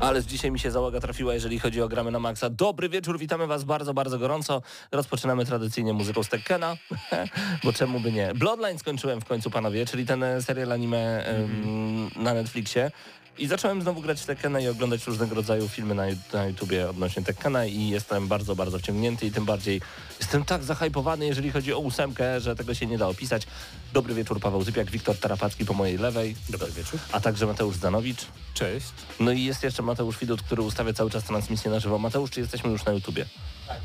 Ale 0.00 0.24
dzisiaj 0.24 0.50
mi 0.50 0.58
się 0.58 0.70
załoga 0.70 1.00
trafiła, 1.00 1.34
jeżeli 1.34 1.58
chodzi 1.58 1.82
o 1.82 1.88
gramy 1.88 2.10
na 2.10 2.18
maksa. 2.18 2.50
Dobry 2.50 2.88
wieczór, 2.88 3.18
witamy 3.18 3.46
Was 3.46 3.64
bardzo, 3.64 3.94
bardzo 3.94 4.18
gorąco. 4.18 4.62
Rozpoczynamy 4.92 5.46
tradycyjnie 5.46 5.92
muzyką 5.92 6.22
z 6.22 6.28
Tekkena, 6.28 6.76
bo 7.64 7.72
czemu 7.72 8.00
by 8.00 8.12
nie. 8.12 8.34
Bloodline 8.34 8.78
skończyłem 8.78 9.20
w 9.20 9.24
końcu, 9.24 9.50
panowie, 9.50 9.86
czyli 9.86 10.06
ten 10.06 10.24
serial 10.40 10.72
anime 10.72 11.26
mm. 11.26 12.10
na 12.16 12.34
Netflixie. 12.34 12.90
I 13.38 13.46
zacząłem 13.46 13.82
znowu 13.82 14.00
grać 14.00 14.20
w 14.20 14.26
Tekkena 14.26 14.60
i 14.60 14.68
oglądać 14.68 15.06
różnego 15.06 15.34
rodzaju 15.34 15.68
filmy 15.68 15.94
na, 15.94 16.02
na 16.32 16.46
YouTubie 16.46 16.90
odnośnie 16.90 17.22
Tekkena 17.22 17.66
i 17.66 17.88
jestem 17.88 18.28
bardzo, 18.28 18.56
bardzo 18.56 18.78
wciągnięty 18.78 19.26
i 19.26 19.30
tym 19.30 19.44
bardziej 19.44 19.80
jestem 20.20 20.44
tak 20.44 20.64
zahajpowany, 20.64 21.26
jeżeli 21.26 21.50
chodzi 21.50 21.72
o 21.72 21.78
ósemkę, 21.78 22.40
że 22.40 22.56
tego 22.56 22.74
się 22.74 22.86
nie 22.86 22.98
da 22.98 23.08
opisać. 23.08 23.46
Dobry 23.92 24.14
wieczór, 24.14 24.40
Paweł 24.40 24.62
Zypiak, 24.62 24.90
Wiktor 24.90 25.18
Tarapacki 25.18 25.64
po 25.64 25.74
mojej 25.74 25.98
lewej. 25.98 26.36
Dobry 26.48 26.72
wieczór. 26.72 27.00
A 27.12 27.20
także 27.20 27.46
Mateusz 27.46 27.76
Zanowicz. 27.76 28.26
Cześć. 28.54 28.86
No 29.20 29.32
i 29.32 29.44
jest 29.44 29.62
jeszcze 29.62 29.82
Mateusz 29.82 30.18
Widut, 30.18 30.42
który 30.42 30.62
ustawia 30.62 30.92
cały 30.92 31.10
czas 31.10 31.24
transmisję 31.24 31.70
na 31.70 31.80
żywo. 31.80 31.98
Mateusz, 31.98 32.30
czy 32.30 32.40
jesteśmy 32.40 32.70
już 32.70 32.84
na 32.84 32.92
YouTubie? 32.92 33.26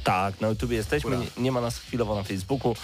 Tak, 0.03 0.41
na 0.41 0.47
YouTubie 0.47 0.77
jesteśmy, 0.77 1.17
nie, 1.17 1.27
nie, 1.37 1.51
ma 1.51 1.61
nas 1.61 1.77
chwilowo 1.77 2.15
na 2.15 2.23
Facebooku, 2.23 2.75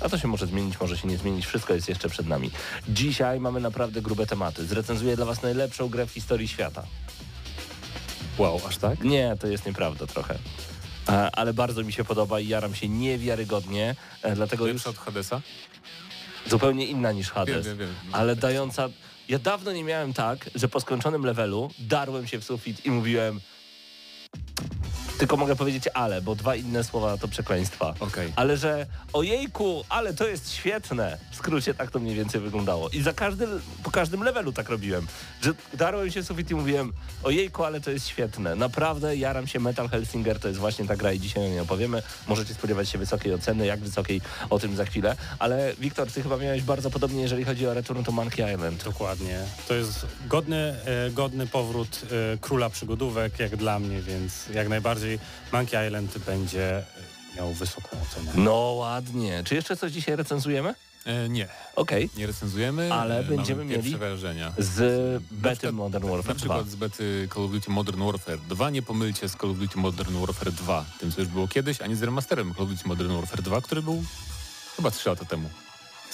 a 0.00 0.08
to 0.08 0.18
się 0.18 0.28
może 0.28 0.46
zmienić, 0.46 0.80
może 0.80 0.98
się 0.98 1.08
nie 1.08 1.18
zmienić, 1.18 1.46
wszystko 1.46 1.74
jest 1.74 1.88
jeszcze 1.88 2.08
przed 2.08 2.26
nami. 2.26 2.50
Dzisiaj 2.88 3.40
mamy 3.40 3.60
naprawdę 3.60 4.02
grube 4.02 4.26
tematy. 4.26 4.66
Zrecenzuję 4.66 5.16
dla 5.16 5.24
Was 5.24 5.42
najlepszą 5.42 5.88
grę 5.88 6.06
w 6.06 6.10
historii 6.10 6.48
świata. 6.48 6.82
Wow, 8.38 8.60
aż 8.68 8.76
tak? 8.76 9.04
Nie, 9.04 9.36
to 9.40 9.46
jest 9.46 9.66
nieprawda 9.66 10.06
trochę. 10.06 10.38
E, 11.08 11.30
ale 11.30 11.54
bardzo 11.54 11.82
mi 11.82 11.92
się 11.92 12.04
podoba 12.04 12.40
i 12.40 12.48
jaram 12.48 12.74
się 12.74 12.88
niewiarygodnie, 12.88 13.96
e, 14.22 14.34
dlatego 14.34 14.66
Lepsza 14.66 14.90
już... 14.90 14.98
od 14.98 15.04
Hadesa? 15.04 15.40
Zupełnie 16.46 16.86
inna 16.86 17.12
niż 17.12 17.30
Hades, 17.30 17.66
wiem, 17.66 17.78
wiem, 17.78 17.88
wiem. 18.02 18.14
ale 18.14 18.36
dająca... 18.36 18.88
Ja 19.28 19.38
dawno 19.38 19.72
nie 19.72 19.84
miałem 19.84 20.12
tak, 20.12 20.50
że 20.54 20.68
po 20.68 20.80
skończonym 20.80 21.26
levelu 21.26 21.70
darłem 21.78 22.26
się 22.26 22.38
w 22.38 22.44
sufit 22.44 22.86
i 22.86 22.90
mówiłem 22.90 23.40
tylko 25.18 25.36
mogę 25.36 25.56
powiedzieć 25.56 25.88
ale, 25.94 26.22
bo 26.22 26.34
dwa 26.34 26.56
inne 26.56 26.84
słowa 26.84 27.16
to 27.18 27.28
przekleństwa. 27.28 27.94
Okay. 28.00 28.32
Ale 28.36 28.56
że 28.56 28.86
ojejku, 29.12 29.84
ale 29.88 30.14
to 30.14 30.28
jest 30.28 30.52
świetne. 30.52 31.18
W 31.30 31.36
skrócie 31.36 31.74
tak 31.74 31.90
to 31.90 31.98
mniej 31.98 32.14
więcej 32.14 32.40
wyglądało. 32.40 32.88
I 32.88 33.02
za 33.02 33.12
każdy, 33.12 33.46
po 33.82 33.90
każdym 33.90 34.22
levelu 34.22 34.52
tak 34.52 34.68
robiłem. 34.68 35.06
Że 35.42 35.52
darłem 35.74 36.10
się 36.10 36.22
sufit 36.22 36.50
i 36.50 36.54
mówiłem 36.54 36.92
ojejku, 37.22 37.64
ale 37.64 37.80
to 37.80 37.90
jest 37.90 38.08
świetne. 38.08 38.56
Naprawdę 38.56 39.16
jaram 39.16 39.46
się 39.46 39.60
Metal 39.60 39.88
Hellsinger, 39.88 40.40
to 40.40 40.48
jest 40.48 40.60
właśnie 40.60 40.86
ta 40.86 40.96
gra 40.96 41.12
i 41.12 41.20
dzisiaj 41.20 41.44
o 41.46 41.48
niej 41.48 41.60
opowiemy. 41.60 42.02
Możecie 42.28 42.54
spodziewać 42.54 42.88
się 42.88 42.98
wysokiej 42.98 43.34
oceny, 43.34 43.66
jak 43.66 43.80
wysokiej 43.80 44.20
o 44.50 44.58
tym 44.58 44.76
za 44.76 44.84
chwilę. 44.84 45.16
Ale 45.38 45.74
Wiktor, 45.78 46.12
ty 46.12 46.22
chyba 46.22 46.36
miałeś 46.36 46.62
bardzo 46.62 46.90
podobnie, 46.90 47.22
jeżeli 47.22 47.44
chodzi 47.44 47.66
o 47.66 47.74
Return 47.74 48.04
to 48.04 48.12
Monkey 48.12 48.54
Island. 48.54 48.84
Dokładnie. 48.84 49.38
To 49.68 49.74
jest 49.74 50.06
godny, 50.26 50.56
e, 50.56 51.10
godny 51.10 51.46
powrót 51.46 52.00
e, 52.34 52.38
króla 52.38 52.70
przygodówek, 52.70 53.38
jak 53.38 53.56
dla 53.56 53.78
mnie, 53.78 54.02
więc 54.02 54.48
jak 54.48 54.68
najbardziej 54.68 55.01
Monkey 55.52 55.86
Island 55.86 56.18
będzie 56.18 56.82
miał 57.36 57.52
wysoką 57.52 57.88
ocenę. 58.02 58.32
No 58.34 58.54
ładnie. 58.54 59.42
Czy 59.44 59.54
jeszcze 59.54 59.76
coś 59.76 59.92
dzisiaj 59.92 60.16
recenzujemy? 60.16 60.74
E, 61.06 61.28
nie. 61.28 61.48
Okej. 61.76 62.04
Okay. 62.04 62.18
Nie 62.18 62.26
recenzujemy, 62.26 62.92
ale 62.92 63.18
e, 63.18 63.24
będziemy 63.24 63.64
mieli 63.64 63.96
wrażenia. 63.96 64.52
z 64.58 65.22
bety 65.30 65.56
przykład, 65.56 65.74
Modern 65.74 66.08
Warfare 66.08 66.22
2. 66.24 66.28
Na 66.28 66.34
przykład 66.34 66.68
z 66.68 66.74
bety 66.74 67.28
Call 67.34 67.44
of 67.44 67.50
Duty 67.50 67.70
Modern 67.70 68.04
Warfare 68.04 68.38
2. 68.38 68.70
Nie 68.70 68.82
pomylcie 68.82 69.28
z 69.28 69.36
Call 69.36 69.50
of 69.50 69.58
Duty 69.58 69.78
Modern 69.78 70.20
Warfare 70.20 70.52
2, 70.52 70.84
tym 71.00 71.12
co 71.12 71.20
już 71.20 71.30
było 71.30 71.48
kiedyś, 71.48 71.80
ani 71.80 71.96
z 71.96 72.02
remasterem 72.02 72.54
Call 72.54 72.64
of 72.64 72.70
Duty 72.70 72.88
Modern 72.88 73.12
Warfare 73.12 73.42
2, 73.42 73.60
który 73.60 73.82
był 73.82 74.04
chyba 74.76 74.90
3 74.90 75.08
lata 75.08 75.24
temu 75.24 75.48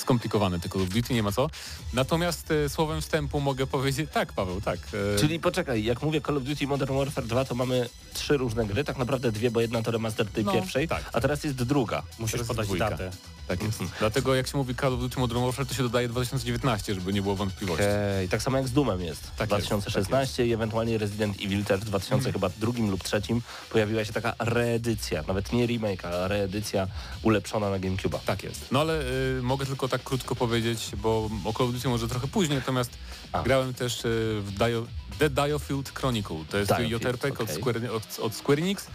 skomplikowane 0.01 0.61
te 0.61 0.69
Call 0.69 0.83
of 0.83 0.89
Duty, 0.89 1.15
nie 1.15 1.23
ma 1.23 1.33
co. 1.33 1.51
Natomiast 1.93 2.51
e, 2.51 2.69
słowem 2.69 3.01
wstępu 3.01 3.41
mogę 3.41 3.67
powiedzieć, 3.67 4.11
tak 4.13 4.33
Paweł, 4.33 4.61
tak. 4.61 4.79
E... 5.15 5.19
Czyli 5.19 5.41
poczekaj, 5.41 5.85
jak 5.85 6.03
mówię 6.03 6.21
Call 6.21 6.37
of 6.37 6.43
Duty 6.43 6.67
Modern 6.67 6.97
Warfare 6.97 7.27
2, 7.27 7.45
to 7.45 7.55
mamy 7.55 7.89
trzy 8.15 8.37
różne 8.37 8.67
gry, 8.67 8.85
tak 8.85 8.99
naprawdę 8.99 9.33
dwie, 9.33 9.51
bo 9.51 9.61
jedna 9.61 9.83
to 9.83 9.91
remaster 9.91 10.27
tej 10.27 10.45
no, 10.45 10.53
pierwszej, 10.53 10.89
tak. 10.89 11.11
a 11.13 11.21
teraz 11.21 11.45
jest 11.45 11.57
druga. 11.57 12.03
Musisz 12.19 12.43
podać 12.43 12.69
datę. 12.69 13.11
Tak 13.49 13.63
jest. 13.63 13.81
Mhm. 13.81 13.99
Dlatego 13.99 14.35
jak 14.35 14.47
się 14.47 14.59
mówi 14.59 14.75
Call 14.75 14.95
of 14.95 15.01
Duty 15.01 15.21
Modern 15.21 15.45
Warfare, 15.45 15.67
to 15.67 15.75
się 15.75 15.83
dodaje 15.83 16.09
2019, 16.09 16.95
żeby 16.95 17.13
nie 17.13 17.23
było 17.23 17.37
wątpliwości. 17.37 17.85
Okay. 17.85 18.29
Tak 18.31 18.43
samo 18.43 18.57
jak 18.57 18.69
z 18.69 18.73
Doomem 18.73 19.01
jest. 19.01 19.31
Tak 19.37 19.49
2016 19.49 20.21
jest, 20.21 20.37
tak 20.37 20.47
i 20.47 20.53
ewentualnie 20.53 20.99
Resident 20.99 21.37
Evil 21.37 21.65
też 21.65 21.81
w 21.81 21.85
2000 21.85 22.11
hmm. 22.11 22.33
chyba 22.33 22.51
drugim 22.61 22.91
lub 22.91 23.05
trzecim 23.05 23.43
pojawiła 23.71 24.05
się 24.05 24.13
taka 24.13 24.35
reedycja, 24.39 25.25
nawet 25.29 25.53
nie 25.53 25.67
remake, 25.67 26.05
a 26.05 26.29
reedycja 26.29 26.87
ulepszona 27.23 27.71
na 27.71 27.79
GameCube'a. 27.79 28.19
Tak 28.27 28.45
jest. 28.45 28.73
No 28.73 28.81
ale 28.81 29.03
y, 29.39 29.43
mogę 29.43 29.67
tylko 29.67 29.89
tak 29.89 30.03
krótko 30.03 30.37
powiedzieć, 30.37 30.91
bo 30.97 31.31
o 31.45 31.53
Call 31.53 31.67
of 31.67 31.73
Duty 31.73 31.89
może 31.89 32.09
trochę 32.09 32.29
później, 32.29 32.59
natomiast 32.59 32.91
a. 33.33 33.43
grałem 33.43 33.75
też 33.75 34.05
y, 34.05 34.43
w 34.43 34.53
Dio 34.59 34.87
The 35.19 35.31
Diofield 35.31 35.93
Chronicle. 35.95 36.37
To 36.51 36.59
jest 36.59 36.73
JRPG 36.79 37.33
okay. 37.33 37.47
od, 37.47 37.51
Square, 37.51 37.91
od, 37.93 38.19
od 38.19 38.35
Square 38.35 38.59
Enix. 38.59 38.87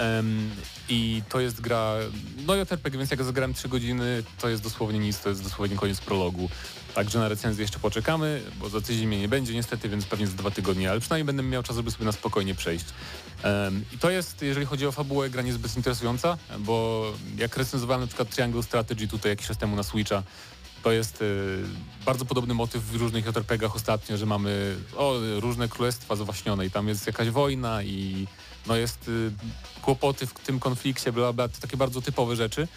Um, 0.00 0.50
I 0.88 1.22
to 1.28 1.40
jest 1.40 1.60
gra, 1.60 1.94
no 2.46 2.54
JRPG, 2.54 2.98
więc 2.98 3.10
jak 3.10 3.24
zagrałem 3.24 3.54
3 3.54 3.68
godziny, 3.68 4.22
to 4.38 4.48
jest 4.48 4.62
dosłownie 4.62 4.98
nic, 4.98 5.20
to 5.20 5.28
jest 5.28 5.42
dosłownie 5.42 5.76
koniec 5.76 6.00
prologu. 6.00 6.48
Także 6.94 7.18
na 7.18 7.28
recenzję 7.28 7.62
jeszcze 7.62 7.78
poczekamy, 7.78 8.42
bo 8.60 8.68
za 8.68 8.80
tydzień 8.80 9.06
mnie 9.06 9.20
nie 9.20 9.28
będzie 9.28 9.54
niestety, 9.54 9.88
więc 9.88 10.04
pewnie 10.04 10.26
za 10.26 10.36
dwa 10.36 10.50
tygodnie, 10.50 10.90
ale 10.90 11.00
przynajmniej 11.00 11.24
będę 11.24 11.42
miał 11.42 11.62
czas, 11.62 11.76
żeby 11.76 11.90
sobie 11.90 12.04
na 12.04 12.12
spokojnie 12.12 12.54
przejść. 12.54 12.84
Um, 13.44 13.84
I 13.92 13.98
to 13.98 14.10
jest, 14.10 14.42
jeżeli 14.42 14.66
chodzi 14.66 14.86
o 14.86 14.92
fabułę, 14.92 15.30
gra 15.30 15.42
niezbyt 15.42 15.76
interesująca, 15.76 16.38
bo 16.58 17.04
jak 17.36 17.56
recenzowałem 17.56 18.00
na 18.00 18.06
przykład 18.06 18.30
Triangle 18.30 18.62
Strategy 18.62 19.08
tutaj 19.08 19.32
jakiś 19.32 19.46
czas 19.46 19.58
temu 19.58 19.76
na 19.76 19.82
Switcha, 19.82 20.22
to 20.82 20.92
jest 20.92 21.22
y, 21.22 21.62
bardzo 22.06 22.24
podobny 22.24 22.54
motyw 22.54 22.84
w 22.84 22.94
różnych 22.94 23.26
JRPG-ach 23.26 23.76
ostatnio, 23.76 24.16
że 24.16 24.26
mamy 24.26 24.76
o, 24.96 25.14
różne 25.40 25.68
królestwa 25.68 26.16
zawaśnione 26.16 26.66
i 26.66 26.70
tam 26.70 26.88
jest 26.88 27.06
jakaś 27.06 27.30
wojna 27.30 27.82
i 27.82 28.26
no 28.66 28.76
jest 28.76 29.08
y, 29.08 29.30
kłopoty 29.82 30.26
w 30.26 30.34
tym 30.34 30.60
konflikcie, 30.60 31.12
bla, 31.12 31.32
bla, 31.32 31.48
to 31.48 31.60
takie 31.60 31.76
bardzo 31.76 32.02
typowe 32.02 32.36
rzeczy. 32.36 32.68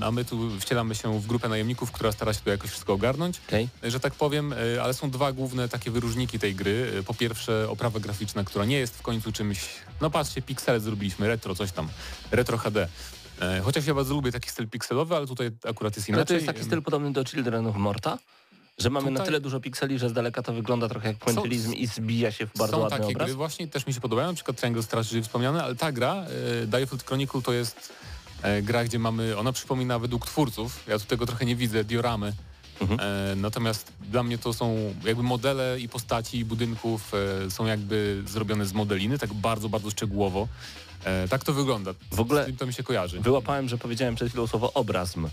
A 0.00 0.10
my 0.10 0.24
tu 0.24 0.60
wcielamy 0.60 0.94
się 0.94 1.20
w 1.20 1.26
grupę 1.26 1.48
najemników, 1.48 1.92
która 1.92 2.12
stara 2.12 2.34
się 2.34 2.40
tu 2.40 2.50
jakoś 2.50 2.70
wszystko 2.70 2.92
ogarnąć, 2.92 3.40
okay. 3.48 3.68
że 3.82 4.00
tak 4.00 4.14
powiem, 4.14 4.52
y, 4.52 4.82
ale 4.82 4.94
są 4.94 5.10
dwa 5.10 5.32
główne 5.32 5.68
takie 5.68 5.90
wyróżniki 5.90 6.38
tej 6.38 6.54
gry. 6.54 7.02
Po 7.06 7.14
pierwsze 7.14 7.70
oprawa 7.70 8.00
graficzna, 8.00 8.44
która 8.44 8.64
nie 8.64 8.78
jest 8.78 8.96
w 8.96 9.02
końcu 9.02 9.32
czymś, 9.32 9.60
no 10.00 10.10
patrzcie, 10.10 10.42
piksele 10.42 10.80
zrobiliśmy, 10.80 11.28
retro, 11.28 11.54
coś 11.54 11.72
tam, 11.72 11.88
retro 12.30 12.58
HD. 12.58 12.88
E, 13.40 13.60
chociaż 13.60 13.86
ja 13.86 13.94
bardzo 13.94 14.14
lubię 14.14 14.32
taki 14.32 14.50
styl 14.50 14.68
pikselowy, 14.68 15.16
ale 15.16 15.26
tutaj 15.26 15.50
akurat 15.68 15.96
jest 15.96 16.08
inaczej. 16.08 16.20
Ale 16.20 16.26
to 16.26 16.34
jest 16.34 16.46
taki 16.46 16.64
styl 16.64 16.82
podobny 16.82 17.12
do 17.12 17.24
Children 17.24 17.66
of 17.66 17.76
Morta? 17.76 18.18
Że 18.78 18.90
mamy 18.90 19.04
Tutaj... 19.04 19.18
na 19.18 19.24
tyle 19.24 19.40
dużo 19.40 19.60
pikseli, 19.60 19.98
że 19.98 20.08
z 20.08 20.12
daleka 20.12 20.42
to 20.42 20.52
wygląda 20.52 20.88
trochę 20.88 21.08
jak 21.08 21.16
pointillizm 21.16 21.72
i 21.72 21.86
zbija 21.86 22.32
się 22.32 22.46
w 22.46 22.58
bardzo 22.58 22.76
są 22.76 22.82
ładny 22.82 22.98
takie 22.98 23.12
obraz. 23.12 23.28
gry 23.28 23.34
właśnie, 23.34 23.68
też 23.68 23.86
mi 23.86 23.94
się 23.94 24.00
podobają, 24.00 24.28
na 24.28 24.34
przykład 24.34 24.56
Triangle 24.56 24.82
Strategy 24.82 25.22
wspomniane, 25.22 25.62
ale 25.62 25.74
ta 25.74 25.92
gra, 25.92 26.14
e, 26.62 26.66
Diofield 26.66 27.04
Chronicle 27.04 27.42
to 27.42 27.52
jest 27.52 27.92
e, 28.42 28.62
gra, 28.62 28.84
gdzie 28.84 28.98
mamy, 28.98 29.38
ona 29.38 29.52
przypomina 29.52 29.98
według 29.98 30.26
twórców, 30.26 30.84
ja 30.86 30.98
tu 30.98 31.04
tego 31.04 31.26
trochę 31.26 31.44
nie 31.44 31.56
widzę, 31.56 31.84
dioramy, 31.84 32.32
Mhm. 32.80 33.00
E, 33.00 33.36
natomiast 33.36 33.92
dla 34.10 34.22
mnie 34.22 34.38
to 34.38 34.52
są 34.52 34.94
jakby 35.04 35.22
modele 35.22 35.80
i 35.80 35.88
postaci 35.88 36.44
budynków 36.44 37.12
e, 37.46 37.50
są 37.50 37.66
jakby 37.66 38.22
zrobione 38.26 38.66
z 38.66 38.72
modeliny, 38.72 39.18
tak 39.18 39.34
bardzo, 39.34 39.68
bardzo 39.68 39.90
szczegółowo. 39.90 40.48
E, 41.04 41.28
tak 41.28 41.44
to 41.44 41.52
wygląda. 41.52 41.94
W 42.10 42.20
ogóle 42.20 42.52
to 42.52 42.66
mi 42.66 42.72
się 42.72 42.82
kojarzy. 42.82 43.20
Wyłapałem, 43.20 43.68
że 43.68 43.78
powiedziałem 43.78 44.14
przed 44.14 44.28
chwilą 44.28 44.46
słowo 44.46 44.72
obrazm. 44.72 45.28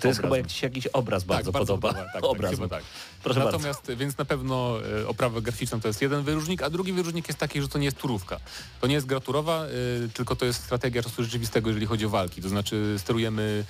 To 0.00 0.08
jest 0.08 0.20
chyba 0.20 0.36
jakiś, 0.36 0.62
jakiś 0.62 0.86
obraz 0.86 1.22
tak, 1.22 1.28
bardzo, 1.28 1.52
bardzo 1.52 1.78
podoba. 1.78 1.88
podoba. 1.88 2.12
Tak, 2.12 2.24
obraz. 2.24 2.54
Tak, 2.58 2.70
tak. 2.70 2.84
Proszę 3.22 3.40
Natomiast 3.40 3.80
bardzo. 3.80 3.96
więc 3.96 4.18
na 4.18 4.24
pewno 4.24 4.78
e, 5.02 5.08
oprawę 5.08 5.42
graficzną 5.42 5.80
to 5.80 5.88
jest 5.88 6.02
jeden 6.02 6.22
wyróżnik, 6.22 6.62
a 6.62 6.70
drugi 6.70 6.92
wyróżnik 6.92 7.28
jest 7.28 7.38
taki, 7.38 7.62
że 7.62 7.68
to 7.68 7.78
nie 7.78 7.84
jest 7.84 7.96
turówka. 7.96 8.40
To 8.80 8.86
nie 8.86 8.94
jest 8.94 9.06
gra 9.06 9.20
turowa, 9.20 9.64
e, 9.64 9.68
tylko 10.14 10.36
to 10.36 10.44
jest 10.44 10.64
strategia 10.64 11.02
czasu 11.02 11.24
rzeczywistego, 11.24 11.70
jeżeli 11.70 11.86
chodzi 11.86 12.06
o 12.06 12.08
walki. 12.08 12.42
To 12.42 12.48
znaczy 12.48 12.94
sterujemy 12.98 13.64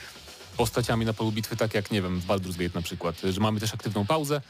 postaciami 0.56 1.06
na 1.06 1.12
polu 1.12 1.32
bitwy, 1.32 1.56
tak 1.56 1.74
jak, 1.74 1.90
nie 1.90 2.02
wiem, 2.02 2.20
w 2.20 2.26
Baldur's 2.26 2.56
Gate 2.56 2.74
na 2.74 2.82
przykład, 2.82 3.20
że 3.30 3.40
mamy 3.40 3.60
też 3.60 3.74
aktywną 3.74 4.06
pauzę, 4.06 4.40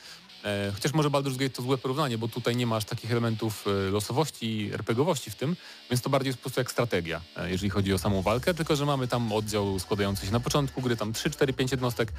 chociaż 0.74 0.92
może 0.92 1.10
Baldur's 1.10 1.36
Gate 1.36 1.50
to 1.50 1.62
złe 1.62 1.78
porównanie, 1.78 2.18
bo 2.18 2.28
tutaj 2.28 2.56
nie 2.56 2.66
masz 2.66 2.84
takich 2.84 3.10
elementów 3.10 3.64
e, 3.66 3.90
losowości 3.90 4.60
i 4.60 4.72
RPGowości 4.72 5.30
w 5.30 5.34
tym, 5.34 5.56
więc 5.90 6.02
to 6.02 6.10
bardziej 6.10 6.28
jest 6.28 6.38
po 6.38 6.42
prostu 6.42 6.60
jak 6.60 6.70
strategia, 6.70 7.20
e, 7.36 7.50
jeżeli 7.50 7.70
chodzi 7.70 7.92
o 7.92 7.98
samą 7.98 8.22
walkę, 8.22 8.54
tylko 8.54 8.76
że 8.76 8.86
mamy 8.86 9.08
tam 9.08 9.32
oddział 9.32 9.78
składający 9.78 10.26
się 10.26 10.32
na 10.32 10.40
początku 10.40 10.82
gry, 10.82 10.96
tam 10.96 11.12
3, 11.12 11.30
4, 11.30 11.52
5 11.52 11.70
jednostek 11.70 12.12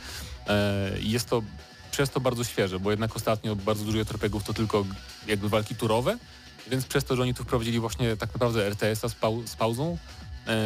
jest 0.99 1.29
to 1.29 1.43
przez 1.91 2.09
to 2.09 2.19
bardzo 2.19 2.43
świeże, 2.43 2.79
bo 2.79 2.91
jednak 2.91 3.15
ostatnio 3.15 3.55
bardzo 3.55 3.85
dużo 3.85 3.99
RPGów 3.99 4.43
to 4.43 4.53
tylko 4.53 4.85
jakby 5.27 5.49
walki 5.49 5.75
turowe, 5.75 6.17
więc 6.67 6.85
przez 6.85 7.03
to, 7.03 7.15
że 7.15 7.21
oni 7.21 7.33
tu 7.33 7.43
wprowadzili 7.43 7.79
właśnie 7.79 8.17
tak 8.17 8.33
naprawdę 8.33 8.65
RTS-a 8.65 9.09
z, 9.09 9.15
pau 9.15 9.47
z 9.47 9.55
pauzą, 9.55 9.97
E, 9.97 10.18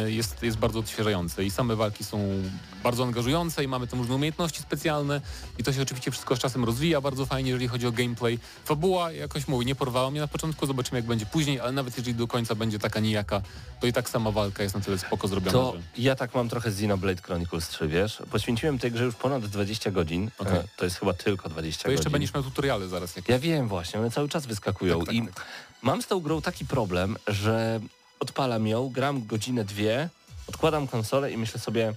jest, 0.06 0.42
jest 0.42 0.58
bardzo 0.58 0.78
odświeżające 0.78 1.44
i 1.44 1.50
same 1.50 1.76
walki 1.76 2.04
są 2.04 2.42
bardzo 2.82 3.04
angażujące 3.04 3.64
i 3.64 3.68
mamy 3.68 3.86
tam 3.86 3.98
różne 3.98 4.14
umiejętności 4.14 4.62
specjalne 4.62 5.20
i 5.58 5.64
to 5.64 5.72
się 5.72 5.82
oczywiście 5.82 6.10
wszystko 6.10 6.36
z 6.36 6.38
czasem 6.38 6.64
rozwija 6.64 7.00
bardzo 7.00 7.26
fajnie, 7.26 7.50
jeżeli 7.50 7.68
chodzi 7.68 7.86
o 7.86 7.92
gameplay. 7.92 8.38
Fabuła, 8.64 9.12
jakoś 9.12 9.48
mówię, 9.48 9.66
nie 9.66 9.74
porwała 9.74 10.10
mnie 10.10 10.20
na 10.20 10.28
początku, 10.28 10.66
zobaczymy 10.66 10.98
jak 10.98 11.06
będzie 11.06 11.26
później, 11.26 11.60
ale 11.60 11.72
nawet 11.72 11.96
jeżeli 11.96 12.14
do 12.14 12.26
końca 12.26 12.54
będzie 12.54 12.78
taka 12.78 13.00
nijaka, 13.00 13.42
to 13.80 13.86
i 13.86 13.92
tak 13.92 14.10
sama 14.10 14.30
walka 14.30 14.62
jest 14.62 14.74
na 14.74 14.80
tyle 14.80 14.98
spoko 14.98 15.28
zrobiona. 15.28 15.52
To 15.52 15.72
że... 15.76 16.02
ja 16.02 16.16
tak 16.16 16.34
mam 16.34 16.48
trochę 16.48 16.70
z 16.70 16.74
Xenoblade 16.74 17.22
Chronicles 17.22 17.68
3, 17.68 17.88
wiesz? 17.88 18.22
Poświęciłem 18.30 18.78
tej 18.78 18.92
grze 18.92 19.04
już 19.04 19.14
ponad 19.14 19.46
20 19.46 19.90
godzin, 19.90 20.30
okay. 20.38 20.58
E, 20.58 20.64
to 20.76 20.84
jest 20.84 20.98
chyba 20.98 21.12
tylko 21.12 21.48
20 21.48 21.82
to 21.82 21.88
godzin. 21.88 21.96
To 21.96 22.00
jeszcze 22.00 22.10
będziesz 22.10 22.34
miał 22.34 22.42
tutoriale 22.42 22.88
zaraz. 22.88 23.16
Jakieś. 23.16 23.30
Ja 23.30 23.38
wiem 23.38 23.68
właśnie, 23.68 24.00
one 24.00 24.10
cały 24.10 24.28
czas 24.28 24.46
wyskakują 24.46 24.98
tak, 24.98 25.06
tak, 25.06 25.14
i 25.14 25.22
tak. 25.22 25.44
mam 25.82 26.02
z 26.02 26.06
tą 26.06 26.20
grą 26.20 26.42
taki 26.42 26.64
problem, 26.64 27.16
że 27.26 27.80
odpalam 28.20 28.66
ją, 28.66 28.88
gram 28.88 29.26
godzinę, 29.26 29.64
dwie, 29.64 30.08
odkładam 30.46 30.88
konsolę 30.88 31.32
i 31.32 31.36
myślę 31.36 31.60
sobie, 31.60 31.94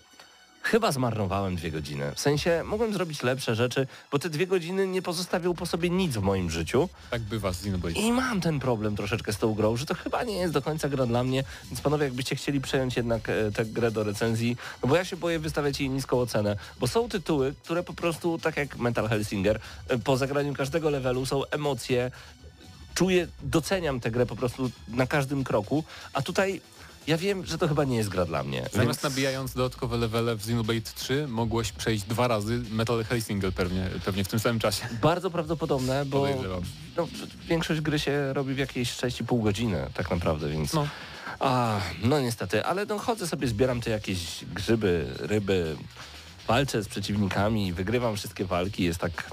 chyba 0.68 0.92
zmarnowałem 0.92 1.56
dwie 1.56 1.72
godziny. 1.72 2.12
W 2.16 2.20
sensie 2.20 2.64
mogłem 2.66 2.94
zrobić 2.94 3.24
lepsze 3.24 3.56
rzeczy, 3.56 3.88
bo 4.12 4.20
te 4.20 4.30
dwie 4.30 4.48
godziny 4.48 4.88
nie 4.88 5.02
pozostawią 5.02 5.54
po 5.54 5.66
sobie 5.66 5.90
nic 5.90 6.14
w 6.14 6.22
moim 6.22 6.52
życiu. 6.52 6.90
Tak 7.12 7.22
bywa 7.22 7.54
z 7.54 7.58
Xenoblade. 7.58 8.00
I 8.00 8.12
mam 8.12 8.42
ten 8.42 8.60
problem 8.60 8.96
troszeczkę 8.96 9.34
z 9.34 9.38
tą 9.38 9.54
grą, 9.54 9.78
że 9.78 9.86
to 9.86 9.96
chyba 9.96 10.24
nie 10.24 10.38
jest 10.38 10.54
do 10.54 10.62
końca 10.62 10.90
gra 10.90 11.06
dla 11.06 11.24
mnie, 11.24 11.44
więc 11.66 11.82
panowie 11.82 12.06
jakbyście 12.06 12.36
chcieli 12.36 12.62
przejąć 12.62 12.98
jednak 12.98 13.30
e, 13.30 13.52
tę 13.52 13.66
grę 13.66 13.92
do 13.92 14.04
recenzji, 14.04 14.58
no 14.84 14.90
bo 14.90 14.96
ja 14.96 15.06
się 15.06 15.18
boję 15.18 15.40
wystawiać 15.40 15.80
jej 15.80 15.90
niską 15.90 16.20
ocenę, 16.20 16.58
bo 16.80 16.88
są 16.88 17.10
tytuły, 17.10 17.54
które 17.64 17.84
po 17.84 17.94
prostu, 17.94 18.40
tak 18.40 18.58
jak 18.58 18.78
Mental 18.78 19.08
Hellsinger, 19.08 19.60
e, 19.88 19.98
po 19.98 20.18
zagraniu 20.18 20.54
każdego 20.54 20.90
levelu 20.90 21.26
są 21.26 21.46
emocje, 21.46 22.12
czuję, 22.98 23.28
doceniam 23.44 24.00
tę 24.00 24.12
grę 24.12 24.26
po 24.26 24.36
prostu 24.36 24.72
na 24.88 25.08
każdym 25.08 25.44
kroku, 25.44 25.84
a 26.14 26.22
tutaj 26.22 26.62
ja 27.08 27.18
wiem, 27.18 27.46
że 27.46 27.58
to 27.58 27.68
chyba 27.68 27.84
nie 27.84 27.98
jest 27.98 28.10
gra 28.10 28.26
dla 28.26 28.44
mnie. 28.44 28.60
Zamiast 28.60 29.02
więc... 29.02 29.04
nabijając 29.04 29.54
dodatkowe 29.54 29.98
levele 29.98 30.36
w 30.36 30.40
Xenoblade 30.40 30.92
3 30.96 31.28
mogłeś 31.28 31.72
przejść 31.72 32.04
dwa 32.04 32.28
razy 32.28 32.62
Metal 32.72 33.04
Hellsinger 33.04 33.54
pewnie, 33.54 33.90
pewnie 34.06 34.24
w 34.24 34.28
tym 34.28 34.40
samym 34.40 34.60
czasie. 34.60 34.88
Bardzo 35.02 35.32
prawdopodobne, 35.32 36.06
bo 36.06 36.28
no, 36.98 37.08
większość 37.48 37.82
gry 37.82 38.00
się 38.00 38.34
robi 38.34 38.54
w 38.54 38.58
jakieś 38.58 38.92
6,5 38.92 39.44
godziny 39.44 39.90
tak 39.94 40.12
naprawdę, 40.12 40.50
więc... 40.50 40.74
No. 40.74 40.88
A, 41.40 41.80
no 42.04 42.20
niestety, 42.20 42.66
ale 42.66 42.86
no 42.86 43.00
chodzę 43.00 43.28
sobie, 43.28 43.48
zbieram 43.48 43.82
te 43.82 43.90
jakieś 43.90 44.46
grzyby, 44.46 45.06
ryby, 45.20 45.78
walczę 46.48 46.84
z 46.84 46.88
przeciwnikami, 46.88 47.74
wygrywam 47.74 48.16
wszystkie 48.16 48.46
walki, 48.46 48.84
jest 48.84 49.00
tak 49.00 49.32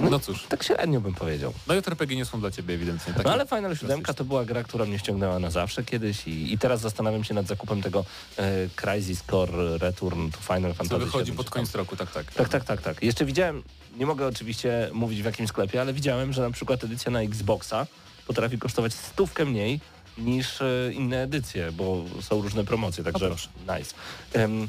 no, 0.00 0.10
no 0.10 0.18
cóż. 0.18 0.46
Tak 0.48 0.62
średnio 0.62 1.00
bym 1.00 1.14
powiedział. 1.14 1.52
No 1.66 1.74
i 1.74 1.76
JRPG 1.76 2.16
nie 2.16 2.24
są 2.24 2.40
dla 2.40 2.50
ciebie 2.50 2.74
ewidentnie. 2.74 3.14
no 3.24 3.32
ale 3.32 3.46
Final 3.46 3.76
7 3.76 4.02
to 4.02 4.24
była 4.24 4.44
gra, 4.44 4.62
która 4.62 4.84
mnie 4.84 4.98
ściągnęła 4.98 5.38
na 5.38 5.50
zawsze 5.50 5.84
kiedyś 5.84 6.26
i, 6.26 6.52
i 6.52 6.58
teraz 6.58 6.80
zastanawiam 6.80 7.24
się 7.24 7.34
nad 7.34 7.46
zakupem 7.46 7.82
tego 7.82 8.04
e, 8.36 8.68
Crisis 8.76 9.22
Core 9.30 9.78
Return 9.78 10.30
to 10.30 10.38
Final 10.38 10.74
Fantasy. 10.74 10.88
Co 10.88 10.98
wychodzi 10.98 11.32
pod 11.32 11.50
koniec 11.50 11.74
roku, 11.74 11.96
tak, 11.96 12.12
tak. 12.12 12.32
Tak, 12.32 12.48
tak, 12.48 12.64
tak, 12.64 12.82
tak. 12.82 13.02
Jeszcze 13.02 13.24
widziałem, 13.24 13.62
nie 13.96 14.06
mogę 14.06 14.26
oczywiście 14.26 14.90
mówić 14.92 15.22
w 15.22 15.24
jakim 15.24 15.48
sklepie, 15.48 15.80
ale 15.80 15.92
widziałem, 15.92 16.32
że 16.32 16.42
na 16.42 16.50
przykład 16.50 16.84
edycja 16.84 17.10
na 17.10 17.20
Xboxa 17.20 17.86
potrafi 18.26 18.58
kosztować 18.58 18.94
stówkę 18.94 19.44
mniej 19.44 19.80
niż 20.18 20.62
e, 20.62 20.92
inne 20.92 21.22
edycje, 21.22 21.72
bo 21.72 22.04
są 22.20 22.42
różne 22.42 22.64
promocje, 22.64 23.04
także 23.04 23.30
nice. 23.60 23.94
Um, 24.34 24.68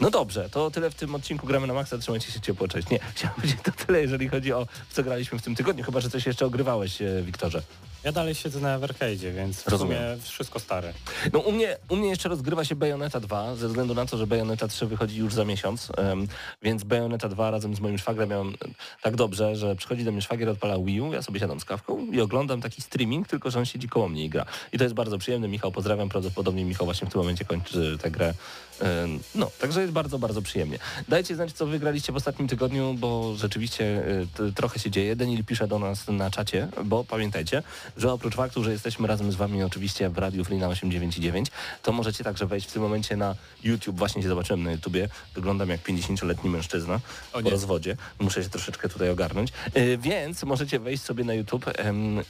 no 0.00 0.10
dobrze, 0.10 0.50
to 0.50 0.70
tyle 0.70 0.90
w 0.90 0.94
tym 0.94 1.14
odcinku 1.14 1.46
Gramy 1.46 1.66
na 1.66 1.74
Maxa. 1.74 1.98
Trzymajcie 1.98 2.32
się 2.32 2.40
ciepło, 2.40 2.68
cześć. 2.68 2.90
Nie, 2.90 2.98
chciałem 3.14 3.34
powiedzieć 3.34 3.58
to 3.62 3.72
tyle, 3.86 4.00
jeżeli 4.00 4.28
chodzi 4.28 4.52
o 4.52 4.66
co 4.90 5.02
graliśmy 5.02 5.38
w 5.38 5.42
tym 5.42 5.54
tygodniu, 5.54 5.84
chyba, 5.84 6.00
że 6.00 6.10
coś 6.10 6.26
jeszcze 6.26 6.46
ogrywałeś, 6.46 7.02
e, 7.02 7.22
Wiktorze. 7.22 7.62
Ja 8.04 8.12
dalej 8.12 8.34
siedzę 8.34 8.60
na 8.60 8.78
Evercade'zie, 8.78 9.34
więc 9.34 9.62
w 9.62 9.68
Rozumiem. 9.68 9.98
sumie 9.98 10.22
wszystko 10.22 10.60
stare. 10.60 10.92
No 11.32 11.38
u 11.38 11.52
mnie, 11.52 11.76
u 11.88 11.96
mnie 11.96 12.08
jeszcze 12.08 12.28
rozgrywa 12.28 12.64
się 12.64 12.74
Bayonetta 12.76 13.20
2, 13.20 13.56
ze 13.56 13.68
względu 13.68 13.94
na 13.94 14.06
to, 14.06 14.16
że 14.16 14.26
Bayonetta 14.26 14.68
3 14.68 14.86
wychodzi 14.86 15.18
już 15.18 15.34
za 15.34 15.44
miesiąc, 15.44 15.92
um, 15.98 16.28
więc 16.62 16.84
Bayonetta 16.84 17.28
2 17.28 17.50
razem 17.50 17.74
z 17.74 17.80
moim 17.80 17.98
szwagrem 17.98 18.28
miałem 18.28 18.54
tak 19.02 19.16
dobrze, 19.16 19.56
że 19.56 19.76
przychodzi 19.76 20.04
do 20.04 20.12
mnie 20.12 20.22
szwagier, 20.22 20.48
odpala 20.48 20.78
Wii 20.78 21.00
U, 21.00 21.12
ja 21.12 21.22
sobie 21.22 21.40
siadam 21.40 21.60
z 21.60 21.64
kawką 21.64 22.06
i 22.12 22.20
oglądam 22.20 22.60
taki 22.60 22.82
streaming, 22.82 23.28
tylko 23.28 23.50
że 23.50 23.58
on 23.58 23.64
siedzi 23.64 23.88
koło 23.88 24.08
mnie 24.08 24.24
i 24.24 24.28
gra. 24.28 24.46
I 24.72 24.78
to 24.78 24.84
jest 24.84 24.94
bardzo 24.94 25.18
przyjemne. 25.18 25.48
Michał, 25.48 25.72
pozdrawiam, 25.72 26.08
prawdopodobnie 26.08 26.64
Michał 26.64 26.86
właśnie 26.86 27.08
w 27.08 27.12
tym 27.12 27.20
momencie 27.20 27.44
kończy 27.44 27.98
tę 28.02 28.10
grę. 28.10 28.34
No, 29.34 29.50
także 29.60 29.80
jest 29.80 29.92
bardzo, 29.92 30.18
bardzo 30.18 30.42
przyjemnie. 30.42 30.78
Dajcie 31.08 31.34
znać, 31.34 31.52
co 31.52 31.66
wygraliście 31.66 32.12
w 32.12 32.16
ostatnim 32.16 32.48
tygodniu, 32.48 32.94
bo 32.98 33.34
rzeczywiście 33.36 34.04
e, 34.48 34.52
trochę 34.52 34.78
się 34.78 34.90
dzieje. 34.90 35.16
Daniel 35.16 35.44
pisze 35.44 35.68
do 35.68 35.78
nas 35.78 36.08
na 36.08 36.30
czacie, 36.30 36.68
bo 36.84 37.04
pamiętajcie, 37.04 37.62
że 37.96 38.12
oprócz 38.12 38.34
faktu, 38.34 38.64
że 38.64 38.72
jesteśmy 38.72 39.08
razem 39.08 39.32
z 39.32 39.34
Wami 39.34 39.62
oczywiście 39.62 40.10
w 40.10 40.18
Radiu 40.18 40.44
Flina 40.44 40.68
899, 40.68 41.48
to 41.82 41.92
możecie 41.92 42.24
także 42.24 42.46
wejść 42.46 42.68
w 42.68 42.72
tym 42.72 42.82
momencie 42.82 43.16
na 43.16 43.34
YouTube. 43.64 43.96
Właśnie 43.96 44.22
się 44.22 44.28
zobaczyłem 44.28 44.62
na 44.62 44.72
YouTubie. 44.72 45.08
Wyglądam 45.34 45.68
jak 45.68 45.82
50-letni 45.82 46.50
mężczyzna 46.50 47.00
po 47.32 47.50
rozwodzie. 47.50 47.96
Muszę 48.18 48.44
się 48.44 48.50
troszeczkę 48.50 48.88
tutaj 48.88 49.10
ogarnąć. 49.10 49.52
Yy, 49.74 49.98
więc 49.98 50.42
możecie 50.42 50.78
wejść 50.78 51.02
sobie 51.02 51.24
na 51.24 51.34
YouTube 51.34 51.66
yy, 51.66 51.74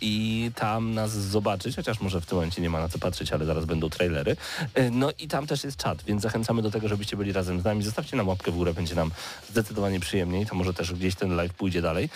i 0.00 0.50
tam 0.54 0.94
nas 0.94 1.10
zobaczyć, 1.12 1.76
chociaż 1.76 2.00
może 2.00 2.20
w 2.20 2.26
tym 2.26 2.36
momencie 2.36 2.62
nie 2.62 2.70
ma 2.70 2.80
na 2.80 2.88
co 2.88 2.98
patrzeć, 2.98 3.32
ale 3.32 3.44
zaraz 3.44 3.64
będą 3.64 3.90
trailery. 3.90 4.36
Yy, 4.76 4.90
no 4.90 5.10
i 5.18 5.28
tam 5.28 5.46
też 5.46 5.64
jest 5.64 5.76
czat, 5.76 6.02
więc 6.04 6.22
zachęcamy 6.22 6.62
do 6.62 6.70
tego, 6.70 6.88
żebyście 6.88 7.16
byli 7.16 7.32
razem 7.32 7.60
z 7.60 7.64
nami. 7.64 7.82
Zostawcie 7.82 8.16
nam 8.16 8.28
łapkę 8.28 8.50
w 8.50 8.54
górę, 8.54 8.74
będzie 8.74 8.94
nam 8.94 9.10
zdecydowanie 9.50 10.00
przyjemniej. 10.00 10.46
To 10.46 10.54
może 10.54 10.74
też 10.74 10.92
gdzieś 10.92 11.14
ten 11.14 11.36
live 11.36 11.52
pójdzie 11.52 11.82
dalej. 11.82 12.08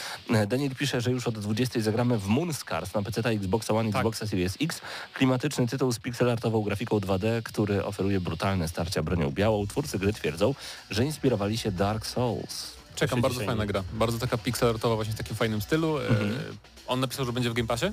Daniel 0.48 0.70
pisze, 0.70 1.00
że 1.00 1.10
już 1.10 1.26
od 1.26 1.38
20 1.38 1.80
zagramy 1.80 2.18
w 2.18 2.26
Moonscars 2.26 2.94
na 2.94 3.02
PC 3.02 3.22
Xbox 3.34 3.70
One 3.70 3.92
tak. 3.92 4.00
Xboxa 4.00 4.26
Series 4.26 4.56
X. 4.60 4.80
Klimatyczny 5.14 5.66
tytuł 5.66 5.92
z 5.92 5.98
pixelartową 5.98 6.62
grafiką 6.62 6.98
2D, 6.98 7.42
który 7.42 7.84
oferuje 7.84 8.20
brutalne 8.20 8.68
starcia 8.68 9.02
bronią 9.02 9.30
białą. 9.30 9.66
Twórcy 9.66 9.98
gry 9.98 10.12
twierdzą, 10.12 10.54
że 10.90 11.04
inspirowali 11.04 11.58
się 11.58 11.72
Dark 11.72 12.06
Souls. 12.06 12.72
Czekam, 12.94 13.20
bardzo 13.20 13.44
fajna 13.44 13.66
gra. 13.66 13.82
Bardzo 13.92 14.18
taka 14.18 14.38
pixelartowa 14.38 14.94
właśnie 14.94 15.14
w 15.14 15.16
takim 15.16 15.36
fajnym 15.36 15.60
stylu. 15.60 15.98
E, 15.98 16.08
mhm. 16.08 16.56
On 16.86 17.00
napisał, 17.00 17.24
że 17.24 17.32
będzie 17.32 17.50
w 17.50 17.54
Game 17.54 17.68
Passie? 17.68 17.86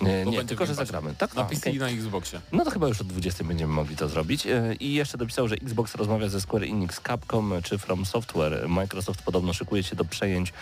Nie, 0.00 0.24
nie 0.24 0.44
tylko, 0.44 0.66
że 0.66 0.74
zagramy. 0.74 1.14
Tak, 1.18 1.34
na 1.34 1.44
PC 1.44 1.70
i 1.70 1.78
na 1.78 1.88
Xboxie. 1.88 2.40
No 2.52 2.64
to 2.64 2.70
chyba 2.70 2.88
już 2.88 3.00
od 3.00 3.06
20 3.06 3.44
będziemy 3.44 3.72
mogli 3.72 3.96
to 3.96 4.08
zrobić. 4.08 4.46
E, 4.46 4.74
I 4.80 4.94
jeszcze 4.94 5.18
dopisał, 5.18 5.48
że 5.48 5.54
Xbox 5.54 5.94
rozmawia 5.94 6.28
ze 6.28 6.40
Square 6.40 6.62
Enix, 6.62 7.00
Capcom 7.00 7.52
czy 7.62 7.78
From 7.78 8.06
Software. 8.06 8.68
Microsoft 8.68 9.22
podobno 9.22 9.52
szykuje 9.52 9.82
się 9.82 9.96
do 9.96 10.04
przejęć 10.04 10.52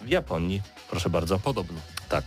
w 0.00 0.08
Japonii. 0.08 0.62
Proszę 0.90 1.10
bardzo. 1.10 1.38
Podobno. 1.38 1.80
Tak. 2.08 2.24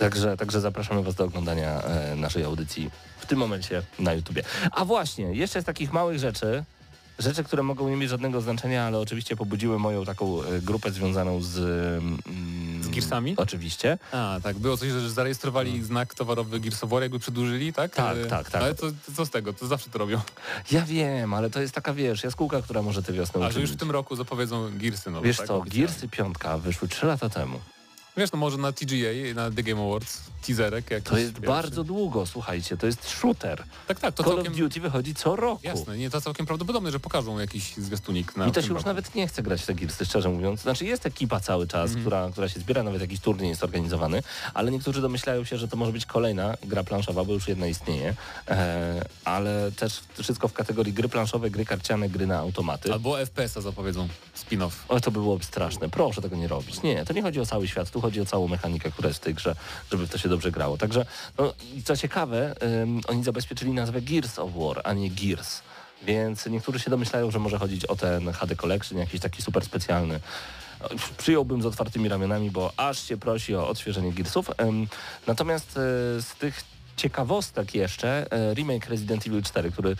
Także, 0.00 0.36
także 0.36 0.60
zapraszamy 0.60 1.02
Was 1.02 1.14
do 1.14 1.24
oglądania 1.24 1.82
e, 1.82 2.16
naszej 2.16 2.44
audycji 2.44 2.90
w 3.18 3.26
tym 3.26 3.38
momencie 3.38 3.82
na 3.98 4.12
YouTubie. 4.12 4.42
A 4.72 4.84
właśnie, 4.84 5.24
jeszcze 5.24 5.62
z 5.62 5.64
takich 5.64 5.92
małych 5.92 6.18
rzeczy, 6.18 6.64
rzeczy, 7.18 7.44
które 7.44 7.62
mogą 7.62 7.88
nie 7.88 7.96
mieć 7.96 8.10
żadnego 8.10 8.40
znaczenia, 8.40 8.84
ale 8.84 8.98
oczywiście 8.98 9.36
pobudziły 9.36 9.78
moją 9.78 10.04
taką 10.04 10.42
e, 10.42 10.60
grupę 10.60 10.90
związaną 10.90 11.42
z... 11.42 11.58
Mm, 11.58 12.82
z 12.82 12.88
Gearsami? 12.88 13.34
Oczywiście. 13.36 13.98
A, 14.12 14.40
tak. 14.42 14.58
Było 14.58 14.76
coś, 14.76 14.88
że 14.88 15.10
zarejestrowali 15.10 15.70
hmm. 15.70 15.86
znak 15.86 16.14
towarowy 16.14 16.60
Gears 16.60 16.84
of 16.84 16.90
War, 16.90 17.02
jakby 17.02 17.18
przedłużyli, 17.18 17.72
tak? 17.72 17.94
Tak, 17.94 18.16
e, 18.16 18.26
tak, 18.26 18.50
tak. 18.50 18.62
Ale 18.62 18.74
to, 18.74 18.86
to 18.86 19.12
co 19.16 19.26
z 19.26 19.30
tego? 19.30 19.52
To 19.52 19.66
zawsze 19.66 19.90
to 19.90 19.98
robią. 19.98 20.20
Ja 20.70 20.82
wiem, 20.82 21.34
ale 21.34 21.50
to 21.50 21.60
jest 21.60 21.74
taka, 21.74 21.94
wiesz, 21.94 22.24
jaskółka, 22.24 22.62
która 22.62 22.82
może 22.82 23.02
tę 23.02 23.12
wiosnę 23.12 23.46
A, 23.46 23.50
że 23.50 23.60
już 23.60 23.70
w 23.70 23.76
tym 23.76 23.90
roku 23.90 24.16
zapowiedzą 24.16 24.70
Gearsy 24.78 25.10
nowe, 25.10 25.26
Wiesz 25.26 25.36
tak? 25.36 25.46
co, 25.46 25.60
Gearsy 25.66 26.08
piątka 26.08 26.58
wyszły 26.58 26.88
3 26.88 27.06
lata 27.06 27.28
temu. 27.28 27.60
Wiesz, 28.16 28.32
no 28.32 28.38
może 28.38 28.58
na 28.58 28.72
TGA, 28.72 29.34
na 29.34 29.50
The 29.50 29.62
Game 29.62 29.82
Awards, 29.82 30.20
teaserek 30.46 30.90
jakiś 30.90 31.08
To 31.08 31.18
jest 31.18 31.32
pierwszy. 31.32 31.48
bardzo 31.48 31.84
długo, 31.84 32.26
słuchajcie, 32.26 32.76
to 32.76 32.86
jest 32.86 33.10
shooter. 33.10 33.64
Tak, 33.88 34.00
tak. 34.00 34.14
To 34.14 34.22
Call 34.22 34.34
całkiem... 34.34 34.52
of 34.52 34.58
Duty 34.58 34.80
wychodzi 34.80 35.14
co 35.14 35.36
roku. 35.36 35.60
Jasne, 35.62 35.98
nie, 35.98 36.10
to 36.10 36.20
całkiem 36.20 36.46
prawdopodobne, 36.46 36.90
że 36.90 37.00
pokażą 37.00 37.38
jakiś 37.38 37.76
zwiastunik 37.76 38.36
na 38.36 38.46
I 38.46 38.52
to 38.52 38.62
się 38.62 38.74
już 38.74 38.84
nawet 38.84 39.14
nie 39.14 39.28
chce 39.28 39.42
grać 39.42 39.62
w 39.62 39.66
te 39.66 39.74
Gearsy, 39.74 40.04
szczerze 40.04 40.28
mówiąc. 40.28 40.60
Znaczy 40.60 40.84
jest 40.84 41.06
ekipa 41.06 41.40
cały 41.40 41.66
czas, 41.66 41.90
mm. 41.90 42.02
która, 42.02 42.28
która 42.32 42.48
się 42.48 42.60
zbiera, 42.60 42.82
nawet 42.82 43.00
jakiś 43.00 43.20
turniej 43.20 43.48
jest 43.48 43.64
organizowany, 43.64 44.22
ale 44.54 44.70
niektórzy 44.70 45.00
domyślają 45.00 45.44
się, 45.44 45.58
że 45.58 45.68
to 45.68 45.76
może 45.76 45.92
być 45.92 46.06
kolejna 46.06 46.56
gra 46.64 46.84
planszowa, 46.84 47.24
bo 47.24 47.32
już 47.32 47.48
jedna 47.48 47.66
istnieje, 47.66 48.14
e, 48.48 49.04
ale 49.24 49.72
też 49.72 50.00
wszystko 50.22 50.48
w 50.48 50.52
kategorii 50.52 50.92
gry 50.92 51.08
planszowe, 51.08 51.50
gry 51.50 51.64
karciane, 51.64 52.08
gry 52.08 52.26
na 52.26 52.38
automaty. 52.38 52.92
Albo 52.92 53.18
FPS-a 53.18 53.60
zapowiedzą, 53.60 54.08
spin-off. 54.36 54.70
O, 54.88 55.00
to 55.00 55.10
by 55.10 55.20
byłoby 55.20 55.44
straszne. 55.44 55.88
Proszę 55.88 56.22
tego 56.22 56.36
nie 56.36 56.48
robić. 56.48 56.82
Nie, 56.82 57.04
to 57.04 57.12
nie 57.12 57.22
chodzi 57.22 57.40
o 57.40 57.46
cały 57.46 57.68
świat, 57.68 57.90
tu 57.90 57.99
chodzi 58.00 58.20
o 58.20 58.24
całą 58.24 58.48
mechanikę 58.48 58.90
która 58.90 59.08
jest 59.08 59.20
w 59.20 59.24
tej 59.24 59.34
grze, 59.34 59.54
żeby 59.90 60.06
w 60.06 60.10
to 60.10 60.18
się 60.18 60.28
dobrze 60.28 60.50
grało. 60.50 60.78
Także, 60.78 61.06
no, 61.38 61.54
co 61.84 61.96
ciekawe, 61.96 62.54
um, 62.80 63.00
oni 63.08 63.24
zabezpieczyli 63.24 63.72
nazwę 63.72 64.00
Gears 64.00 64.38
of 64.38 64.50
War, 64.54 64.80
a 64.84 64.92
nie 64.92 65.10
Gears. 65.10 65.60
Więc 66.02 66.46
niektórzy 66.46 66.80
się 66.80 66.90
domyślają, 66.90 67.30
że 67.30 67.38
może 67.38 67.58
chodzić 67.58 67.84
o 67.84 67.96
ten 67.96 68.32
HD 68.32 68.56
Collection, 68.56 68.98
jakiś 68.98 69.20
taki 69.20 69.42
super 69.42 69.64
specjalny. 69.64 70.20
Przyjąłbym 71.18 71.62
z 71.62 71.66
otwartymi 71.66 72.08
ramionami, 72.08 72.50
bo 72.50 72.72
aż 72.76 73.02
się 73.02 73.16
prosi 73.16 73.54
o 73.54 73.68
odświeżenie 73.68 74.12
Gearsów. 74.12 74.50
Natomiast 75.26 75.70
e, 75.70 75.80
z 76.22 76.34
tych 76.38 76.64
ciekawostek 76.96 77.74
jeszcze 77.74 78.32
e, 78.32 78.54
remake 78.54 78.88
Resident 78.88 79.26
Evil 79.26 79.42
4, 79.42 79.70
który 79.70 79.96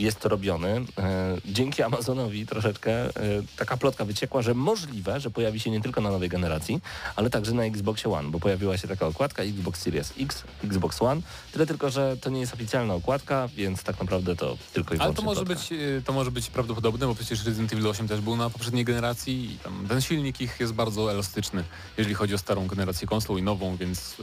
jest 0.00 0.20
to 0.20 0.28
robiony. 0.28 0.84
E, 0.98 1.36
dzięki 1.44 1.82
Amazonowi 1.82 2.46
troszeczkę 2.46 2.92
e, 2.92 3.10
taka 3.56 3.76
plotka 3.76 4.04
wyciekła, 4.04 4.42
że 4.42 4.54
możliwe, 4.54 5.20
że 5.20 5.30
pojawi 5.30 5.60
się 5.60 5.70
nie 5.70 5.80
tylko 5.80 6.00
na 6.00 6.10
nowej 6.10 6.28
generacji, 6.28 6.80
ale 7.16 7.30
także 7.30 7.52
na 7.52 7.64
Xbox 7.64 8.06
One, 8.06 8.30
bo 8.30 8.40
pojawiła 8.40 8.78
się 8.78 8.88
taka 8.88 9.06
okładka 9.06 9.42
Xbox 9.42 9.80
Series 9.80 10.12
X, 10.20 10.44
Xbox 10.64 11.02
One. 11.02 11.20
Tyle 11.52 11.66
tylko, 11.66 11.90
że 11.90 12.16
to 12.16 12.30
nie 12.30 12.40
jest 12.40 12.54
oficjalna 12.54 12.94
okładka, 12.94 13.48
więc 13.56 13.82
tak 13.82 14.00
naprawdę 14.00 14.36
to 14.36 14.56
tylko 14.72 14.94
i 14.94 14.98
wyłącznie 14.98 15.04
Ale 15.04 15.14
to 15.14 15.22
może, 15.22 15.44
plotka. 15.44 15.54
być, 15.54 15.72
e, 15.72 16.02
to 16.04 16.12
może 16.12 16.30
być 16.30 16.50
prawdopodobne, 16.50 17.06
bo 17.06 17.14
przecież 17.14 17.44
Resident 17.44 17.72
Evil 17.72 17.86
8 17.86 18.08
też 18.08 18.20
był 18.20 18.36
na 18.36 18.50
poprzedniej 18.50 18.84
generacji 18.84 19.52
i 19.52 19.58
tam 19.58 19.86
ten 19.88 20.00
silnik 20.00 20.40
ich 20.40 20.60
jest 20.60 20.72
bardzo 20.72 21.10
elastyczny, 21.10 21.64
jeżeli 21.96 22.14
chodzi 22.14 22.34
o 22.34 22.38
starą 22.38 22.66
generację 22.66 23.08
konsol 23.08 23.38
i 23.38 23.42
nową, 23.42 23.76
więc 23.76 24.16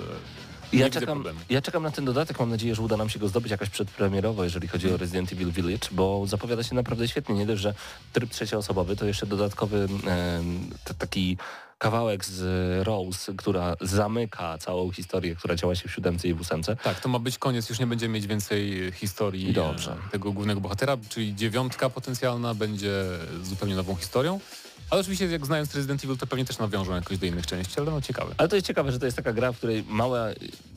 ja 0.74 0.89
czekam, 0.89 1.24
ja 1.50 1.62
czekam 1.62 1.83
na 1.83 1.91
ten 1.91 2.05
dodatek, 2.05 2.39
mam 2.39 2.50
nadzieję, 2.50 2.75
że 2.75 2.81
uda 2.81 2.97
nam 2.97 3.09
się 3.09 3.19
go 3.19 3.27
zdobyć 3.27 3.51
jakoś 3.51 3.69
przedpremierowo, 3.69 4.43
jeżeli 4.43 4.67
chodzi 4.67 4.93
o 4.93 4.97
Resident 4.97 5.33
Evil 5.33 5.51
Village, 5.51 5.88
bo 5.91 6.27
zapowiada 6.27 6.63
się 6.63 6.75
naprawdę 6.75 7.07
świetnie. 7.07 7.36
Nie 7.36 7.45
dość, 7.45 7.62
że 7.62 7.74
tryb 8.13 8.29
trzecioosobowy, 8.29 8.95
to 8.95 9.05
jeszcze 9.05 9.25
dodatkowy 9.25 9.88
e, 10.07 10.93
taki 10.97 11.38
kawałek 11.77 12.25
z 12.25 12.41
Rose, 12.88 13.33
która 13.33 13.75
zamyka 13.81 14.57
całą 14.57 14.91
historię, 14.91 15.36
która 15.36 15.55
działa 15.55 15.75
się 15.75 15.89
w 15.89 15.91
siódemce 15.91 16.27
i 16.27 16.33
w 16.33 16.41
ósemce. 16.41 16.75
Tak, 16.75 17.00
to 17.00 17.09
ma 17.09 17.19
być 17.19 17.38
koniec, 17.38 17.69
już 17.69 17.79
nie 17.79 17.88
będziemy 17.88 18.13
mieć 18.13 18.27
więcej 18.27 18.91
historii 18.91 19.53
Dobrze. 19.53 19.95
tego 20.12 20.31
głównego 20.31 20.62
bohatera, 20.62 20.97
czyli 21.09 21.36
dziewiątka 21.36 21.89
potencjalna 21.89 22.53
będzie 22.53 23.03
zupełnie 23.43 23.75
nową 23.75 23.95
historią. 23.95 24.39
Ale 24.89 25.01
oczywiście 25.01 25.25
jak 25.25 25.46
znając 25.46 25.75
Resident 25.75 26.03
Evil, 26.03 26.17
to 26.17 26.27
pewnie 26.27 26.46
też 26.46 26.58
nawiążą 26.58 26.96
jakoś 26.96 27.17
do 27.17 27.25
innych 27.25 27.48
części, 27.48 27.79
ale 27.79 27.91
no 27.91 28.01
ciekawe. 28.01 28.36
Ale 28.38 28.50
to 28.50 28.56
jest 28.56 28.67
ciekawe, 28.67 28.91
że 28.91 29.00
to 29.00 29.06
jest 29.06 29.17
taka 29.17 29.34
gra, 29.34 29.51
w 29.51 29.58
której 29.58 29.84
mała 29.88 30.25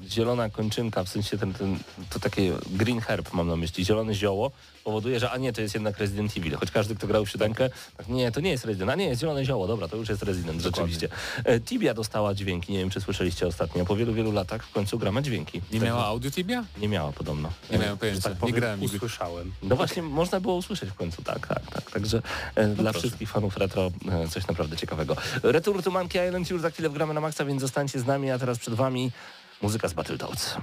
zielona 0.08 0.50
kończynka, 0.50 1.04
w 1.04 1.08
sensie 1.08 1.38
ten, 1.38 1.52
ten 1.52 1.78
to 2.10 2.20
takie 2.20 2.52
green 2.70 3.00
herb 3.00 3.32
mam 3.32 3.48
na 3.48 3.56
myśli, 3.56 3.84
zielone 3.84 4.14
zioło, 4.14 4.50
powoduje, 4.90 5.20
że 5.20 5.30
a 5.30 5.36
nie, 5.36 5.52
to 5.52 5.60
jest 5.60 5.74
jednak 5.74 5.98
Resident 5.98 6.36
Evil. 6.36 6.56
Choć 6.56 6.70
każdy, 6.70 6.94
kto 6.94 7.06
grał 7.06 7.24
w 7.24 7.30
siódemkę, 7.30 7.70
tak, 7.96 8.08
nie, 8.08 8.32
to 8.32 8.40
nie 8.40 8.50
jest 8.50 8.64
Resident, 8.64 8.90
a 8.90 8.94
nie, 8.94 9.04
jest 9.04 9.20
zielone 9.20 9.44
zioło, 9.44 9.66
dobra, 9.66 9.88
to 9.88 9.96
już 9.96 10.08
jest 10.08 10.22
Resident, 10.22 10.62
Dokładnie. 10.62 10.94
rzeczywiście. 10.94 11.16
E, 11.44 11.60
Tibia 11.60 11.94
dostała 11.94 12.34
dźwięki, 12.34 12.72
nie 12.72 12.78
wiem, 12.78 12.90
czy 12.90 13.00
słyszeliście 13.00 13.46
ostatnio, 13.46 13.84
po 13.84 13.96
wielu, 13.96 14.12
wielu 14.14 14.32
latach 14.32 14.64
w 14.64 14.72
końcu 14.72 14.98
gra 14.98 15.12
ma 15.12 15.22
dźwięki. 15.22 15.60
Nie 15.72 15.80
miała 15.80 16.06
audio 16.06 16.30
Tibia? 16.30 16.64
Nie 16.78 16.88
miała 16.88 17.12
podobno. 17.12 17.52
Nie 17.70 17.78
miałem 17.78 17.98
pojęcia, 17.98 18.30
tak 18.30 18.42
nie 18.42 18.52
grałem. 18.52 18.82
Usłyszałem. 18.82 19.52
No 19.62 19.76
właśnie, 19.76 20.02
można 20.02 20.40
było 20.40 20.54
usłyszeć 20.56 20.90
w 20.90 20.94
końcu, 20.94 21.22
tak, 21.22 21.46
tak, 21.46 21.70
tak. 21.74 21.90
Także 21.90 22.22
e, 22.54 22.66
no 22.66 22.74
dla 22.74 22.90
proszę. 22.90 22.98
wszystkich 22.98 23.30
fanów 23.30 23.56
retro 23.56 23.90
e, 24.24 24.28
coś 24.28 24.46
naprawdę 24.46 24.76
ciekawego. 24.76 25.16
Return 25.42 25.82
to 25.82 25.90
Monkey 25.90 26.28
Island 26.28 26.50
już 26.50 26.62
za 26.62 26.70
chwilę 26.70 26.88
wgramy 26.88 27.14
na 27.14 27.20
maksa, 27.20 27.44
więc 27.44 27.60
zostańcie 27.60 28.00
z 28.00 28.06
nami, 28.06 28.30
a 28.30 28.38
teraz 28.38 28.58
przed 28.58 28.74
wami 28.74 29.10
muzyka 29.62 29.88
z 29.88 29.92
Battletoads. 29.92 30.56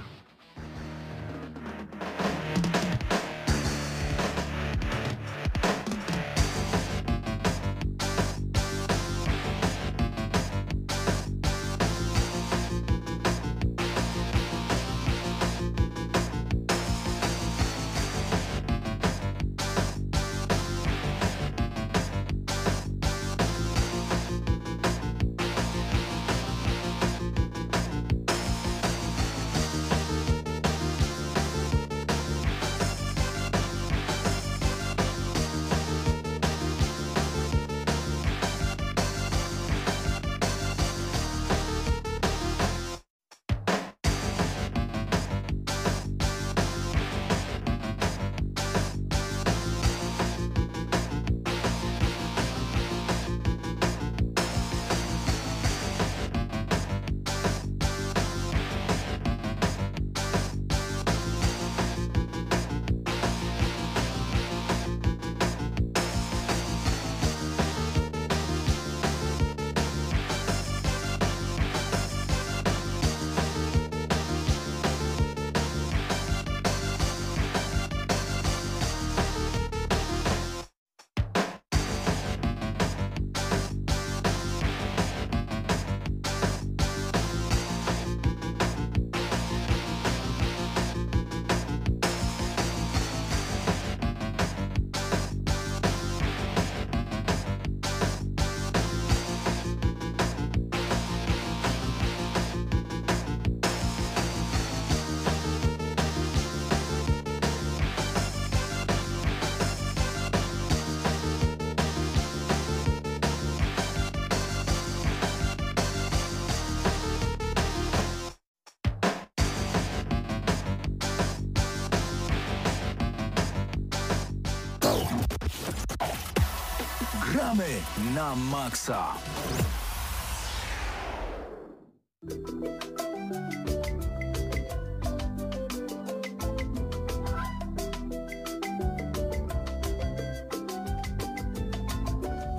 Na 128.14 128.34
maksa. 128.34 129.14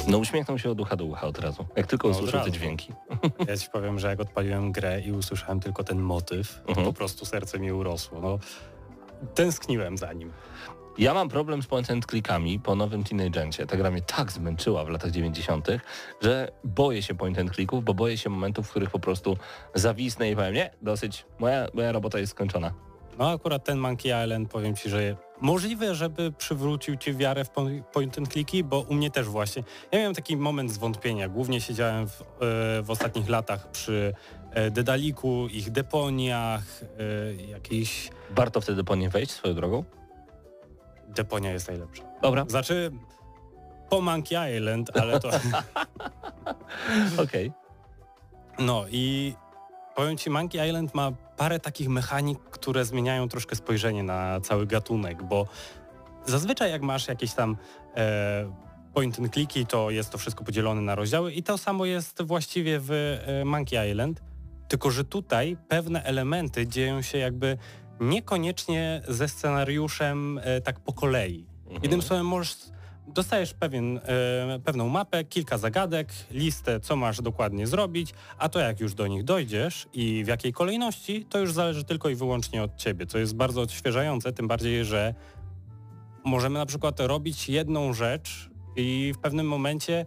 No 0.07 0.17
uśmiechnął 0.17 0.59
się 0.59 0.69
od 0.69 0.81
ucha 0.81 0.95
do 0.95 1.05
ucha 1.05 1.27
od 1.27 1.39
razu, 1.39 1.65
jak 1.75 1.87
tylko 1.87 2.07
no, 2.07 2.17
usłyszał 2.17 2.45
te 2.45 2.51
dźwięki. 2.51 2.93
Ja 3.47 3.57
ci 3.57 3.69
powiem, 3.69 3.99
że 3.99 4.07
jak 4.07 4.19
odpaliłem 4.19 4.71
grę 4.71 5.01
i 5.01 5.11
usłyszałem 5.11 5.59
tylko 5.59 5.83
ten 5.83 5.99
motyw, 5.99 6.61
to 6.63 6.69
mhm. 6.69 6.87
po 6.87 6.93
prostu 6.93 7.25
serce 7.25 7.59
mi 7.59 7.71
urosło. 7.71 8.21
No, 8.21 8.39
tęskniłem 9.35 9.97
za 9.97 10.13
nim. 10.13 10.31
Ja 10.99 11.13
mam 11.13 11.29
problem 11.29 11.63
z 11.63 11.67
point 11.67 11.91
and 11.91 12.05
clickami 12.05 12.59
po 12.59 12.75
nowym 12.75 13.03
Teenagencie. 13.03 13.65
Ta 13.65 13.77
gra 13.77 13.91
mnie 13.91 14.01
tak 14.01 14.31
zmęczyła 14.31 14.85
w 14.85 14.89
latach 14.89 15.11
90., 15.11 15.67
że 16.21 16.51
boję 16.63 17.03
się 17.03 17.15
point 17.15 17.39
and 17.39 17.55
clicków, 17.55 17.83
bo 17.83 17.93
boję 17.93 18.17
się 18.17 18.29
momentów, 18.29 18.67
w 18.67 18.69
których 18.69 18.89
po 18.89 18.99
prostu 18.99 19.37
zawisnę 19.75 20.31
i 20.31 20.35
powiem, 20.35 20.53
nie, 20.53 20.71
dosyć, 20.81 21.25
moja, 21.39 21.67
moja 21.73 21.91
robota 21.91 22.19
jest 22.19 22.31
skończona. 22.31 22.73
No 23.19 23.31
akurat 23.31 23.63
ten 23.63 23.77
Monkey 23.77 24.23
Island, 24.23 24.51
powiem 24.51 24.75
Ci, 24.75 24.89
że 24.89 25.15
możliwe, 25.41 25.95
żeby 25.95 26.31
przywrócił 26.31 26.97
Ci 26.97 27.13
wiarę 27.13 27.45
w 27.45 27.49
point 27.93 28.17
and 28.17 28.33
clicky, 28.33 28.63
bo 28.63 28.79
u 28.79 28.93
mnie 28.93 29.11
też 29.11 29.27
właśnie. 29.27 29.63
Ja 29.91 29.99
miałem 29.99 30.15
taki 30.15 30.37
moment 30.37 30.71
zwątpienia. 30.71 31.29
Głównie 31.29 31.61
siedziałem 31.61 32.07
w, 32.07 32.21
e, 32.21 32.25
w 32.81 32.89
ostatnich 32.89 33.29
latach 33.29 33.71
przy 33.71 34.13
e, 34.51 34.71
Dedaliku, 34.71 35.47
ich 35.51 35.71
deponiach, 35.71 36.63
e, 36.99 37.33
jakiejś... 37.33 38.09
Warto 38.29 38.61
wtedy 38.61 38.83
po 38.83 38.95
nie 38.95 39.09
wejść 39.09 39.31
swoją 39.31 39.53
drogą? 39.53 39.98
Deponia 41.09 41.51
jest 41.51 41.67
najlepsza. 41.67 42.03
Dobra. 42.21 42.45
Znaczy 42.47 42.91
po 43.89 44.01
Monkey 44.01 44.57
Island, 44.57 44.97
ale 44.97 45.19
to... 45.19 45.27
Okej. 47.23 47.47
Okay. 47.47 47.51
No 48.59 48.85
i 48.91 49.33
powiem 49.95 50.17
Ci, 50.17 50.29
Monkey 50.29 50.67
Island 50.67 50.95
ma 50.95 51.11
parę 51.37 51.59
takich 51.59 51.89
mechanik, 51.89 52.39
które 52.39 52.85
zmieniają 52.85 53.29
troszkę 53.29 53.55
spojrzenie 53.55 54.03
na 54.03 54.41
cały 54.41 54.67
gatunek, 54.67 55.23
bo 55.23 55.47
zazwyczaj 56.25 56.71
jak 56.71 56.81
masz 56.81 57.07
jakieś 57.07 57.33
tam 57.33 57.57
e, 57.95 58.51
point 58.93 59.19
and 59.19 59.33
clicky, 59.33 59.65
to 59.65 59.89
jest 59.89 60.09
to 60.09 60.17
wszystko 60.17 60.43
podzielone 60.43 60.81
na 60.81 60.95
rozdziały 60.95 61.33
i 61.33 61.43
to 61.43 61.57
samo 61.57 61.85
jest 61.85 62.21
właściwie 62.21 62.79
w 62.79 62.91
e, 62.91 63.45
Monkey 63.45 63.91
Island, 63.91 64.21
tylko 64.67 64.91
że 64.91 65.03
tutaj 65.03 65.57
pewne 65.67 66.03
elementy 66.03 66.67
dzieją 66.67 67.01
się 67.01 67.17
jakby 67.17 67.57
niekoniecznie 67.99 69.01
ze 69.07 69.27
scenariuszem 69.27 70.39
e, 70.43 70.61
tak 70.61 70.79
po 70.79 70.93
kolei. 70.93 71.45
Mhm. 71.63 71.79
Jednym 71.83 72.01
słowem 72.01 72.25
możesz 72.25 72.57
dostajesz 73.07 73.53
pewien, 73.53 73.97
e, 73.97 74.59
pewną 74.63 74.89
mapę, 74.89 75.23
kilka 75.23 75.57
zagadek, 75.57 76.09
listę, 76.31 76.79
co 76.79 76.95
masz 76.95 77.21
dokładnie 77.21 77.67
zrobić, 77.67 78.13
a 78.37 78.49
to 78.49 78.59
jak 78.59 78.79
już 78.79 78.93
do 78.93 79.07
nich 79.07 79.23
dojdziesz 79.23 79.87
i 79.93 80.23
w 80.23 80.27
jakiej 80.27 80.53
kolejności, 80.53 81.25
to 81.25 81.39
już 81.39 81.53
zależy 81.53 81.83
tylko 81.83 82.09
i 82.09 82.15
wyłącznie 82.15 82.63
od 82.63 82.75
ciebie, 82.75 83.05
co 83.05 83.17
jest 83.17 83.35
bardzo 83.35 83.61
odświeżające, 83.61 84.33
tym 84.33 84.47
bardziej, 84.47 84.85
że 84.85 85.13
możemy 86.23 86.59
na 86.59 86.65
przykład 86.65 86.99
robić 86.99 87.49
jedną 87.49 87.93
rzecz 87.93 88.49
i 88.75 89.13
w 89.15 89.19
pewnym 89.19 89.47
momencie 89.47 90.05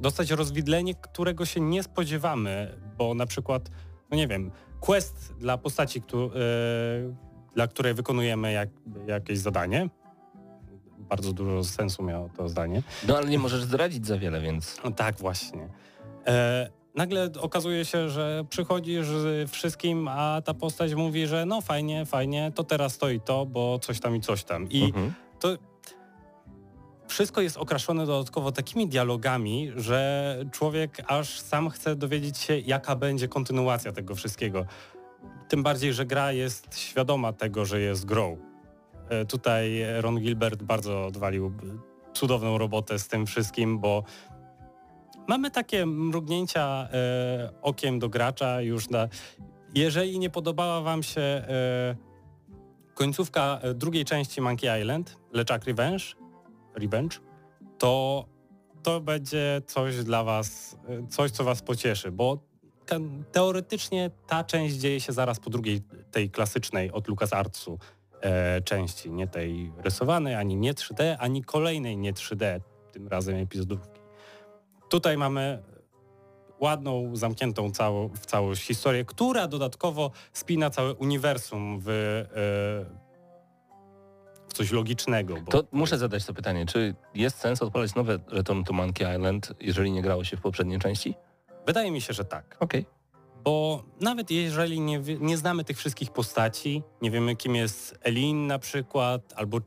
dostać 0.00 0.30
rozwidlenie, 0.30 0.94
którego 0.94 1.46
się 1.46 1.60
nie 1.60 1.82
spodziewamy, 1.82 2.74
bo 2.98 3.14
na 3.14 3.26
przykład, 3.26 3.70
no 4.10 4.16
nie 4.16 4.28
wiem, 4.28 4.50
quest 4.80 5.34
dla 5.38 5.58
postaci, 5.58 6.02
yy, 6.12 7.14
dla 7.54 7.66
której 7.66 7.94
wykonujemy 7.94 8.52
jak, 8.52 8.68
jakieś 9.06 9.38
zadanie, 9.38 9.88
bardzo 11.08 11.32
dużo 11.32 11.64
sensu 11.64 12.02
miało 12.02 12.28
to 12.36 12.48
zdanie. 12.48 12.82
No 13.08 13.16
ale 13.16 13.28
nie 13.28 13.38
możesz 13.38 13.62
zdradzić 13.62 14.06
za 14.06 14.18
wiele, 14.18 14.40
więc... 14.40 14.76
No, 14.84 14.90
tak, 14.90 15.18
właśnie. 15.18 15.68
E, 16.26 16.70
nagle 16.94 17.30
okazuje 17.40 17.84
się, 17.84 18.08
że 18.08 18.44
przychodzisz 18.50 19.06
z 19.06 19.50
wszystkim, 19.50 20.08
a 20.08 20.42
ta 20.44 20.54
postać 20.54 20.94
mówi, 20.94 21.26
że 21.26 21.46
no 21.46 21.60
fajnie, 21.60 22.06
fajnie, 22.06 22.52
to 22.54 22.64
teraz 22.64 22.98
to 22.98 23.10
i 23.10 23.20
to, 23.20 23.46
bo 23.46 23.78
coś 23.78 24.00
tam 24.00 24.16
i 24.16 24.20
coś 24.20 24.44
tam. 24.44 24.68
I 24.70 24.84
mhm. 24.84 25.12
to 25.40 25.56
wszystko 27.08 27.40
jest 27.40 27.56
okraszone 27.56 28.06
dodatkowo 28.06 28.52
takimi 28.52 28.88
dialogami, 28.88 29.72
że 29.76 30.38
człowiek 30.52 31.02
aż 31.06 31.40
sam 31.40 31.70
chce 31.70 31.96
dowiedzieć 31.96 32.38
się, 32.38 32.58
jaka 32.58 32.96
będzie 32.96 33.28
kontynuacja 33.28 33.92
tego 33.92 34.14
wszystkiego. 34.14 34.66
Tym 35.48 35.62
bardziej, 35.62 35.92
że 35.92 36.06
gra 36.06 36.32
jest 36.32 36.78
świadoma 36.78 37.32
tego, 37.32 37.64
że 37.64 37.80
jest 37.80 38.04
grą. 38.04 38.36
E, 39.08 39.24
tutaj 39.24 39.82
Ron 40.00 40.20
Gilbert 40.20 40.62
bardzo 40.62 41.06
odwalił 41.06 41.52
cudowną 42.12 42.58
robotę 42.58 42.98
z 42.98 43.08
tym 43.08 43.26
wszystkim, 43.26 43.78
bo 43.78 44.04
mamy 45.28 45.50
takie 45.50 45.86
mrugnięcia 45.86 46.88
e, 46.92 47.50
okiem 47.62 47.98
do 47.98 48.08
gracza 48.08 48.60
już 48.60 48.90
na... 48.90 49.08
Jeżeli 49.74 50.18
nie 50.18 50.30
podobała 50.30 50.80
wam 50.80 51.02
się 51.02 51.20
e, 51.20 51.96
końcówka 52.94 53.58
e, 53.62 53.74
drugiej 53.74 54.04
części 54.04 54.40
Monkey 54.40 54.80
Island, 54.80 55.16
Leczak 55.32 55.64
Revenge, 55.64 56.04
Revenge, 56.78 57.18
to 57.78 58.24
to 58.82 59.00
będzie 59.00 59.62
coś 59.66 60.04
dla 60.04 60.24
was, 60.24 60.76
e, 60.88 61.06
coś 61.06 61.30
co 61.30 61.44
was 61.44 61.62
pocieszy, 61.62 62.12
bo 62.12 62.38
teoretycznie 63.32 64.10
ta 64.26 64.44
część 64.44 64.74
dzieje 64.74 65.00
się 65.00 65.12
zaraz 65.12 65.40
po 65.40 65.50
drugiej, 65.50 65.82
tej 66.10 66.30
klasycznej 66.30 66.92
od 66.92 67.08
LucasArtsu 67.08 67.78
e, 68.20 68.62
części, 68.62 69.10
nie 69.10 69.26
tej 69.26 69.72
rysowanej, 69.78 70.34
ani 70.34 70.56
nie 70.56 70.74
3D, 70.74 71.16
ani 71.18 71.44
kolejnej 71.44 71.96
nie 71.96 72.12
3D, 72.12 72.60
tym 72.92 73.08
razem 73.08 73.36
epizodówki. 73.36 74.00
Tutaj 74.88 75.16
mamy 75.16 75.62
ładną, 76.60 77.16
zamkniętą 77.16 77.70
w 78.14 78.26
całość 78.26 78.62
historię, 78.62 79.04
która 79.04 79.48
dodatkowo 79.48 80.10
spina 80.32 80.70
całe 80.70 80.94
uniwersum 80.94 81.80
w, 81.80 81.88
e, 81.88 83.07
coś 84.58 84.72
logicznego. 84.72 85.36
to 85.50 85.64
muszę 85.72 85.98
zadać 85.98 86.24
to 86.24 86.34
pytanie, 86.34 86.66
czy 86.66 86.94
jest 87.14 87.38
sens 87.38 87.62
odpalać 87.62 87.94
nowe 87.94 88.18
Return 88.28 88.64
to 88.64 88.72
Monkey 88.72 89.16
Island, 89.16 89.52
jeżeli 89.60 89.92
nie 89.92 90.02
grało 90.02 90.24
się 90.24 90.36
w 90.36 90.40
poprzedniej 90.40 90.78
części? 90.78 91.14
Wydaje 91.66 91.90
mi 91.90 92.00
się, 92.00 92.12
że 92.12 92.24
tak. 92.24 92.56
Okej. 92.60 92.80
Okay. 92.80 92.98
Bo 93.44 93.84
nawet 94.00 94.30
jeżeli 94.30 94.80
nie, 94.80 95.00
nie 95.20 95.36
znamy 95.36 95.64
tych 95.64 95.78
wszystkich 95.78 96.10
postaci, 96.10 96.82
nie 97.02 97.10
wiemy 97.10 97.36
kim 97.36 97.56
jest 97.56 97.98
Elin 98.02 98.46
na 98.46 98.58
przykład, 98.58 99.32
albo 99.36 99.58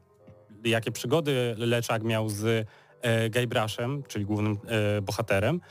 jakie 0.63 0.91
przygody 0.91 1.55
Leczak 1.57 2.03
miał 2.03 2.29
z 2.29 2.67
e, 3.01 3.29
Guybrush'em, 3.29 4.03
czyli 4.07 4.25
głównym 4.25 4.57
e, 4.98 5.01
bohaterem, 5.01 5.62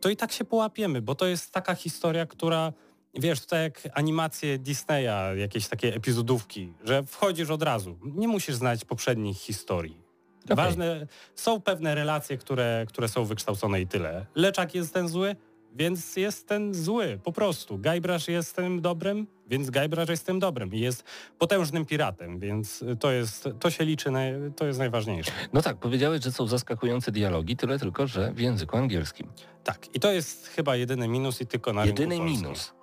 to 0.00 0.08
i 0.08 0.16
tak 0.16 0.32
się 0.32 0.44
połapiemy, 0.44 1.02
bo 1.02 1.14
to 1.14 1.26
jest 1.26 1.52
taka 1.52 1.74
historia, 1.74 2.26
która 2.26 2.72
wiesz, 3.16 3.40
tutaj 3.40 3.62
jak 3.62 3.80
animacje 3.94 4.58
Disneya, 4.58 5.38
jakieś 5.38 5.68
takie 5.68 5.94
epizodówki, 5.94 6.72
że 6.84 7.02
wchodzisz 7.02 7.50
od 7.50 7.62
razu. 7.62 7.98
Nie 8.02 8.28
musisz 8.28 8.54
znać 8.54 8.84
poprzednich 8.84 9.36
historii. 9.36 10.04
Okay. 10.44 10.56
Ważne, 10.56 11.06
są 11.34 11.60
pewne 11.60 11.94
relacje, 11.94 12.38
które, 12.38 12.84
które 12.88 13.08
są 13.08 13.24
wykształcone 13.24 13.80
i 13.80 13.86
tyle. 13.86 14.26
Leczak 14.34 14.74
jest 14.74 14.94
ten 14.94 15.08
zły, 15.08 15.36
więc 15.74 16.16
jest 16.16 16.48
ten 16.48 16.74
zły, 16.74 17.18
po 17.24 17.32
prostu. 17.32 17.78
Guybrush 17.78 18.28
jest 18.28 18.56
tym 18.56 18.80
dobrym, 18.80 19.26
więc 19.46 19.70
Guybrush 19.70 20.08
jest 20.08 20.26
tym 20.26 20.38
dobrym 20.38 20.74
i 20.74 20.80
jest 20.80 21.04
potężnym 21.38 21.86
piratem, 21.86 22.38
więc 22.38 22.84
to 23.00 23.12
jest, 23.12 23.48
to 23.60 23.70
się 23.70 23.84
liczy, 23.84 24.10
to 24.56 24.66
jest 24.66 24.78
najważniejsze. 24.78 25.30
No 25.52 25.62
tak, 25.62 25.76
powiedziałeś, 25.76 26.24
że 26.24 26.32
są 26.32 26.46
zaskakujące 26.46 27.12
dialogi, 27.12 27.56
tyle 27.56 27.78
tylko, 27.78 28.06
że 28.06 28.32
w 28.32 28.38
języku 28.38 28.76
angielskim. 28.76 29.32
Tak, 29.64 29.94
i 29.94 30.00
to 30.00 30.12
jest 30.12 30.46
chyba 30.46 30.76
jedyny 30.76 31.08
minus 31.08 31.40
i 31.40 31.46
tylko 31.46 31.72
na 31.72 31.84
Jedyny 31.84 32.20
minus. 32.20 32.74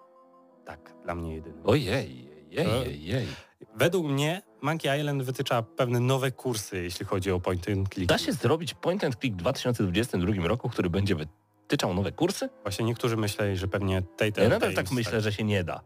Tak, 0.72 0.94
dla 1.04 1.16
mnie 1.16 1.36
jedyny. 1.36 1.56
Ojej, 1.64 2.28
jej, 2.52 2.66
jej, 2.86 3.06
jej. 3.06 3.28
Według 3.76 4.08
mnie 4.08 4.42
Monkey 4.62 5.00
Island 5.00 5.24
wytycza 5.24 5.62
pewne 5.62 6.00
nowe 6.00 6.32
kursy, 6.32 6.84
jeśli 6.84 7.06
chodzi 7.06 7.32
o 7.32 7.40
point 7.40 7.70
and 7.70 7.94
click. 7.94 8.10
Da 8.10 8.18
się 8.18 8.34
zrobić 8.34 8.74
point 8.74 9.04
and 9.04 9.16
click 9.16 9.36
w 9.36 9.40
2022 9.40 10.48
roku, 10.48 10.70
który 10.70 10.90
będzie 10.90 11.16
wytyczał 11.16 11.94
nowe 11.94 12.12
kursy? 12.12 12.50
Właśnie 12.64 12.86
niektórzy 12.86 13.18
myśleli, 13.18 13.58
że 13.58 13.68
pewnie 13.68 14.02
tej, 14.02 14.34
tej, 14.34 14.44
Ja 14.44 14.50
nadal 14.50 14.74
tak 14.74 14.92
myślę, 14.92 15.22
że 15.22 15.34
się 15.34 15.44
nie 15.44 15.64
da. 15.64 15.82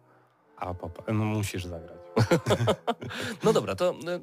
A, 0.58 0.74
papa, 0.74 1.13
no 1.13 1.26
musisz 1.26 1.65
zagrać. 1.65 1.98
no 3.43 3.54
dobra, 3.54 3.76
to 3.76 3.89
e, 3.89 4.19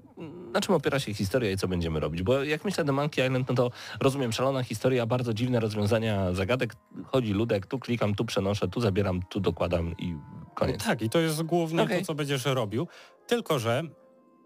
na 0.53 0.61
czym 0.61 0.75
opiera 0.75 0.99
się 0.99 1.15
historia 1.15 1.51
i 1.51 1.57
co 1.57 1.69
będziemy 1.69 2.01
robić? 2.01 2.23
Bo 2.23 2.45
jak 2.45 2.65
myślę 2.65 2.85
do 2.85 2.93
Monkey 2.93 3.27
Island, 3.27 3.49
no 3.49 3.55
to 3.55 3.71
rozumiem, 4.01 4.33
szalona 4.33 4.63
historia, 4.63 5.07
bardzo 5.07 5.35
dziwne 5.35 5.61
rozwiązania 5.61 6.33
zagadek. 6.33 6.75
Chodzi 7.05 7.33
ludek, 7.33 7.67
tu 7.67 7.79
klikam, 7.79 8.15
tu 8.15 8.25
przenoszę, 8.25 8.69
tu 8.69 8.81
zabieram, 8.81 9.23
tu 9.23 9.41
dokładam 9.41 9.95
i 9.99 10.17
koniec. 10.55 10.81
No 10.81 10.87
tak, 10.87 11.03
i 11.03 11.11
to 11.11 11.19
jest 11.19 11.43
głównie 11.43 11.83
okay. 11.83 11.99
to, 11.99 12.05
co 12.05 12.15
będziesz 12.15 12.45
robił. 12.45 12.89
Tylko, 13.27 13.59
że 13.59 13.83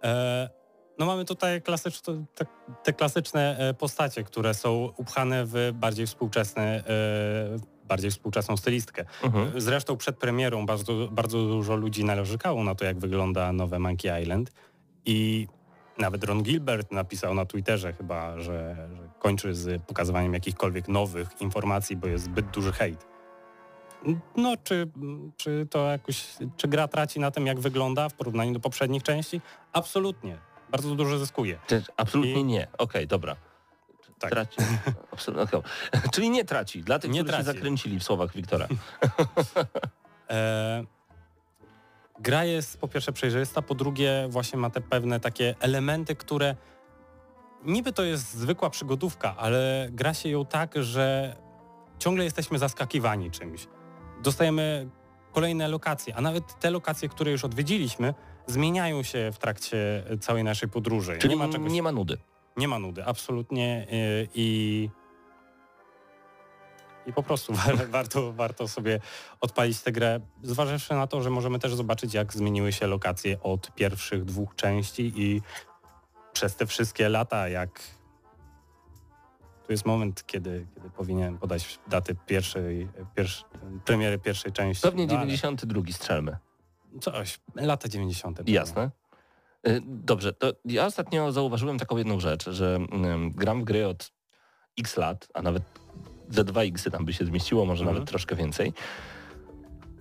e, 0.05 0.51
no 0.99 1.07
mamy 1.07 1.25
tutaj 1.25 1.63
klasyczne, 1.63 2.25
te, 2.35 2.47
te, 2.83 2.93
klasyczne 2.93 3.57
e, 3.59 3.75
postacie, 3.75 4.25
które 4.25 4.55
są 4.55 4.93
upchane 4.97 5.45
w 5.45 5.71
bardziej 5.75 6.07
współczesne 6.07 6.63
e, 6.63 7.77
bardziej 7.89 8.11
współczesną 8.11 8.57
stylistkę. 8.57 9.05
Mhm. 9.23 9.61
Zresztą 9.61 9.97
przed 9.97 10.17
premierą 10.17 10.67
bardzo, 10.67 11.09
bardzo 11.11 11.39
dużo 11.39 11.77
ludzi 11.77 12.05
narzekało 12.05 12.65
na 12.65 12.75
to, 12.75 12.85
jak 12.85 12.99
wygląda 12.99 13.53
nowe 13.53 13.79
Monkey 13.79 14.23
Island 14.23 14.53
i 15.05 15.47
nawet 15.99 16.25
Ron 16.25 16.43
Gilbert 16.43 16.93
napisał 16.93 17.35
na 17.35 17.47
Twitterze 17.47 17.93
chyba, 17.93 18.41
że, 18.41 18.77
że 18.97 19.09
kończy 19.19 19.55
z 19.55 19.83
pokazywaniem 19.83 20.35
jakichkolwiek 20.35 20.89
nowych 20.89 21.29
informacji, 21.41 21.97
bo 21.97 22.07
jest 22.07 22.25
zbyt 22.25 22.47
duży 22.47 22.73
hejt. 22.73 23.16
No, 24.37 24.55
czy, 24.65 24.91
czy 25.37 25.67
to 25.71 25.91
jakoś, 25.91 26.27
czy 26.57 26.69
gra 26.69 26.89
traci 26.89 27.21
na 27.21 27.31
tym, 27.31 27.47
jak 27.47 27.61
wygląda 27.61 28.09
w 28.09 28.15
porównaniu 28.15 28.53
do 28.53 28.61
poprzednich 28.61 29.03
części? 29.03 29.41
Absolutnie. 29.73 30.39
Bardzo 30.71 30.95
dużo 30.95 31.19
zyskuje. 31.19 31.59
absolutnie 31.97 32.41
I... 32.41 32.45
nie. 32.45 32.63
Okej, 32.63 32.77
okay, 32.79 33.07
dobra. 33.07 33.37
Tak. 34.19 34.31
Traci. 34.31 34.57
Absolutnie. 35.13 35.61
Czyli 36.15 36.31
nie 36.31 36.45
traci, 36.45 36.83
dla 36.83 36.99
tych, 36.99 37.11
nie 37.11 37.21
którzy 37.21 37.33
traci. 37.33 37.47
się 37.47 37.53
zakręcili 37.53 37.99
w 38.01 38.05
słowach 38.05 38.33
Wiktora. 38.33 38.69
e, 40.31 40.85
gra 42.21 42.45
jest 42.45 42.81
po 42.81 42.89
pierwsze 42.89 43.13
przejrzysta, 43.13 43.63
po 43.63 43.75
drugie 43.75 44.27
właśnie 44.31 44.59
ma 44.59 44.71
te 44.71 44.81
pewne 44.81 45.21
takie 45.21 45.55
elementy, 45.61 46.17
które 46.17 46.57
niby 47.65 47.93
to 47.93 48.05
jest 48.05 48.35
zwykła 48.35 48.71
przygodówka, 48.71 49.37
ale 49.37 49.89
gra 49.91 50.15
się 50.15 50.29
ją 50.29 50.47
tak, 50.47 50.75
że 50.83 51.37
ciągle 51.99 52.25
jesteśmy 52.25 52.59
zaskakiwani 52.59 53.31
czymś. 53.31 53.67
Dostajemy 54.23 54.89
kolejne 55.33 55.69
lokacje, 55.69 56.17
a 56.17 56.21
nawet 56.21 56.61
te 56.61 56.71
lokacje, 56.71 57.09
które 57.09 57.31
już 57.31 57.45
odwiedziliśmy, 57.45 58.15
zmieniają 58.47 59.03
się 59.03 59.31
w 59.33 59.39
trakcie 59.39 60.05
całej 60.21 60.45
naszej 60.45 60.69
podróży. 60.69 61.19
Czyli 61.19 61.35
nie 61.35 61.47
ma, 61.47 61.53
czegoś... 61.53 61.73
nie 61.73 61.83
ma 61.83 61.93
nudy 61.93 62.19
nie 62.57 62.69
ma 62.69 62.79
nudy, 62.79 63.05
absolutnie 63.05 63.87
y, 63.93 64.29
i 64.35 64.91
i 67.07 67.13
po 67.13 67.23
prostu 67.23 67.53
warto, 67.91 68.33
warto 68.33 68.69
sobie 68.69 69.01
odpalić 69.41 69.81
tę 69.81 69.93
grę, 69.93 70.21
zważywszy 70.43 70.95
na 70.95 71.07
to, 71.07 71.23
że 71.23 71.31
możemy 71.31 71.59
też 71.59 71.75
zobaczyć, 71.75 72.15
jak 72.15 72.33
zmieniły 72.33 72.73
się 72.73 72.87
lokacje 72.87 73.43
od 73.43 73.75
pierwszych 73.75 74.25
dwóch 74.25 74.55
części 74.55 75.13
i 75.17 75.43
przez 76.33 76.57
te 76.57 76.67
wszystkie 76.67 77.09
lata, 77.09 77.49
jak 77.49 77.81
tu 79.67 79.73
jest 79.73 79.87
moment, 79.87 80.27
kiedy, 80.27 80.67
kiedy 80.75 80.91
powinienem 80.91 81.39
podać 81.39 81.79
datę 81.89 82.15
pierwszej, 82.27 82.89
pierwszy, 83.15 83.45
premiery 83.85 84.19
pierwszej 84.19 84.53
części. 84.53 84.83
Pewnie 84.83 85.07
92 85.07 85.81
no, 85.87 85.93
strzelmy. 85.93 86.37
Coś, 87.01 87.41
lata 87.55 87.89
90. 87.89 88.49
Jasne. 88.49 88.91
Y, 89.69 89.83
dobrze, 89.87 90.33
to 90.33 90.53
ja 90.65 90.87
ostatnio 90.87 91.33
zauważyłem 91.33 91.79
taką 91.79 91.97
jedną 91.97 92.21
rzecz, 92.21 92.51
że 92.51 92.79
gram 93.31 93.61
w 93.61 93.65
gry 93.65 93.87
od 93.87 94.13
x 94.79 94.97
lat, 94.97 95.29
a 95.35 95.43
nawet 95.43 95.63
ze 96.29 96.45
2x 96.45 96.91
tam 96.91 97.05
by 97.05 97.13
się 97.13 97.25
zmieściło, 97.25 97.65
może 97.65 97.83
mhm. 97.83 97.95
nawet 97.95 98.09
troszkę 98.09 98.37
więcej. 98.37 98.73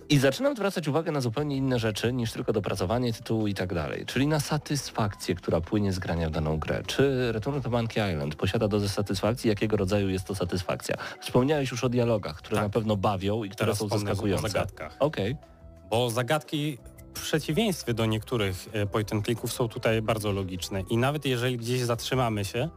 I 0.08 0.18
zaczynam 0.18 0.56
zwracać 0.56 0.88
uwagę 0.88 1.12
na 1.12 1.20
zupełnie 1.20 1.56
inne 1.56 1.78
rzeczy 1.78 2.12
niż 2.12 2.32
tylko 2.32 2.52
dopracowanie 2.52 3.12
tytułu 3.12 3.46
i 3.46 3.54
tak 3.54 3.74
dalej. 3.74 4.06
Czyli 4.06 4.26
na 4.26 4.40
satysfakcję, 4.40 5.34
która 5.34 5.60
płynie 5.60 5.92
z 5.92 5.98
grania 5.98 6.28
w 6.28 6.32
daną 6.32 6.58
grę. 6.58 6.82
Czy 6.86 7.32
Return 7.32 7.60
to 7.60 7.70
Monkey 7.70 8.12
Island 8.12 8.34
posiada 8.34 8.68
dozę 8.68 8.88
satysfakcji? 8.88 9.48
Jakiego 9.48 9.76
rodzaju 9.76 10.08
jest 10.08 10.24
to 10.24 10.34
satysfakcja? 10.34 10.96
Wspomniałeś 11.20 11.70
już 11.70 11.84
o 11.84 11.88
dialogach, 11.88 12.36
które 12.36 12.56
tak. 12.56 12.64
na 12.64 12.70
pewno 12.70 12.96
bawią 12.96 13.44
i 13.44 13.50
które 13.50 13.66
Teraz 13.66 13.78
są 13.78 13.88
zaskakujące. 13.88 14.46
o 14.46 14.48
zagadkach. 14.48 14.96
Okej. 14.98 15.32
Okay. 15.32 15.88
Bo 15.90 16.10
zagadki 16.10 16.78
w 17.14 17.20
przeciwieństwie 17.20 17.94
do 17.94 18.06
niektórych 18.06 18.68
e, 18.72 18.86
point 18.86 19.12
and 19.12 19.24
clicków 19.24 19.52
są 19.52 19.68
tutaj 19.68 20.02
bardzo 20.02 20.32
logiczne 20.32 20.80
i 20.80 20.96
nawet 20.96 21.24
jeżeli 21.24 21.56
gdzieś 21.56 21.80
zatrzymamy 21.80 22.44
się, 22.44 22.68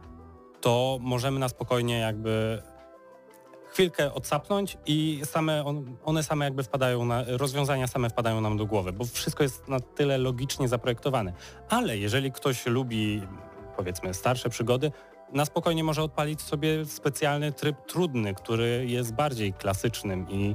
to 0.60 0.98
możemy 1.00 1.38
na 1.38 1.48
spokojnie 1.48 1.98
jakby 1.98 2.62
chwilkę 3.72 4.14
odsapnąć 4.14 4.76
i 4.86 5.20
same 5.24 5.64
on, 5.64 5.96
one 6.04 6.22
same 6.22 6.44
jakby 6.44 6.62
wpadają 6.62 7.04
na, 7.04 7.24
rozwiązania 7.26 7.86
same 7.86 8.10
wpadają 8.10 8.40
nam 8.40 8.56
do 8.56 8.66
głowy, 8.66 8.92
bo 8.92 9.04
wszystko 9.04 9.42
jest 9.42 9.68
na 9.68 9.80
tyle 9.80 10.18
logicznie 10.18 10.68
zaprojektowane. 10.68 11.32
Ale 11.68 11.98
jeżeli 11.98 12.32
ktoś 12.32 12.66
lubi 12.66 13.22
powiedzmy 13.76 14.14
starsze 14.14 14.50
przygody, 14.50 14.92
na 15.32 15.44
spokojnie 15.44 15.84
może 15.84 16.02
odpalić 16.02 16.42
sobie 16.42 16.84
specjalny 16.84 17.52
tryb 17.52 17.76
trudny, 17.86 18.34
który 18.34 18.84
jest 18.86 19.12
bardziej 19.12 19.52
klasycznym 19.52 20.30
i 20.30 20.54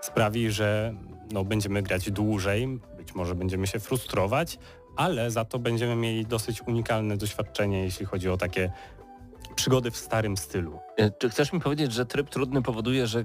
sprawi, 0.00 0.50
że 0.50 0.94
no, 1.32 1.44
będziemy 1.44 1.82
grać 1.82 2.10
dłużej, 2.10 2.68
być 2.96 3.14
może 3.14 3.34
będziemy 3.34 3.66
się 3.66 3.80
frustrować, 3.80 4.58
ale 4.96 5.30
za 5.30 5.44
to 5.44 5.58
będziemy 5.58 5.96
mieli 5.96 6.26
dosyć 6.26 6.62
unikalne 6.62 7.16
doświadczenie, 7.16 7.82
jeśli 7.82 8.06
chodzi 8.06 8.28
o 8.28 8.36
takie 8.36 8.72
przygody 9.56 9.90
w 9.90 9.96
starym 9.96 10.36
stylu. 10.36 10.78
E, 10.96 11.10
czy 11.10 11.30
chcesz 11.30 11.52
mi 11.52 11.60
powiedzieć, 11.60 11.92
że 11.92 12.06
tryb 12.06 12.30
trudny 12.30 12.62
powoduje, 12.62 13.06
że 13.06 13.24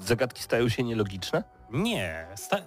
zagadki 0.00 0.42
stają 0.42 0.68
się 0.68 0.82
nielogiczne? 0.82 1.44
Nie, 1.70 2.26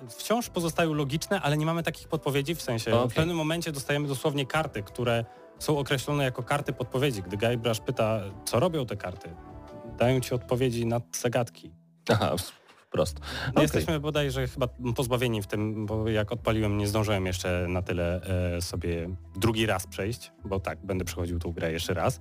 wciąż 0.09 0.49
pozostają 0.49 0.93
logiczne, 0.93 1.41
ale 1.41 1.57
nie 1.57 1.65
mamy 1.65 1.83
takich 1.83 2.07
podpowiedzi, 2.07 2.55
w 2.55 2.61
sensie 2.61 2.93
okay. 2.93 3.09
w 3.09 3.13
pewnym 3.13 3.37
momencie 3.37 3.71
dostajemy 3.71 4.07
dosłownie 4.07 4.45
karty, 4.45 4.83
które 4.83 5.25
są 5.59 5.77
określone 5.77 6.23
jako 6.23 6.43
karty 6.43 6.73
podpowiedzi. 6.73 7.21
Gdy 7.21 7.37
Guybrush 7.37 7.79
pyta, 7.79 8.19
co 8.45 8.59
robią 8.59 8.85
te 8.85 8.97
karty, 8.97 9.29
dają 9.97 10.19
ci 10.19 10.33
odpowiedzi 10.33 10.85
na 10.85 11.01
zagadki. 11.11 11.71
Aha, 12.09 12.35
wprost. 12.89 13.19
Okay. 13.49 13.63
Jesteśmy 13.63 13.99
bodajże 13.99 14.47
chyba 14.47 14.67
pozbawieni 14.95 15.41
w 15.41 15.47
tym, 15.47 15.85
bo 15.85 16.09
jak 16.09 16.31
odpaliłem, 16.31 16.77
nie 16.77 16.87
zdążyłem 16.87 17.25
jeszcze 17.25 17.65
na 17.69 17.81
tyle 17.81 18.21
e, 18.57 18.61
sobie 18.61 19.09
drugi 19.35 19.65
raz 19.65 19.87
przejść, 19.87 20.31
bo 20.45 20.59
tak, 20.59 20.85
będę 20.85 21.05
przechodził 21.05 21.39
tą 21.39 21.51
grę 21.51 21.71
jeszcze 21.71 21.93
raz. 21.93 22.19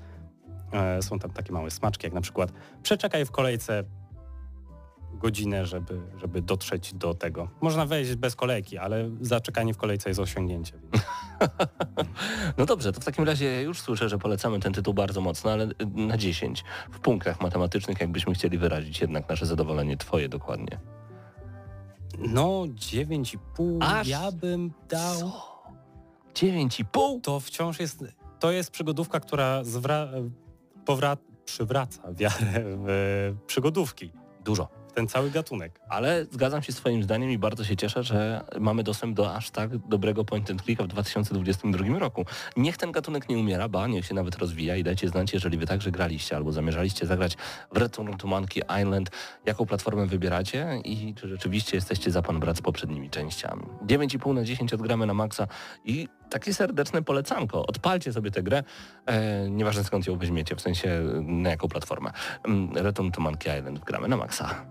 E, 0.73 1.03
są 1.03 1.19
tam 1.19 1.31
takie 1.31 1.53
małe 1.53 1.71
smaczki, 1.71 2.07
jak 2.07 2.15
na 2.15 2.21
przykład 2.21 2.53
przeczekaj 2.83 3.25
w 3.25 3.31
kolejce 3.31 3.85
godzinę, 5.13 5.67
żeby, 5.67 6.01
żeby 6.21 6.43
dotrzeć 6.43 6.95
do 6.95 7.15
tego. 7.15 7.49
Można 7.61 7.87
wejść 7.87 8.15
bez 8.15 8.37
kolejki, 8.37 8.79
ale 8.79 9.11
zaczekanie 9.21 9.75
w 9.75 9.77
kolejce 9.77 10.11
jest 10.11 10.21
osiągnięcie. 10.21 10.73
no 12.59 12.67
dobrze, 12.67 12.93
to 12.93 13.01
w 13.01 13.05
takim 13.05 13.25
razie 13.25 13.47
ja 13.47 13.61
już 13.61 13.81
słyszę, 13.81 14.09
że 14.09 14.19
polecamy 14.19 14.61
ten 14.61 14.73
tytuł 14.73 14.95
bardzo 14.95 15.21
mocno, 15.21 15.51
ale 15.51 15.69
na 15.95 16.17
10 16.17 16.65
w 16.91 17.01
punktach 17.01 17.41
matematycznych, 17.41 18.01
jakbyśmy 18.01 18.35
chcieli 18.35 18.59
wyrazić 18.59 19.01
jednak 19.01 19.29
nasze 19.29 19.47
zadowolenie 19.47 19.97
twoje 19.97 20.29
dokładnie. 20.29 20.81
No 22.19 22.63
9,5 22.67 23.79
Aż 23.81 24.09
ja 24.09 24.33
bym 24.33 24.73
dał... 24.89 25.19
Co? 25.19 25.59
9,5? 26.35 27.21
To 27.21 27.41
wciąż 27.41 27.81
jest... 27.81 28.05
To 28.39 28.51
jest 28.51 28.71
przygodówka, 28.71 29.21
która 29.21 29.65
zwra 29.65 30.09
powra- 30.89 31.17
przywraca 31.45 32.03
wiarę 32.13 32.65
w 32.65 33.35
przygodówki. 33.47 34.13
Dużo 34.45 34.69
ten 34.99 35.09
cały 35.09 35.31
gatunek. 35.31 35.81
Ale 35.89 36.27
zgadzam 36.31 36.63
się 36.63 36.73
z 36.73 36.77
Twoim 36.77 37.03
zdaniem 37.03 37.31
i 37.31 37.39
bardzo 37.39 37.65
się 37.65 37.77
cieszę, 37.77 38.03
że 38.03 38.45
mamy 38.61 38.83
dostęp 38.83 39.17
do 39.17 39.35
aż 39.35 39.51
tak 39.51 39.79
dobrego 39.79 40.25
point 40.25 40.51
and 40.51 40.63
clicka 40.63 40.85
w 40.85 40.87
2022 40.87 41.99
roku. 41.99 42.25
Niech 42.57 42.77
ten 42.77 42.93
gatunek 42.93 43.29
nie 43.29 43.39
umiera, 43.39 43.69
ba, 43.69 43.87
niech 43.87 44.07
się 44.07 44.15
nawet 44.15 44.37
rozwija 44.37 44.77
i 44.77 44.83
dajcie 44.83 45.09
znać, 45.09 45.33
jeżeli 45.33 45.59
Wy 45.59 45.67
także 45.67 45.91
graliście 45.91 46.37
albo 46.37 46.53
zamierzaliście 46.53 47.07
zagrać 47.07 47.37
w 47.73 47.77
Return 47.77 48.17
to 48.17 48.29
Monkey 48.29 48.63
Island, 48.83 49.11
jaką 49.47 49.67
platformę 49.67 50.07
wybieracie 50.07 50.81
i 50.85 51.15
czy 51.15 51.29
rzeczywiście 51.29 51.77
jesteście 51.77 52.11
za 52.11 52.23
Pan 52.23 52.41
Brat 52.41 52.57
z 52.57 52.63
poprzednimi 52.63 53.11
częściami. 53.11 53.63
9,5 53.87 54.35
na 54.35 54.45
10 54.45 54.75
odgramy 54.75 55.07
na 55.07 55.15
maksa 55.15 55.47
i 55.85 56.09
takie 56.31 56.55
serdeczne 56.55 57.03
polecanko. 57.03 57.67
Odpalcie 57.67 58.13
sobie 58.13 58.31
tę 58.31 58.43
grę, 58.43 58.63
e, 59.07 59.51
nieważne 59.51 59.85
skąd 59.85 60.07
ją 60.07 60.19
weźmiecie, 60.19 60.57
w 60.57 60.61
sensie 60.61 61.01
na 61.23 61.51
jaką 61.51 61.69
platformę. 61.69 62.11
Mm, 62.45 62.77
Return 62.77 63.11
to 63.11 63.21
Monkey 63.21 63.59
Island 63.59 63.79
gramy 63.79 64.09
na 64.09 64.17
maksa. 64.17 64.65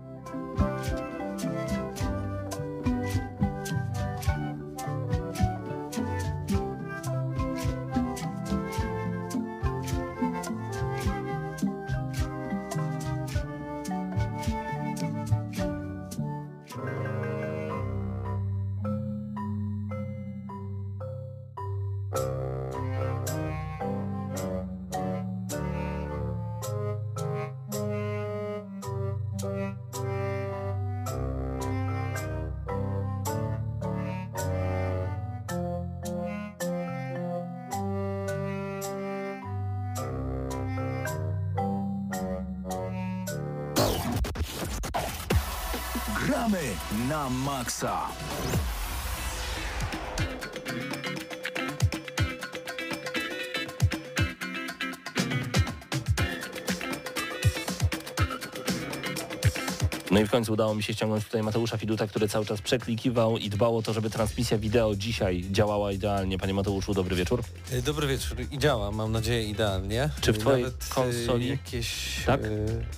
Końcu 60.38 60.52
udało 60.52 60.74
mi 60.74 60.82
się 60.82 60.94
ściągnąć 60.94 61.24
tutaj 61.24 61.42
Mateusza 61.42 61.78
Fiduta, 61.78 62.06
który 62.06 62.28
cały 62.28 62.46
czas 62.46 62.60
przeklikiwał 62.60 63.38
i 63.38 63.50
dbał 63.50 63.76
o 63.76 63.82
to, 63.82 63.92
żeby 63.92 64.10
transmisja 64.10 64.58
wideo 64.58 64.96
dzisiaj 64.96 65.44
działała 65.50 65.92
idealnie. 65.92 66.38
Panie 66.38 66.54
Mateuszu, 66.54 66.94
dobry 66.94 67.16
wieczór. 67.16 67.42
E, 67.72 67.82
dobry 67.82 68.06
wieczór 68.06 68.38
i 68.50 68.58
działa, 68.58 68.90
mam 68.90 69.12
nadzieję 69.12 69.44
idealnie. 69.44 70.10
Czy 70.20 70.32
w 70.32 70.38
twojej 70.38 70.62
Nawet 70.62 70.84
e, 70.90 70.94
konsoli 70.94 71.48
jakieś 71.48 71.88
tak? 72.26 72.44
E, 72.44 72.48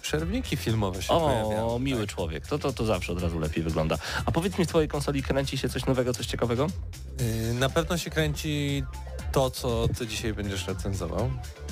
przerwniki 0.02 0.56
filmowe 0.56 1.02
się 1.02 1.12
o, 1.12 1.20
pojawiają. 1.20 1.74
O, 1.74 1.78
miły 1.78 2.00
tak. 2.00 2.14
człowiek. 2.14 2.46
To, 2.46 2.58
to, 2.58 2.72
to 2.72 2.86
zawsze 2.86 3.12
od 3.12 3.22
razu 3.22 3.38
lepiej 3.38 3.62
wygląda. 3.62 3.98
A 4.26 4.32
powiedz 4.32 4.58
mi, 4.58 4.64
w 4.64 4.68
twojej 4.68 4.88
konsoli 4.88 5.22
kręci 5.22 5.58
się 5.58 5.68
coś 5.68 5.86
nowego, 5.86 6.12
coś 6.12 6.26
ciekawego? 6.26 6.66
Na 7.54 7.68
pewno 7.68 7.98
się 7.98 8.10
kręci 8.10 8.84
to, 9.32 9.50
co 9.50 9.88
ty 9.88 10.06
dzisiaj 10.06 10.34
będziesz 10.34 10.66
recenzował 10.66 11.30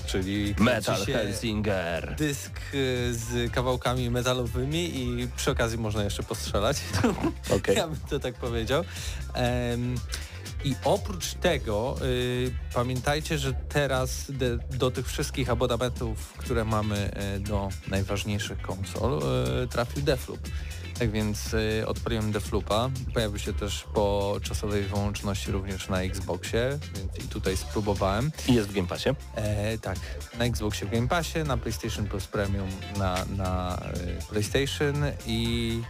czyli 0.08 0.54
Metal 0.58 1.06
Helsinger. 1.06 2.14
Dysk 2.18 2.60
y, 2.74 3.14
z 3.14 3.52
kawałkami 3.52 4.10
metalowymi 4.10 4.98
i 4.98 5.28
przy 5.36 5.50
okazji 5.50 5.78
można 5.78 6.04
jeszcze 6.04 6.22
postrzelać. 6.22 6.76
Okay. 7.56 7.74
ja 7.74 7.88
bym 7.88 7.96
to 8.10 8.20
tak 8.20 8.34
powiedział. 8.34 8.84
Um, 9.34 9.94
i 10.64 10.74
oprócz 10.84 11.34
tego 11.34 11.96
y, 12.02 12.50
pamiętajcie, 12.74 13.38
że 13.38 13.52
teraz 13.52 14.24
de, 14.28 14.58
do 14.58 14.90
tych 14.90 15.06
wszystkich 15.06 15.50
abonamentów, 15.50 16.32
które 16.32 16.64
mamy 16.64 17.10
y, 17.36 17.40
do 17.40 17.68
najważniejszych 17.88 18.62
konsol, 18.62 19.20
y, 19.64 19.68
trafił 19.68 20.02
Defloop. 20.02 20.40
Tak 20.98 21.10
więc 21.10 21.54
y, 21.54 21.86
odpaliłem 21.86 22.32
Defloopa. 22.32 22.90
Pojawił 23.14 23.38
się 23.38 23.52
też 23.52 23.84
po 23.94 24.36
czasowej 24.42 24.82
wyłączności 24.82 25.52
również 25.52 25.88
na 25.88 26.02
Xboxie, 26.02 26.78
więc 26.94 27.24
i 27.24 27.28
tutaj 27.28 27.56
spróbowałem. 27.56 28.30
I 28.48 28.54
jest 28.54 28.68
w 28.68 28.72
Game 28.72 28.88
Passie? 28.88 29.08
E, 29.34 29.78
tak, 29.78 29.98
na 30.38 30.44
Xboxie 30.44 30.86
w 30.86 30.90
Game 30.90 31.08
Passie, 31.08 31.38
na 31.38 31.56
PlayStation 31.56 32.06
Plus 32.06 32.26
Premium 32.26 32.68
na, 32.98 33.24
na 33.36 33.78
y, 34.22 34.26
PlayStation 34.28 34.94
i 35.26 35.80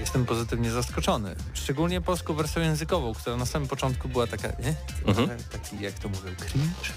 jestem 0.00 0.26
pozytywnie 0.26 0.70
zaskoczony. 0.70 1.34
Szczególnie 1.54 2.00
polską 2.00 2.34
wersją 2.34 2.62
językową, 2.62 3.14
która 3.14 3.36
na 3.36 3.46
samym 3.46 3.68
początku 3.68 4.08
była 4.08 4.26
taka, 4.26 4.48
nie? 4.48 4.74
Mhm. 5.06 5.28
Taki, 5.52 5.80
jak 5.80 5.94
to 5.94 6.08
mówią, 6.08 6.36
cringe 6.36 6.92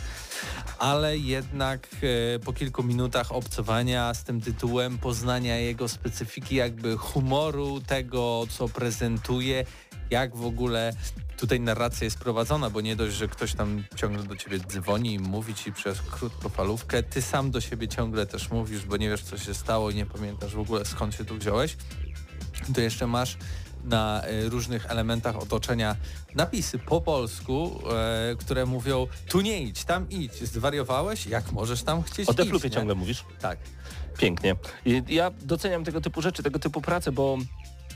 ale 0.79 1.17
jednak 1.17 1.87
e, 2.35 2.39
po 2.39 2.53
kilku 2.53 2.83
minutach 2.83 3.31
obcowania 3.31 4.13
z 4.13 4.23
tym 4.23 4.41
tytułem, 4.41 4.97
poznania 4.97 5.57
jego 5.57 5.87
specyfiki, 5.87 6.55
jakby 6.55 6.97
humoru, 6.97 7.81
tego 7.81 8.47
co 8.49 8.69
prezentuje 8.69 9.65
jak 10.09 10.35
w 10.35 10.45
ogóle 10.45 10.93
tutaj 11.37 11.59
narracja 11.59 12.05
jest 12.05 12.19
prowadzona, 12.19 12.69
bo 12.69 12.81
nie 12.81 12.95
dość, 12.95 13.15
że 13.15 13.27
ktoś 13.27 13.53
tam 13.53 13.83
ciągle 13.95 14.23
do 14.23 14.35
ciebie 14.35 14.59
dzwoni 14.59 15.13
i 15.13 15.19
mówi 15.19 15.55
ci 15.55 15.73
przez 15.73 16.01
krótkofalówkę, 16.01 17.03
ty 17.03 17.21
sam 17.21 17.51
do 17.51 17.61
siebie 17.61 17.87
ciągle 17.87 18.25
też 18.25 18.49
mówisz, 18.49 18.85
bo 18.85 18.97
nie 18.97 19.09
wiesz 19.09 19.23
co 19.23 19.37
się 19.37 19.53
stało 19.53 19.91
i 19.91 19.95
nie 19.95 20.05
pamiętasz 20.05 20.55
w 20.55 20.59
ogóle 20.59 20.85
skąd 20.85 21.15
się 21.15 21.25
tu 21.25 21.37
wziąłeś, 21.37 21.77
to 22.75 22.81
jeszcze 22.81 23.07
masz 23.07 23.37
na 23.85 24.23
e, 24.23 24.49
różnych 24.49 24.85
elementach 24.91 25.35
otoczenia 25.35 25.95
napisy 26.35 26.79
po 26.79 27.01
polsku, 27.01 27.81
e, 27.91 28.35
które 28.35 28.65
mówią 28.65 29.07
tu 29.29 29.41
nie 29.41 29.61
idź, 29.61 29.85
tam 29.85 30.09
idź, 30.09 30.33
zwariowałeś, 30.33 31.27
jak 31.27 31.51
możesz 31.51 31.83
tam 31.83 32.03
chcieć 32.03 32.29
O 32.29 32.33
Deflupie 32.33 32.69
ciągle 32.69 32.95
mówisz? 32.95 33.25
Tak. 33.41 33.59
Pięknie. 34.17 34.55
Ja 35.07 35.31
doceniam 35.41 35.83
tego 35.83 36.01
typu 36.01 36.21
rzeczy, 36.21 36.43
tego 36.43 36.59
typu 36.59 36.81
pracę, 36.81 37.11
bo 37.11 37.37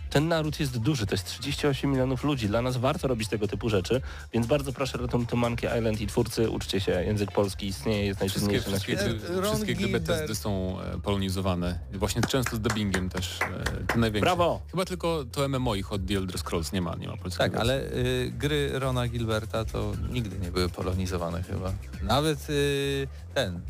ten 0.09 0.27
naród 0.27 0.59
jest 0.59 0.77
duży, 0.77 1.05
to 1.05 1.13
jest 1.13 1.25
38 1.25 1.91
milionów 1.91 2.23
ludzi. 2.23 2.47
Dla 2.47 2.61
nas 2.61 2.77
warto 2.77 3.07
robić 3.07 3.29
tego 3.29 3.47
typu 3.47 3.69
rzeczy, 3.69 4.01
więc 4.33 4.47
bardzo 4.47 4.73
proszę 4.73 4.97
Return 4.97 5.25
to 5.25 5.35
Monkey 5.35 5.77
Island 5.77 6.01
i 6.01 6.07
twórcy, 6.07 6.49
uczcie 6.49 6.79
się, 6.79 6.91
język 6.91 7.31
polski 7.31 7.67
istnieje, 7.67 8.05
jest 8.05 8.19
najsilniejszy 8.19 8.71
na 8.71 8.79
świecie. 8.79 9.13
Wszystkie 9.43 9.75
gry 9.75 9.87
Bethesdy 9.87 10.35
są 10.35 10.81
e, 10.81 10.99
polonizowane. 10.99 11.79
Właśnie 11.93 12.21
często 12.21 12.55
z 12.55 12.59
dubbingiem 12.59 13.09
też. 13.09 13.39
E, 13.41 13.63
te 13.87 13.99
największe. 13.99 14.35
Brawo! 14.35 14.61
Chyba 14.71 14.85
tylko 14.85 15.25
to 15.31 15.49
MMO 15.49 15.75
ich 15.75 15.93
od 15.93 16.07
The 16.07 16.17
Elder 16.17 16.39
Scrolls 16.39 16.71
nie 16.71 16.81
ma, 16.81 16.95
nie 16.95 17.07
ma 17.07 17.17
polskiego. 17.17 17.51
Tak, 17.51 17.61
ale 17.61 17.83
y, 17.83 18.31
gry 18.37 18.79
Rona 18.79 19.07
Gilberta 19.07 19.65
to 19.65 19.93
nigdy 20.11 20.39
nie 20.39 20.51
były 20.51 20.69
polonizowane 20.69 21.43
chyba. 21.43 21.73
Nawet 22.03 22.49
y, 22.49 23.07
ten 23.33 23.61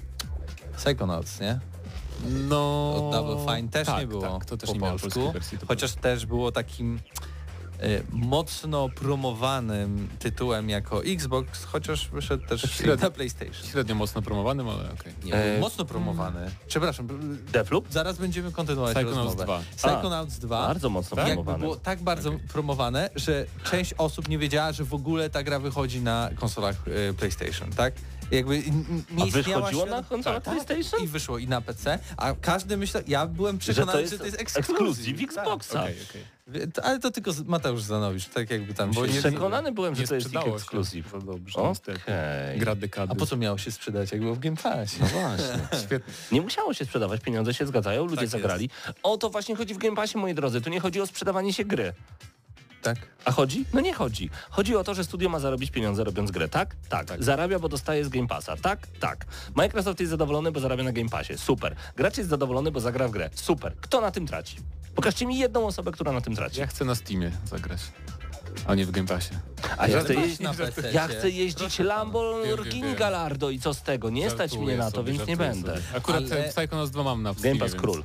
Psychonauts, 0.77 1.39
nie? 1.39 1.59
No... 2.27 2.93
Od 2.95 3.11
Double 3.11 3.55
Fine 3.55 3.69
też 3.69 3.87
tak, 3.87 3.99
nie 3.99 4.07
było 4.07 4.21
tak, 4.21 4.45
to 4.45 4.57
też 4.57 4.69
po 4.69 4.73
nie 4.73 4.79
polsku, 4.79 5.31
wersji, 5.31 5.57
chociaż 5.67 5.93
też 5.93 6.25
było 6.25 6.51
takim 6.51 6.99
y, 7.83 8.03
mocno 8.11 8.89
promowanym 8.89 10.09
tytułem 10.19 10.69
jako 10.69 11.03
Xbox, 11.03 11.65
chociaż 11.65 12.09
wyszedł 12.09 12.47
też 12.47 12.61
średnio, 12.61 13.07
na 13.07 13.11
PlayStation. 13.11 13.65
Średnio 13.71 13.95
mocno 13.95 14.21
promowanym, 14.21 14.69
ale 14.69 14.79
okej. 14.79 14.93
Okay. 14.93 15.13
Nie, 15.23 15.33
e... 15.33 15.59
mocno 15.59 15.85
promowany. 15.85 16.51
Przepraszam. 16.67 17.07
Deathloop? 17.51 17.85
Zaraz 17.89 18.17
będziemy 18.17 18.51
kontynuować 18.51 18.95
Psychonauts 18.95 19.25
rozmowę. 19.25 19.43
2. 19.43 19.61
Psychonauts 19.75 20.39
2. 20.39 20.67
Bardzo 20.67 20.89
mocno 20.89 21.15
tak? 21.15 21.25
promowane. 21.25 21.59
było 21.59 21.75
tak 21.75 22.01
bardzo 22.01 22.29
okay. 22.29 22.47
promowane, 22.47 23.09
że 23.15 23.45
część 23.63 23.93
osób 23.93 24.27
nie 24.27 24.37
wiedziała, 24.37 24.71
że 24.71 24.83
w 24.83 24.93
ogóle 24.93 25.29
ta 25.29 25.43
gra 25.43 25.59
wychodzi 25.59 26.01
na 26.01 26.29
konsolach 26.35 26.87
y, 26.87 27.13
PlayStation, 27.13 27.71
tak? 27.71 27.93
Jakby 28.31 28.63
nie 29.11 29.23
a 29.23 29.25
wychodziło 29.25 29.85
na 29.85 30.03
konsolę 30.03 30.41
tak, 30.41 30.53
PlayStation? 30.53 31.03
I 31.05 31.07
wyszło 31.07 31.37
i 31.37 31.47
na 31.47 31.61
PC, 31.61 31.99
a 32.17 32.33
każdy 32.41 32.77
myślał, 32.77 33.03
ja 33.07 33.27
byłem 33.27 33.57
przekonany, 33.57 33.91
że 33.91 33.93
to 33.93 34.01
jest, 34.01 34.11
że 34.11 34.19
to 34.19 34.25
jest 34.25 34.41
ekskluzyw 34.41 35.21
Xboxa. 35.21 35.73
Tak. 35.73 35.83
Okay, 35.83 35.95
okay. 36.09 36.83
Ale 36.83 36.99
to 36.99 37.11
tylko 37.11 37.31
Mateusz 37.45 37.81
Zanowicz, 37.81 38.25
tak 38.25 38.49
jakby 38.49 38.73
tam 38.73 38.91
Bo 38.91 39.07
się... 39.07 39.19
Przekonany 39.19 39.71
byłem, 39.71 39.95
że 39.95 40.07
to 40.07 40.15
jest 40.15 40.35
ekskluzyw. 40.35 41.25
Dobrze, 41.25 41.59
okay. 41.59 42.57
Gra 42.57 42.75
dekady. 42.75 43.13
A 43.13 43.15
po 43.15 43.25
co 43.25 43.37
miało 43.37 43.57
się 43.57 43.71
sprzedać, 43.71 44.11
jak 44.11 44.21
było 44.21 44.35
w 44.35 44.39
Game 44.39 44.57
Passie? 44.57 44.97
No 45.01 45.07
właśnie. 45.07 45.79
Świetnie. 45.85 46.13
Nie 46.31 46.41
musiało 46.41 46.73
się 46.73 46.85
sprzedawać, 46.85 47.21
pieniądze 47.21 47.53
się 47.53 47.65
zgadzają, 47.65 48.03
ludzie 48.03 48.15
tak 48.15 48.27
zagrali. 48.27 48.69
Jest. 48.87 48.99
O 49.03 49.17
to 49.17 49.29
właśnie 49.29 49.55
chodzi 49.55 49.73
w 49.73 49.77
Game 49.77 49.95
Passie, 49.95 50.17
moi 50.17 50.33
drodzy. 50.33 50.61
Tu 50.61 50.69
nie 50.69 50.79
chodzi 50.79 51.01
o 51.01 51.07
sprzedawanie 51.07 51.53
się 51.53 51.65
gry. 51.65 51.93
Tak. 52.81 52.97
A 53.25 53.31
chodzi? 53.31 53.65
No 53.73 53.81
nie 53.81 53.93
chodzi. 53.93 54.29
Chodzi 54.49 54.75
o 54.75 54.83
to, 54.83 54.93
że 54.93 55.03
studio 55.03 55.29
ma 55.29 55.39
zarobić 55.39 55.71
pieniądze 55.71 56.03
robiąc 56.03 56.31
grę, 56.31 56.49
tak? 56.49 56.75
Tak. 56.89 57.05
tak. 57.05 57.23
Zarabia, 57.23 57.59
bo 57.59 57.69
dostaje 57.69 58.05
z 58.05 58.09
Game 58.09 58.27
Passa, 58.27 58.57
tak? 58.57 58.87
Tak. 58.99 59.25
Microsoft 59.55 59.99
jest 59.99 60.09
zadowolony, 60.09 60.51
bo 60.51 60.59
zarabia 60.59 60.83
na 60.83 60.91
Game 60.91 61.09
Passie, 61.09 61.37
super. 61.37 61.75
Gracz 61.95 62.17
jest 62.17 62.29
zadowolony, 62.29 62.71
bo 62.71 62.79
zagra 62.79 63.07
w 63.07 63.11
grę, 63.11 63.29
super. 63.33 63.75
Kto 63.81 64.01
na 64.01 64.11
tym 64.11 64.27
traci? 64.27 64.57
Pokażcie 64.95 65.25
mi 65.25 65.39
jedną 65.39 65.67
osobę, 65.67 65.91
która 65.91 66.11
na 66.11 66.21
tym 66.21 66.35
traci. 66.35 66.59
Ja 66.59 66.67
chcę 66.67 66.85
na 66.85 66.95
Steamie 66.95 67.31
zagrać. 67.45 67.79
A 68.67 68.75
nie 68.75 68.85
w 68.85 68.91
Game 68.91 69.07
Passie. 69.07 69.33
A 69.77 69.87
ja 69.87 70.01
chcę, 70.01 70.13
jeździć, 70.13 70.47
ja 70.93 71.07
chcę 71.07 71.29
jeździć 71.29 71.79
Lamborghini 71.79 72.95
Gallardo 72.95 73.49
i 73.49 73.59
co 73.59 73.73
z 73.73 73.81
tego? 73.81 74.09
Nie 74.09 74.29
stać 74.29 74.57
mnie 74.57 74.77
na 74.77 74.91
to, 74.91 75.03
więc 75.03 75.27
nie 75.27 75.37
będę. 75.37 75.77
Akurat 75.95 76.23
Ale... 76.31 76.49
Psychonauts 76.49 76.91
2 76.91 77.03
mam 77.03 77.23
na 77.23 77.33
Game 77.33 77.55
Pass 77.55 77.71
więc... 77.71 77.81
król. 77.81 78.03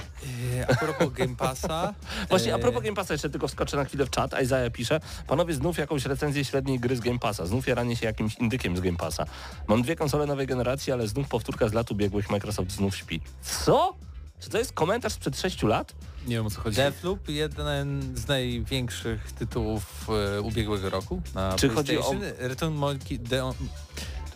E, 0.59 0.71
a 0.71 0.75
propos 0.75 1.13
Game 1.13 1.37
Passa... 1.37 1.95
Właśnie 2.31 2.55
a 2.55 2.59
propos 2.59 2.83
Game 2.83 2.97
Passa 2.97 3.15
jeszcze 3.15 3.31
tylko 3.31 3.49
wskoczę 3.49 3.77
na 3.77 3.85
chwilę 3.85 4.07
w 4.07 4.11
czat. 4.11 4.43
Isaiah 4.43 4.73
pisze, 4.73 5.01
panowie 5.27 5.55
znów 5.55 5.79
jakąś 5.79 6.05
recenzję 6.05 6.45
średniej 6.45 6.81
gry 6.81 6.97
z 6.97 7.01
Game 7.01 7.19
Passa. 7.19 7.47
Znów 7.47 7.67
jaranie 7.67 7.97
się 7.97 8.07
jakimś 8.07 8.35
indykiem 8.35 8.77
z 8.77 8.81
Game 8.81 8.97
Passa. 8.97 9.25
Mam 9.69 9.83
dwie 9.83 9.97
konsole 9.97 10.27
nowej 10.27 10.47
generacji, 10.47 10.93
ale 10.93 11.09
znów 11.09 11.29
powtórka 11.29 11.69
z 11.69 11.73
lat 11.73 11.91
ubiegłych. 11.91 12.31
Microsoft 12.31 12.71
znów 12.71 12.97
śpi. 12.97 13.21
Co? 13.43 13.95
Czy 14.41 14.51
to 14.51 14.59
jest 14.59 14.73
komentarz 14.73 15.13
sprzed 15.13 15.41
6 15.41 15.63
lat? 15.63 15.95
Nie 16.27 16.37
wiem 16.37 16.47
o 16.47 16.51
co 16.51 16.61
chodzi. 16.61 16.77
Deathloop, 16.77 17.29
jeden 17.29 18.03
z 18.17 18.29
największych 18.29 19.33
tytułów 19.33 20.09
e, 20.37 20.41
ubiegłego 20.41 20.91
roku 20.91 21.23
na 21.35 21.57
Czy 21.57 21.69
chodzi 21.69 21.99
o... 21.99 22.15
Return 22.39 22.75
Monkey, 22.75 23.19
The, 23.19 23.53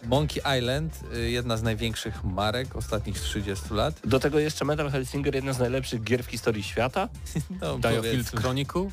Monkey 0.06 0.58
Island, 0.58 1.00
e, 1.14 1.18
jedna 1.18 1.56
z 1.56 1.62
największych 1.62 2.24
marek 2.24 2.76
ostatnich 2.76 3.20
30 3.20 3.74
lat. 3.74 4.00
Do 4.04 4.20
tego 4.20 4.38
jeszcze 4.38 4.64
Metal 4.64 4.90
Hellsinger, 4.90 5.34
jedna 5.34 5.52
z 5.52 5.58
najlepszych 5.58 6.02
gier 6.02 6.24
w 6.24 6.26
historii 6.26 6.62
świata. 6.62 7.08
no, 7.60 7.78
Diofield 7.78 8.30
Chronicle. 8.30 8.90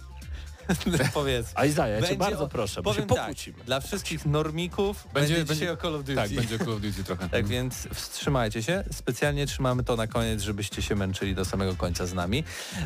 Powiedz. 1.14 1.52
A 1.56 1.66
Izaja, 1.66 2.02
cię 2.02 2.16
bardzo 2.16 2.48
proszę, 2.48 2.82
bo 2.82 2.94
się 2.94 3.08
tak, 3.08 3.36
dla 3.66 3.80
wszystkich 3.80 4.26
normików 4.26 5.08
będzie, 5.14 5.36
będzie 5.36 5.54
dzisiaj 5.54 5.70
o 5.70 5.78
Call 5.78 5.96
of 5.96 6.02
Duty. 6.02 6.16
Tak, 6.16 6.32
będzie 6.32 6.60
Call 6.60 6.74
of 6.74 6.82
Duty 6.82 7.04
trochę. 7.04 7.30
tak 7.30 7.48
więc 7.48 7.88
wstrzymajcie 7.94 8.64
się. 8.64 8.84
Specjalnie 8.92 9.48
trzymamy 9.48 9.84
to 9.84 9.96
na 9.96 10.08
koniec, 10.08 10.42
żebyście 10.42 10.82
się 10.82 10.96
męczyli 10.96 11.36
do 11.36 11.46
samego 11.46 11.76
końca 11.76 12.06
z 12.06 12.14
nami. 12.14 12.44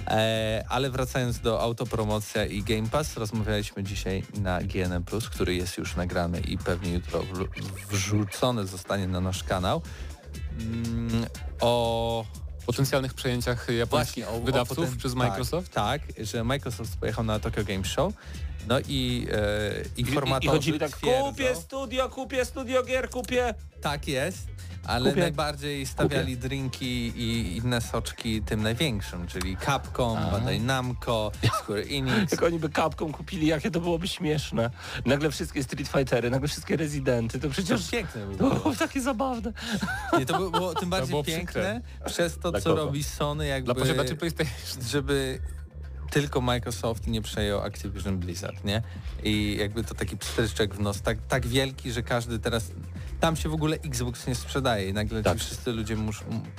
E, 0.07 0.63
ale 0.69 0.89
wracając 0.89 1.39
do 1.39 1.61
autopromocja 1.61 2.45
i 2.45 2.63
Game 2.63 2.89
Pass, 2.89 3.17
rozmawialiśmy 3.17 3.83
dzisiaj 3.83 4.23
na 4.41 4.61
GNM+, 4.61 5.03
który 5.31 5.55
jest 5.55 5.77
już 5.77 5.95
nagrany 5.95 6.39
i 6.39 6.57
pewnie 6.57 6.93
jutro 6.93 7.23
wrzucony 7.89 8.67
zostanie 8.67 9.07
na 9.07 9.21
nasz 9.21 9.43
kanał. 9.43 9.81
Mm, 10.59 11.25
o 11.59 12.25
potencjalnych 12.69 13.13
przejęciach 13.13 13.67
japońskich 13.77 14.25
Właśnie, 14.25 14.41
o, 14.41 14.45
wydawców 14.45 14.93
o 14.93 14.97
przez 14.97 15.13
tak, 15.13 15.19
Microsoft? 15.19 15.71
Tak, 15.71 16.01
tak, 16.07 16.25
że 16.25 16.43
Microsoft 16.43 16.97
pojechał 16.97 17.23
na 17.23 17.39
Tokyo 17.39 17.63
Game 17.63 17.85
Show 17.85 18.13
no 18.67 18.79
i 18.87 19.27
e, 19.31 19.71
informatorzy 19.97 20.45
I, 20.45 20.49
i 20.49 20.51
chodzili 20.51 20.79
tak, 20.79 20.91
twierdzą, 20.91 21.29
kupię 21.29 21.55
studio, 21.55 22.09
kupię 22.09 22.45
studio 22.45 22.83
gier, 22.83 23.09
kupię. 23.09 23.53
Tak 23.81 24.07
jest, 24.07 24.47
ale 24.85 25.09
Kupię. 25.09 25.21
najbardziej 25.21 25.85
stawiali 25.85 26.35
Kupię. 26.35 26.47
drinki 26.49 27.07
i 27.15 27.57
inne 27.57 27.81
soczki 27.81 28.41
tym 28.41 28.63
największym, 28.63 29.27
czyli 29.27 29.57
Capcom, 29.65 30.17
A. 30.17 30.31
Bandai 30.31 30.59
Namco, 30.61 31.31
Square 31.61 31.83
Enix. 31.97 32.31
Jak 32.31 32.43
oni 32.43 32.59
by 32.59 32.69
Capcom 32.69 33.11
kupili, 33.11 33.47
jakie 33.47 33.71
to 33.71 33.79
byłoby 33.81 34.07
śmieszne. 34.07 34.69
Nagle 35.05 35.31
wszystkie 35.31 35.63
Street 35.63 35.87
Fightery, 35.87 36.29
nagle 36.29 36.47
wszystkie 36.47 36.77
Rezydenty, 36.77 37.39
to 37.39 37.49
przecież... 37.49 37.85
To 37.85 37.91
piękne 37.91 38.25
by 38.27 38.35
było. 38.35 38.49
To 38.49 38.55
było 38.59 38.75
takie 38.75 39.01
zabawne. 39.01 39.53
Nie, 40.19 40.25
to 40.25 40.37
było, 40.37 40.49
było 40.51 40.75
tym 40.75 40.89
bardziej 40.89 41.09
było 41.09 41.23
piękne 41.23 41.45
przykre. 41.45 41.81
przez 42.05 42.37
to, 42.37 42.51
Dla 42.51 42.61
co 42.61 42.69
kogo? 42.69 42.85
robi 42.85 43.03
Sony 43.03 43.47
jakby... 43.47 43.73
Dla 43.73 43.83
posiadaczy 43.83 44.15
PlayStation. 44.15 44.83
Żeby 44.89 45.39
tylko 46.11 46.41
Microsoft 46.41 47.07
nie 47.07 47.21
przejął 47.21 47.59
Activision 47.61 48.17
Blizzard, 48.17 48.63
nie? 48.63 48.81
I 49.23 49.57
jakby 49.59 49.83
to 49.83 49.93
taki 49.95 50.17
pstryczek 50.17 50.75
w 50.75 50.79
nos, 50.79 51.01
tak, 51.01 51.17
tak 51.27 51.47
wielki, 51.47 51.91
że 51.91 52.03
każdy 52.03 52.39
teraz 52.39 52.71
tam 53.19 53.35
się 53.35 53.49
w 53.49 53.53
ogóle 53.53 53.75
Xbox 53.75 54.27
nie 54.27 54.35
sprzedaje 54.35 54.89
i 54.89 54.93
nagle 54.93 55.23
tak. 55.23 55.37
ci 55.37 55.45
wszyscy 55.45 55.71
ludzie 55.71 55.95
mus, 55.95 56.17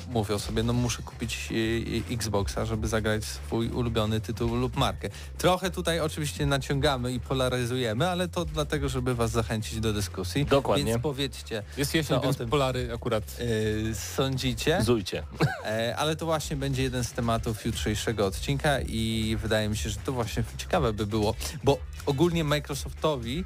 mówią 0.09 0.38
sobie, 0.38 0.62
no 0.62 0.73
muszę 0.73 1.03
kupić 1.03 1.49
y, 1.51 1.55
y, 1.55 2.14
Xboxa, 2.14 2.66
żeby 2.66 2.88
zagrać 2.88 3.25
swój 3.25 3.68
ulubiony 3.68 4.20
tytuł 4.20 4.57
lub 4.57 4.77
markę. 4.77 5.09
Trochę 5.38 5.70
tutaj 5.70 6.01
oczywiście 6.01 6.46
naciągamy 6.46 7.12
i 7.12 7.20
polaryzujemy, 7.20 8.09
ale 8.09 8.29
to 8.29 8.44
dlatego, 8.44 8.88
żeby 8.88 9.14
was 9.14 9.31
zachęcić 9.31 9.81
do 9.81 9.92
dyskusji. 9.92 10.44
Dokładnie. 10.44 10.85
Więc 10.85 11.03
powiedzcie. 11.03 11.62
Jest 11.77 11.94
jesień, 11.94 12.20
więc 12.23 12.37
tym, 12.37 12.51
polary 12.51 12.90
akurat. 12.94 13.38
Yy, 13.38 13.94
sądzicie. 13.94 14.83
Zujcie. 14.83 15.23
E, 15.64 15.96
ale 15.96 16.16
to 16.16 16.27
właśnie 16.27 16.57
będzie 16.57 16.83
jeden 16.83 17.05
z 17.05 17.12
tematów 17.12 17.64
jutrzejszego 17.64 18.27
odcinka 18.27 18.81
i 18.81 19.37
wydaje 19.42 19.68
mi 19.68 19.77
się, 19.77 19.90
że 19.90 19.96
to 19.96 20.12
właśnie 20.12 20.44
ciekawe 20.57 20.92
by 20.92 21.07
było, 21.07 21.35
bo 21.64 21.79
ogólnie 22.07 22.44
Microsoftowi 22.44 23.44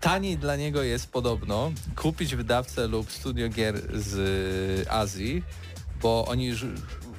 taniej 0.00 0.38
dla 0.38 0.56
niego 0.56 0.82
jest 0.82 1.10
podobno 1.10 1.72
kupić 1.96 2.36
wydawcę 2.36 2.88
lub 2.88 3.12
studio 3.12 3.48
gier 3.48 4.00
z 4.00 4.88
Azji, 4.88 5.42
bo 6.02 6.24
oni 6.28 6.52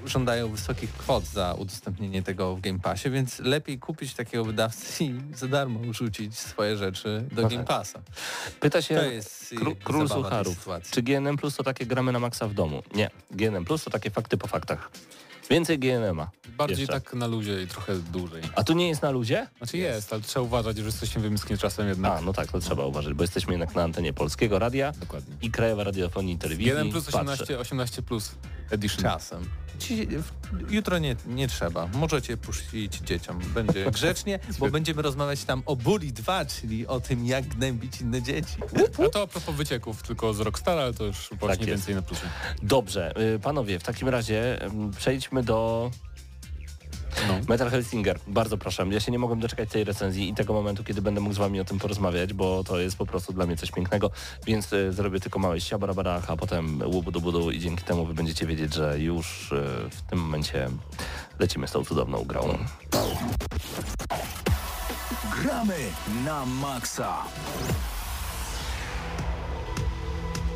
żądają 0.06 0.52
wysokich 0.52 0.94
kwot 0.94 1.26
za 1.26 1.54
udostępnienie 1.54 2.24
tego 2.24 2.56
w 2.56 2.62
Game 2.62 2.80
Passie, 2.80 3.10
więc 3.10 3.40
lepiej 3.40 3.80
kupić 3.80 4.14
takiego 4.14 4.46
wydawcę 4.46 5.04
i 5.04 5.22
za 5.36 5.48
darmo 5.48 5.94
rzucić 5.94 6.38
swoje 6.38 6.78
rzeczy 6.78 7.26
do 7.32 7.42
no 7.42 7.50
Game. 7.50 7.64
Passa. 7.64 8.02
Pyta 8.60 8.82
się 8.82 9.12
Kró 9.56 9.76
Król 9.84 10.10
Sucharów, 10.10 10.68
czy 10.92 11.02
GNM 11.02 11.38
Plus 11.38 11.56
to 11.56 11.64
takie 11.64 11.86
gramy 11.86 12.12
na 12.12 12.20
maksa 12.20 12.48
w 12.48 12.54
domu? 12.54 12.84
Nie. 12.96 13.10
GNM 13.32 13.66
Plus 13.66 13.84
to 13.84 13.90
takie 13.90 14.10
fakty 14.10 14.38
po 14.38 14.48
faktach. 14.48 14.92
Więcej 15.50 15.80
GNM-a. 15.80 16.30
Bardziej 16.58 16.80
Jeszcze. 16.80 16.94
tak 16.94 17.14
na 17.14 17.28
luzie 17.28 17.64
i 17.64 17.68
trochę 17.68 17.96
dłużej. 17.96 18.42
A 18.56 18.64
tu 18.64 18.74
nie 18.74 18.88
jest 18.88 19.02
na 19.02 19.12
luzie? 19.12 19.48
Znaczy 19.58 19.78
jest, 19.78 19.96
jest 19.96 20.14
ale 20.14 20.22
trzeba 20.22 20.46
uważać, 20.46 20.78
że 20.78 20.86
jesteśmy 20.86 21.22
wymyskiem 21.22 21.58
czasem 21.58 21.88
jednak. 21.88 22.12
A, 22.12 22.22
no 22.22 22.34
tak, 22.34 22.52
to 22.52 22.60
trzeba 22.60 22.86
uważać, 22.86 23.14
bo 23.14 23.24
jesteśmy 23.24 23.54
jednak 23.54 23.76
na 23.76 23.84
antenie 23.84 24.14
Polskiego 24.14 24.60
Radia 24.60 24.92
Dokładnie. 24.92 25.36
i 25.42 25.52
Krajowa 25.52 25.84
Radiofonii 25.84 26.36
i 26.36 26.38
Telewizji. 26.38 26.68
1 26.68 26.92
plus 26.92 27.08
18, 27.08 27.60
18 27.60 28.02
plus. 28.02 28.36
Edition. 28.72 29.02
Czasem. 29.02 29.50
Ci, 29.80 30.08
jutro 30.70 30.98
nie, 31.00 31.16
nie 31.28 31.48
trzeba. 31.48 31.88
Możecie 31.88 32.38
puścić 32.38 32.98
dzieciom. 32.98 33.40
Będzie 33.54 33.86
grzecznie, 33.92 34.40
bo 34.60 34.70
będziemy 34.70 35.02
rozmawiać 35.02 35.44
tam 35.44 35.64
o 35.66 35.76
Bully 35.76 36.12
2, 36.12 36.46
czyli 36.46 36.88
o 36.88 37.00
tym, 37.00 37.26
jak 37.26 37.48
gnębić 37.48 38.02
inne 38.02 38.22
dzieci. 38.22 38.56
A 39.06 39.10
to 39.10 39.22
a 39.22 39.28
propos 39.28 39.56
wycieków 39.56 40.04
tylko 40.04 40.34
z 40.34 40.40
Rockstar, 40.40 40.78
ale 40.78 40.94
to 40.94 41.04
już 41.04 41.30
właśnie 41.40 41.58
tak 41.58 41.68
więcej 41.68 41.96
na 41.96 42.02
plusie. 42.02 42.24
Dobrze, 42.64 43.14
y, 43.36 43.40
panowie, 43.40 43.80
w 43.80 43.84
takim 43.84 44.10
razie 44.10 44.60
przejdźmy 44.98 45.35
do 45.44 45.92
no. 47.28 47.40
Metal 47.48 47.70
Hellsinger, 47.70 48.20
bardzo 48.28 48.58
proszę. 48.58 48.86
Ja 48.90 49.00
się 49.00 49.12
nie 49.12 49.20
mogłem 49.20 49.40
doczekać 49.40 49.70
tej 49.70 49.84
recenzji 49.84 50.30
i 50.30 50.34
tego 50.34 50.54
momentu, 50.54 50.84
kiedy 50.84 51.02
będę 51.02 51.22
mógł 51.22 51.36
z 51.36 51.38
wami 51.38 51.60
o 51.60 51.66
tym 51.66 51.80
porozmawiać, 51.80 52.34
bo 52.34 52.64
to 52.64 52.80
jest 52.80 52.98
po 52.98 53.06
prostu 53.06 53.34
dla 53.34 53.46
mnie 53.46 53.58
coś 53.58 53.72
pięknego, 53.72 54.12
więc 54.46 54.74
y, 54.74 54.94
zrobię 54.94 55.20
tylko 55.20 55.40
małe 55.40 55.62
siabarabarach, 55.62 56.32
a 56.32 56.38
potem 56.38 56.82
łubu 56.86 57.22
budu 57.22 57.52
i 57.52 57.60
dzięki 57.60 57.84
temu 57.84 58.06
wy 58.06 58.14
będziecie 58.14 58.46
wiedzieć, 58.46 58.74
że 58.74 59.00
już 59.00 59.52
y, 59.52 59.56
w 59.92 60.02
tym 60.10 60.20
momencie 60.20 60.70
lecimy 61.40 61.68
z 61.68 61.72
tą 61.72 61.86
cudowną 61.86 62.24
grą. 62.24 62.58
Gramy 65.42 65.78
na 66.26 66.46
maksa. 66.46 67.18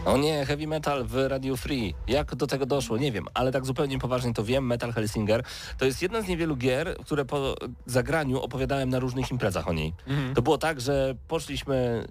O 0.10 0.18
nie, 0.18 0.46
heavy 0.46 0.68
metal 0.68 1.06
w 1.06 1.16
Radio 1.28 1.58
Free. 1.58 1.94
Jak 2.08 2.36
do 2.36 2.48
tego 2.48 2.66
doszło? 2.66 2.98
Nie 2.98 3.12
wiem, 3.12 3.28
ale 3.34 3.52
tak 3.52 3.66
zupełnie 3.66 4.00
poważnie 4.00 4.34
to 4.34 4.44
wiem. 4.44 4.66
Metal 4.66 4.94
Hellsinger 4.94 5.44
to 5.78 5.86
jest 5.86 6.02
jedna 6.02 6.22
z 6.22 6.28
niewielu 6.28 6.56
gier, 6.58 6.98
które 7.06 7.26
po 7.26 7.56
zagraniu 7.86 8.42
opowiadałem 8.42 8.90
na 8.90 9.00
różnych 9.00 9.32
imprezach 9.32 9.68
o 9.68 9.74
niej. 9.74 9.94
Mhm. 10.08 10.36
To 10.36 10.42
było 10.42 10.58
tak, 10.58 10.82
że 10.82 11.16
poszliśmy 11.28 12.08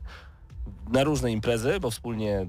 na 0.92 1.04
różne 1.04 1.32
imprezy, 1.32 1.80
bo 1.80 1.90
wspólnie 1.90 2.46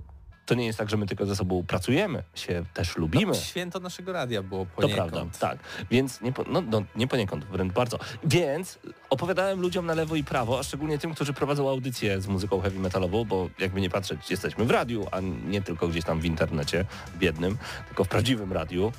to 0.50 0.56
nie 0.56 0.66
jest 0.66 0.80
tak, 0.80 0.90
że 0.90 0.98
my 0.98 1.06
tylko 1.06 1.26
ze 1.26 1.36
sobą 1.36 1.64
pracujemy, 1.64 2.24
się 2.36 2.64
też 2.74 2.98
lubimy. 2.98 3.26
No, 3.26 3.34
święto 3.34 3.80
naszego 3.80 4.14
radia 4.14 4.44
było 4.44 4.66
poniekąd. 4.66 5.12
To 5.12 5.18
prawda, 5.20 5.40
tak. 5.40 5.60
Więc 5.92 6.22
nie, 6.22 6.32
po, 6.32 6.44
no, 6.44 6.62
no, 6.62 6.84
nie 6.96 7.08
poniekąd, 7.08 7.46
wręcz 7.46 7.74
bardzo. 7.74 8.00
Więc 8.24 8.80
opowiadałem 9.10 9.62
ludziom 9.62 9.86
na 9.86 9.94
lewo 9.94 10.16
i 10.16 10.24
prawo, 10.24 10.60
a 10.60 10.64
szczególnie 10.64 10.98
tym, 10.98 11.14
którzy 11.14 11.34
prowadzą 11.34 11.70
audycję 11.70 12.22
z 12.22 12.28
muzyką 12.28 12.62
heavy 12.62 12.80
metalową, 12.80 13.26
bo 13.26 13.50
jakby 13.60 13.82
nie 13.82 13.90
patrzeć, 13.90 14.32
jesteśmy 14.32 14.66
w 14.66 14.72
radiu, 14.72 15.08
a 15.12 15.20
nie 15.46 15.62
tylko 15.62 15.88
gdzieś 15.88 16.04
tam 16.04 16.22
w 16.22 16.26
internecie 16.26 16.86
biednym, 17.18 17.58
tylko 17.88 18.04
w 18.04 18.08
prawdziwym 18.08 18.54
radiu. 18.54 18.92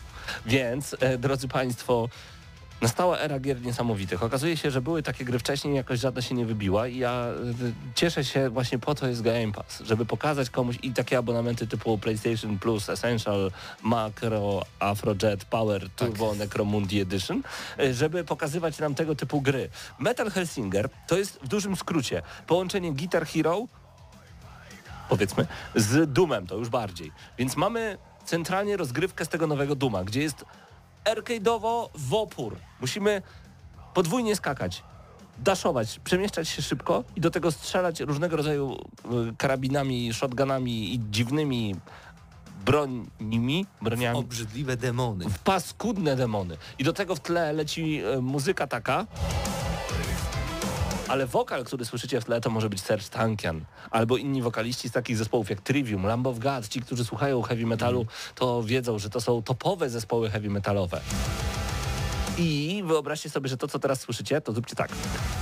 Więc, 0.46 0.96
e, 1.00 1.18
drodzy 1.18 1.48
Państwo, 1.48 2.08
Nastała 2.80 3.18
era 3.18 3.40
gier 3.40 3.62
niesamowitych. 3.62 4.22
Okazuje 4.22 4.56
się, 4.56 4.70
że 4.70 4.82
były 4.82 5.02
takie 5.02 5.24
gry 5.24 5.38
wcześniej, 5.38 5.74
jakoś 5.74 6.00
żadna 6.00 6.22
się 6.22 6.34
nie 6.34 6.46
wybiła 6.46 6.88
i 6.88 6.98
ja 6.98 7.26
y, 7.62 7.72
cieszę 7.94 8.24
się, 8.24 8.50
właśnie 8.50 8.78
po 8.78 8.94
to 8.94 9.06
jest 9.06 9.22
Game 9.22 9.52
Pass, 9.52 9.82
żeby 9.84 10.06
pokazać 10.06 10.50
komuś 10.50 10.78
i 10.82 10.92
takie 10.92 11.18
abonamenty 11.18 11.66
typu 11.66 11.98
PlayStation 11.98 12.58
Plus, 12.58 12.88
Essential, 12.88 13.50
Macro, 13.82 14.62
Afrojet, 14.78 15.44
Power, 15.44 15.82
tak. 15.82 15.90
Turbo, 15.96 16.30
tak. 16.30 16.38
Necromundi 16.38 17.00
Edition, 17.00 17.42
y, 17.80 17.94
żeby 17.94 18.24
pokazywać 18.24 18.78
nam 18.78 18.94
tego 18.94 19.14
typu 19.14 19.40
gry. 19.40 19.68
Metal 19.98 20.30
Hellsinger 20.30 20.88
to 21.06 21.18
jest 21.18 21.40
w 21.42 21.48
dużym 21.48 21.76
skrócie 21.76 22.22
połączenie 22.46 22.92
Guitar 22.92 23.26
Hero, 23.26 23.66
powiedzmy, 25.08 25.46
z 25.74 26.12
Doomem, 26.12 26.46
to 26.46 26.56
już 26.56 26.68
bardziej. 26.68 27.12
Więc 27.38 27.56
mamy 27.56 27.98
centralnie 28.24 28.76
rozgrywkę 28.76 29.24
z 29.24 29.28
tego 29.28 29.46
nowego 29.46 29.74
Duma, 29.74 30.04
gdzie 30.04 30.22
jest 30.22 30.44
arcade'owo 31.04 31.88
w 31.94 32.14
opór. 32.14 32.56
Musimy 32.80 33.22
podwójnie 33.94 34.36
skakać, 34.36 34.82
daszować, 35.38 36.00
przemieszczać 36.04 36.48
się 36.48 36.62
szybko 36.62 37.04
i 37.16 37.20
do 37.20 37.30
tego 37.30 37.52
strzelać 37.52 38.00
różnego 38.00 38.36
rodzaju 38.36 38.72
y, 38.74 39.36
karabinami, 39.36 40.14
shotgunami 40.14 40.94
i 40.94 41.00
dziwnymi 41.10 41.74
brońmi, 42.64 43.66
broniami. 43.82 44.18
Obrzydliwe 44.18 44.76
demony. 44.76 45.24
W 45.28 45.38
paskudne 45.38 46.16
demony. 46.16 46.56
I 46.78 46.84
do 46.84 46.92
tego 46.92 47.14
w 47.14 47.20
tle 47.20 47.52
leci 47.52 48.02
y, 48.04 48.22
muzyka 48.22 48.66
taka 48.66 49.06
ale 51.10 51.26
wokal, 51.26 51.64
który 51.64 51.84
słyszycie 51.84 52.20
w 52.20 52.24
tle, 52.24 52.40
to 52.40 52.50
może 52.50 52.68
być 52.68 52.82
Serge 52.82 53.08
Tankian, 53.08 53.64
albo 53.90 54.16
inni 54.16 54.42
wokaliści 54.42 54.88
z 54.88 54.92
takich 54.92 55.16
zespołów 55.16 55.50
jak 55.50 55.60
Trivium, 55.60 56.06
Lamb 56.06 56.26
of 56.26 56.38
God, 56.38 56.68
ci, 56.68 56.80
którzy 56.80 57.04
słuchają 57.04 57.42
heavy 57.42 57.66
metalu, 57.66 58.06
to 58.34 58.62
wiedzą, 58.62 58.98
że 58.98 59.10
to 59.10 59.20
są 59.20 59.42
topowe 59.42 59.90
zespoły 59.90 60.30
heavy 60.30 60.50
metalowe. 60.50 61.00
I 62.38 62.82
wyobraźcie 62.86 63.30
sobie, 63.30 63.48
że 63.48 63.56
to, 63.56 63.68
co 63.68 63.78
teraz 63.78 64.00
słyszycie, 64.00 64.40
to 64.40 64.52
zróbcie 64.52 64.76
tak. 64.76 64.90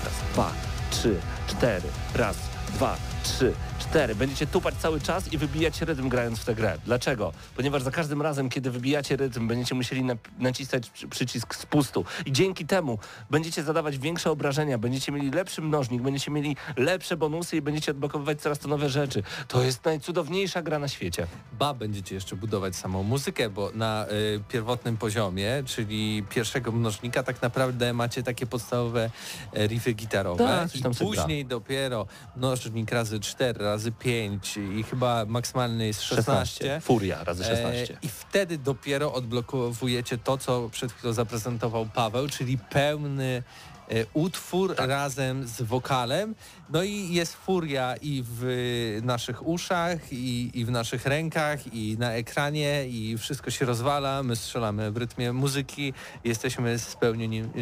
Raz, 0.04 0.14
dwa, 0.32 0.52
trzy, 0.90 1.20
cztery, 1.48 1.88
raz, 2.14 2.36
dwa, 2.74 2.96
trzy, 3.22 3.54
cztery. 3.90 4.14
Będziecie 4.14 4.46
tupać 4.46 4.74
cały 4.74 5.00
czas 5.00 5.32
i 5.32 5.38
wybijać 5.38 5.80
rytm 5.80 6.08
grając 6.08 6.38
w 6.38 6.44
tę 6.44 6.54
grę. 6.54 6.78
Dlaczego? 6.84 7.32
Ponieważ 7.56 7.82
za 7.82 7.90
każdym 7.90 8.22
razem, 8.22 8.48
kiedy 8.48 8.70
wybijacie 8.70 9.16
rytm, 9.16 9.48
będziecie 9.48 9.74
musieli 9.74 10.04
nacisnąć 10.38 10.90
przycisk 11.10 11.54
spustu 11.54 12.04
i 12.26 12.32
dzięki 12.32 12.66
temu 12.66 12.98
będziecie 13.30 13.62
zadawać 13.62 13.98
większe 13.98 14.30
obrażenia, 14.30 14.78
będziecie 14.78 15.12
mieli 15.12 15.30
lepszy 15.30 15.62
mnożnik, 15.62 16.02
będziecie 16.02 16.30
mieli 16.30 16.56
lepsze 16.76 17.16
bonusy 17.16 17.56
i 17.56 17.62
będziecie 17.62 17.92
odblokowywać 17.92 18.40
coraz 18.40 18.58
to 18.58 18.68
nowe 18.68 18.88
rzeczy. 18.88 19.22
To 19.48 19.62
jest 19.62 19.84
najcudowniejsza 19.84 20.62
gra 20.62 20.78
na 20.78 20.88
świecie. 20.88 21.26
Ba, 21.52 21.74
będziecie 21.74 22.14
jeszcze 22.14 22.36
budować 22.36 22.76
samą 22.76 23.02
muzykę, 23.02 23.50
bo 23.50 23.70
na 23.74 24.06
y, 24.06 24.40
pierwotnym 24.48 24.96
poziomie, 24.96 25.62
czyli 25.66 26.24
pierwszego 26.30 26.72
mnożnika, 26.72 27.22
tak 27.22 27.42
naprawdę 27.42 27.92
macie 27.92 28.22
takie 28.22 28.46
podstawowe 28.46 29.10
e, 29.52 29.66
riffy 29.66 29.92
gitarowe. 29.92 30.68
I 30.74 30.94
później 30.98 31.44
dopiero 31.44 32.06
mnożnik 32.36 32.92
razy 32.92 33.20
4, 33.20 33.64
razy 33.64 33.77
5 33.92 34.56
i 34.78 34.82
chyba 34.82 35.24
maksymalny 35.24 35.86
jest 35.86 36.02
16. 36.02 36.64
16. 36.64 36.80
Furia 36.80 37.24
razy 37.24 37.44
16. 37.44 37.94
E, 37.94 37.98
I 38.02 38.08
wtedy 38.08 38.58
dopiero 38.58 39.12
odblokowujecie 39.12 40.18
to, 40.18 40.38
co 40.38 40.68
przed 40.68 40.92
chwilą 40.92 41.12
zaprezentował 41.12 41.86
Paweł, 41.86 42.28
czyli 42.28 42.58
pełny 42.58 43.42
e, 43.88 44.06
utwór 44.14 44.74
tak. 44.74 44.88
razem 44.88 45.46
z 45.46 45.62
wokalem. 45.62 46.34
No 46.70 46.82
i 46.82 47.14
jest 47.14 47.34
furia 47.34 47.96
i 47.96 48.24
w 48.26 49.00
naszych 49.02 49.46
uszach, 49.46 50.12
i, 50.12 50.50
i 50.54 50.64
w 50.64 50.70
naszych 50.70 51.06
rękach, 51.06 51.74
i 51.74 51.96
na 51.98 52.12
ekranie, 52.12 52.88
i 52.88 53.18
wszystko 53.18 53.50
się 53.50 53.64
rozwala. 53.64 54.22
My 54.22 54.36
strzelamy 54.36 54.92
w 54.92 54.96
rytmie 54.96 55.32
muzyki, 55.32 55.92
jesteśmy 56.24 56.76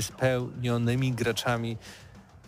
spełnionymi 0.00 1.12
graczami 1.12 1.76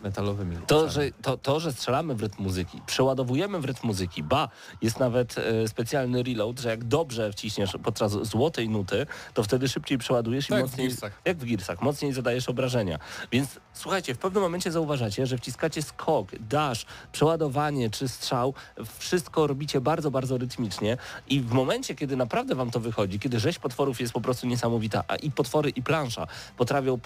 metalowymi. 0.01 0.57
To 0.67 0.89
że, 0.89 1.11
to, 1.21 1.37
to, 1.37 1.59
że 1.59 1.71
strzelamy 1.71 2.15
w 2.15 2.21
rytm 2.21 2.43
muzyki, 2.43 2.81
przeładowujemy 2.85 3.59
w 3.59 3.65
rytm 3.65 3.87
muzyki, 3.87 4.23
ba, 4.23 4.49
jest 4.81 4.99
nawet 4.99 5.37
e, 5.37 5.67
specjalny 5.67 6.23
reload, 6.23 6.59
że 6.59 6.69
jak 6.69 6.83
dobrze 6.83 7.31
wciśniesz 7.31 7.77
podczas 7.83 8.11
złotej 8.11 8.69
nuty, 8.69 9.05
to 9.33 9.43
wtedy 9.43 9.69
szybciej 9.69 9.97
przeładujesz 9.97 10.47
tak, 10.47 10.59
i 10.59 10.61
mocniej, 10.61 10.89
w 10.89 11.01
jak 11.25 11.37
w 11.37 11.45
girsach, 11.45 11.81
mocniej 11.81 12.13
zadajesz 12.13 12.49
obrażenia. 12.49 12.99
Więc 13.31 13.59
słuchajcie, 13.79 14.15
w 14.15 14.17
pewnym 14.17 14.43
momencie 14.43 14.71
zauważacie, 14.71 15.25
że 15.25 15.37
wciskacie 15.37 15.81
skok, 15.81 16.27
dash, 16.39 16.85
przeładowanie 17.11 17.89
czy 17.89 18.07
strzał, 18.07 18.53
wszystko 18.97 19.47
robicie 19.47 19.81
bardzo, 19.81 20.11
bardzo 20.11 20.37
rytmicznie 20.37 20.97
i 21.29 21.41
w 21.41 21.51
momencie, 21.51 21.95
kiedy 21.95 22.15
naprawdę 22.15 22.55
wam 22.55 22.71
to 22.71 22.79
wychodzi, 22.79 23.19
kiedy 23.19 23.39
rzeź 23.39 23.59
potworów 23.59 24.01
jest 24.01 24.13
po 24.13 24.21
prostu 24.21 24.47
niesamowita, 24.47 25.03
a 25.07 25.15
i 25.15 25.31
potwory 25.31 25.69
i 25.69 25.83
plansza 25.83 26.27
potrafią 26.57 26.99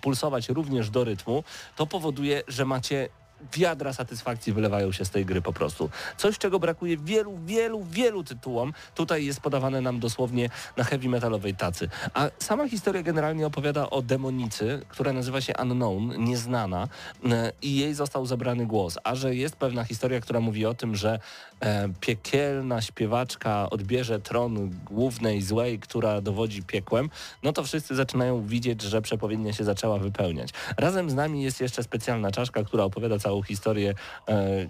pulsować 0.00 0.48
również 0.48 0.90
do 0.90 1.04
rytmu, 1.04 1.44
to 1.76 1.86
powoduje, 1.86 2.42
że 2.48 2.64
macie 2.64 3.08
wiadra 3.52 3.92
satysfakcji 3.92 4.52
wylewają 4.52 4.92
się 4.92 5.04
z 5.04 5.10
tej 5.10 5.26
gry 5.26 5.42
po 5.42 5.52
prostu. 5.52 5.90
Coś, 6.16 6.38
czego 6.38 6.58
brakuje 6.58 6.96
wielu, 6.96 7.38
wielu, 7.46 7.84
wielu 7.84 8.24
tytułom, 8.24 8.72
tutaj 8.94 9.26
jest 9.26 9.40
podawane 9.40 9.80
nam 9.80 10.00
dosłownie 10.00 10.50
na 10.76 10.84
heavy 10.84 11.08
metalowej 11.08 11.54
tacy. 11.54 11.88
A 12.14 12.30
sama 12.38 12.68
historia 12.68 13.02
generalnie 13.02 13.46
opowiada 13.46 13.90
o 13.90 14.02
demonicy, 14.02 14.82
która 14.88 15.12
nazywa 15.12 15.40
się 15.40 15.52
Unknown, 15.62 16.24
nieznana 16.24 16.88
e, 17.24 17.52
i 17.62 17.76
jej 17.76 17.94
został 17.94 18.26
zabrany 18.26 18.66
głos. 18.66 18.98
A 19.04 19.14
że 19.14 19.34
jest 19.34 19.56
pewna 19.56 19.84
historia, 19.84 20.20
która 20.20 20.40
mówi 20.40 20.66
o 20.66 20.74
tym, 20.74 20.96
że 20.96 21.18
e, 21.60 21.88
piekielna 22.00 22.82
śpiewaczka 22.82 23.70
odbierze 23.70 24.20
tron 24.20 24.70
głównej 24.84 25.42
złej, 25.42 25.78
która 25.78 26.20
dowodzi 26.20 26.62
piekłem, 26.62 27.10
no 27.42 27.52
to 27.52 27.62
wszyscy 27.64 27.94
zaczynają 27.94 28.46
widzieć, 28.46 28.82
że 28.82 29.02
przepowiednia 29.02 29.52
się 29.52 29.64
zaczęła 29.64 29.98
wypełniać. 29.98 30.50
Razem 30.76 31.10
z 31.10 31.14
nami 31.14 31.42
jest 31.42 31.60
jeszcze 31.60 31.82
specjalna 31.82 32.30
czaszka, 32.30 32.64
która 32.64 32.84
opowiada 32.84 33.18
całą 33.18 33.33
historię. 33.42 33.94
E, 34.28 34.66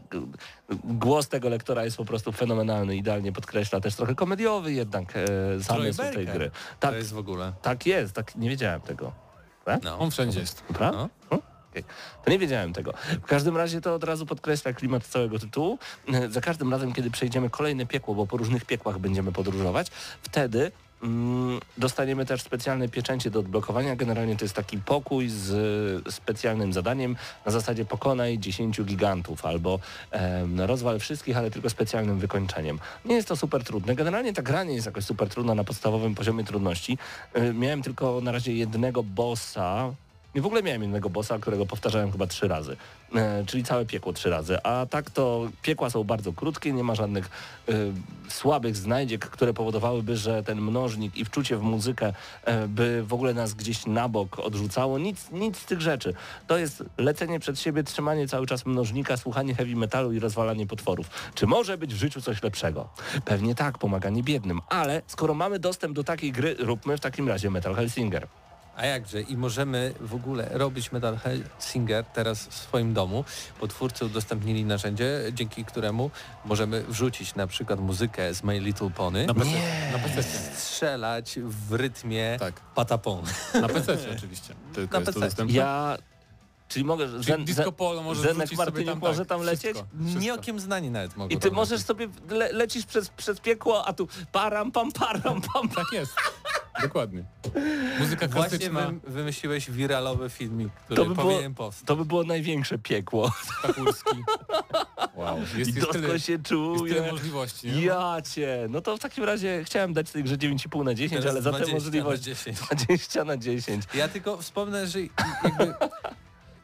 głos 0.85 1.29
tego 1.29 1.49
lektora 1.49 1.85
jest 1.85 1.97
po 1.97 2.05
prostu 2.05 2.33
fenomenalny, 2.33 2.97
idealnie 2.97 3.33
podkreśla 3.33 3.81
też 3.81 3.95
trochę 3.95 4.15
komediowy 4.15 4.73
jednak 4.73 5.17
e, 5.17 5.27
zamysł 5.61 6.03
tej 6.15 6.27
gry. 6.27 6.51
Tak, 6.81 6.91
to 6.91 6.97
jest 6.97 7.13
w 7.13 7.19
ogóle. 7.19 7.53
Tak 7.63 7.87
jest, 7.87 8.15
tak 8.15 8.37
nie 8.37 8.51
wiedziałem 8.51 8.81
tego. 8.81 9.13
Tak? 9.65 9.83
No. 9.83 9.99
On 9.99 10.11
wszędzie 10.11 10.41
jest. 10.41 10.65
No. 10.81 11.09
Okay. 11.75 11.85
To 12.25 12.31
nie 12.31 12.39
wiedziałem 12.39 12.73
tego. 12.73 12.95
W 13.23 13.27
każdym 13.27 13.57
razie 13.57 13.81
to 13.81 13.95
od 13.95 14.05
razu 14.05 14.27
podkreśla 14.27 14.73
klimat 14.73 15.05
całego 15.05 15.39
tytułu. 15.39 15.79
Za 16.29 16.41
każdym 16.41 16.71
razem, 16.71 16.93
kiedy 16.93 17.11
przejdziemy 17.11 17.51
kolejne 17.51 17.87
piekło, 17.87 18.15
bo 18.15 18.27
po 18.27 18.37
różnych 18.37 18.65
piekłach 18.65 18.99
będziemy 18.99 19.33
podróżować, 19.33 19.91
wtedy 20.23 20.73
dostaniemy 21.79 22.27
też 22.27 22.43
specjalne 22.43 22.89
pieczęcie 22.89 23.31
do 23.31 23.41
odblokowania. 23.41 23.97
Generalnie 23.97 24.37
to 24.37 24.45
jest 24.45 24.55
taki 24.55 24.79
pokój 24.79 25.29
z 25.29 26.15
specjalnym 26.15 26.73
zadaniem 26.73 27.17
na 27.47 27.53
zasadzie 27.53 27.85
pokonaj 27.85 28.39
10 28.39 28.83
gigantów 28.83 29.47
albo 29.47 29.79
e, 30.13 30.67
rozwal 30.67 30.99
wszystkich, 30.99 31.37
ale 31.37 31.51
tylko 31.51 31.71
specjalnym 31.71 32.19
wykończeniem. 32.19 32.79
Nie 33.05 33.15
jest 33.15 33.29
to 33.29 33.37
super 33.37 33.65
trudne. 33.65 33.95
Generalnie 33.95 34.33
ta 34.33 34.43
gra 34.43 34.65
nie 34.65 34.75
jest 34.75 34.87
jakoś 34.87 35.05
super 35.05 35.29
trudna 35.29 35.55
na 35.55 35.65
podstawowym 35.65 36.15
poziomie 36.15 36.45
trudności. 36.45 36.99
E, 37.33 37.53
miałem 37.53 37.83
tylko 37.83 38.21
na 38.21 38.33
razie 38.33 38.55
jednego 38.55 39.03
bossa, 39.03 39.95
i 40.35 40.41
w 40.41 40.47
ogóle 40.47 40.63
miałem 40.63 40.85
innego 40.85 41.11
bossa, 41.11 41.39
którego 41.39 41.67
powtarzałem 41.67 42.13
chyba 42.13 42.27
trzy 42.27 42.49
razy, 42.49 42.77
e, 43.15 43.45
czyli 43.47 43.65
całe 43.65 43.87
piekło 43.87 44.13
trzy 44.13 44.31
razy. 44.31 44.63
A 44.63 44.87
tak 44.87 45.11
to 45.11 45.49
piekła 45.63 45.91
są 45.91 46.05
bardzo 46.05 46.33
krótkie, 46.33 46.73
nie 46.73 46.85
ma 46.85 46.95
żadnych 46.95 47.31
e, 47.69 47.73
słabych 48.29 48.77
znajdziek, 48.77 49.27
które 49.27 49.55
powodowałyby, 49.55 50.17
że 50.17 50.43
ten 50.43 50.61
mnożnik 50.61 51.17
i 51.17 51.25
wczucie 51.25 51.57
w 51.57 51.63
muzykę 51.63 52.13
e, 52.45 52.69
by 52.69 53.05
w 53.07 53.15
ogóle 53.15 53.35
nas 53.35 53.55
gdzieś 53.55 53.87
na 53.87 54.09
bok 54.09 54.39
odrzucało. 54.39 54.99
Nic, 54.99 55.31
nic 55.31 55.59
z 55.59 55.65
tych 55.65 55.81
rzeczy. 55.81 56.15
To 56.47 56.59
jest 56.59 56.85
lecenie 56.99 57.41
przed 57.41 57.61
siebie, 57.61 57.83
trzymanie 57.83 58.29
cały 58.29 58.47
czas 58.47 58.67
mnożnika, 58.67 59.17
słuchanie 59.17 59.55
heavy 59.55 59.77
metalu 59.77 60.13
i 60.13 60.19
rozwalanie 60.19 60.67
potworów. 60.67 61.11
Czy 61.35 61.47
może 61.47 61.79
być 61.79 61.95
w 61.95 61.99
życiu 61.99 62.21
coś 62.21 62.43
lepszego? 62.43 62.89
Pewnie 63.25 63.55
tak, 63.55 63.79
pomaganie 63.79 64.23
biednym. 64.23 64.61
Ale 64.69 65.03
skoro 65.07 65.35
mamy 65.35 65.59
dostęp 65.59 65.95
do 65.95 66.05
takiej 66.05 66.33
gry, 66.33 66.57
róbmy 66.59 66.97
w 66.97 67.01
takim 67.01 67.29
razie 67.29 67.51
Metal 67.51 67.75
Hellsinger. 67.75 68.29
A 68.77 68.87
jakże? 68.87 69.21
I 69.21 69.37
możemy 69.37 69.95
w 70.01 70.15
ogóle 70.15 70.49
robić 70.53 70.93
Metal 70.93 71.19
Singer 71.61 72.05
teraz 72.05 72.47
w 72.47 72.55
swoim 72.55 72.95
domu, 72.95 73.25
bo 73.61 73.69
twórcy 73.69 74.05
udostępnili 74.05 74.65
narzędzie, 74.65 75.21
dzięki 75.33 75.65
któremu 75.65 76.11
możemy 76.45 76.83
wrzucić 76.83 77.35
na 77.35 77.47
przykład 77.47 77.81
muzykę 77.81 78.35
z 78.35 78.43
My 78.43 78.61
Little 78.61 78.91
Pony. 78.91 79.27
Na 79.27 79.35
PC. 79.35 79.51
Na 79.93 79.99
PC. 79.99 80.23
Strzelać 80.23 81.39
w 81.43 81.73
rytmie 81.73 82.37
tak. 82.39 82.61
patapon. 82.61 83.25
Na 83.55 83.69
PC 83.69 83.97
oczywiście. 84.17 84.55
Tylko 84.75 85.01
na 85.01 85.07
PC. 85.07 85.31
Ja 85.49 85.97
Czyli 86.69 86.85
mogę... 86.85 87.23
Zen, 87.23 87.45
disco 87.45 87.73
polo 87.73 88.03
może 88.03 88.23
Zenek 88.23 88.53
Martyniuk 88.57 88.91
tam, 88.91 88.99
może 88.99 89.19
tak, 89.19 89.29
tam 89.29 89.41
lecieć? 89.41 89.73
Wszystko, 89.73 89.97
wszystko. 90.01 90.21
Nie 90.21 90.35
okiem 90.35 90.61
znani 90.61 90.91
nawet 90.91 91.17
mogą 91.17 91.35
I 91.35 91.39
ty 91.39 91.51
możesz 91.51 91.71
lecieć. 91.71 91.87
sobie, 91.87 92.09
le, 92.29 92.53
lecisz 92.53 92.87
przez, 92.87 93.09
przez 93.09 93.41
piekło, 93.41 93.87
a 93.87 93.93
tu 93.93 94.09
param, 94.33 94.73
pam, 94.73 94.93
param, 94.93 95.41
pam. 95.41 95.69
Tak 95.69 95.85
jest. 95.93 96.13
Dokładnie. 96.83 97.25
Muzyka 97.99 98.29
klasyczna. 98.29 98.71
Właśnie 98.71 99.01
wy, 99.05 99.11
wymyśliłeś 99.11 99.71
wiralowy 99.71 100.31
filmik, 100.31 100.73
który 100.73 100.97
to 100.97 101.09
by 101.09 101.15
powinien 101.15 101.55
było, 101.55 101.67
powstać. 101.67 101.87
To 101.87 101.97
by 101.97 102.05
było 102.05 102.25
największe 102.25 102.79
piekło. 102.79 103.33
Stachurski. 103.59 104.25
Wow. 105.15 105.39
Jest, 105.57 105.71
I 105.71 105.73
dosko 105.73 106.19
się 106.19 106.39
czuje. 106.39 106.95
Jest 106.95 107.11
możliwości. 107.11 107.67
Nie? 107.67 107.83
Ja 107.83 108.17
cię. 108.35 108.67
No 108.71 108.81
to 108.81 108.97
w 108.97 109.01
takim 109.01 109.25
razie 109.25 109.65
chciałem 109.65 109.93
dać 109.93 110.11
tej 110.11 110.25
grze 110.25 110.37
9,5 110.37 110.85
na 110.85 110.95
10, 110.95 111.23
Teraz 111.23 111.33
ale 111.33 111.43
za 111.43 111.53
te 111.53 111.73
możliwości 111.73 112.35
20 112.53 113.25
na 113.35 113.37
10. 113.37 113.85
Ja 113.95 114.09
tylko 114.09 114.37
wspomnę, 114.37 114.87
że 114.87 114.99
jakby 115.45 115.75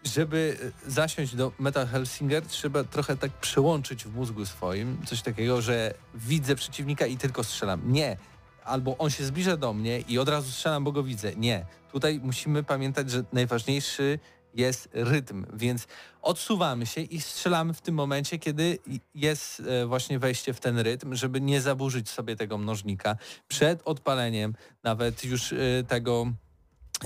żeby 0.05 0.73
zasiąść 0.87 1.35
do 1.35 1.53
Metal 1.59 1.87
Hellsinger, 1.87 2.47
trzeba 2.47 2.85
trochę 2.85 3.17
tak 3.17 3.31
przełączyć 3.33 4.05
w 4.05 4.15
mózgu 4.15 4.47
swoim 4.47 4.99
coś 5.07 5.23
takiego, 5.23 5.63
że 5.63 5.95
widzę 6.15 6.55
przeciwnika 6.57 7.07
i 7.07 7.17
tylko 7.17 7.45
strzelam. 7.45 7.93
Nie. 7.93 8.17
Albo 8.65 8.99
on 8.99 9.11
się 9.11 9.25
zbliża 9.25 9.57
do 9.57 9.73
mnie 9.73 10.01
i 10.01 10.19
od 10.19 10.29
razu 10.29 10.51
strzelam, 10.51 10.85
bo 10.85 10.93
go 10.93 11.03
widzę. 11.03 11.37
Nie. 11.37 11.67
Tutaj 11.93 12.21
musimy 12.23 12.63
pamiętać, 12.63 13.11
że 13.11 13.25
najważniejszy 13.33 14.19
jest 14.55 14.89
rytm, 14.93 15.47
więc 15.53 15.87
odsuwamy 16.23 16.87
się 16.87 17.01
i 17.01 17.21
strzelamy 17.21 17.75
w 17.75 17.81
tym 17.81 17.95
momencie, 17.95 18.39
kiedy 18.39 18.79
jest 19.15 19.61
e, 19.61 19.87
właśnie 19.87 20.19
wejście 20.19 20.55
w 20.55 20.61
ten 20.61 20.79
rytm, 20.79 21.15
żeby 21.15 21.41
nie 21.41 21.61
zaburzyć 21.61 22.09
sobie 22.09 22.37
tego 22.37 22.59
mnożnika. 22.59 23.17
Przed 23.49 23.83
odpaleniem 23.85 24.55
nawet 24.83 25.25
już 25.25 25.53
e, 25.53 25.57
tego 25.89 26.33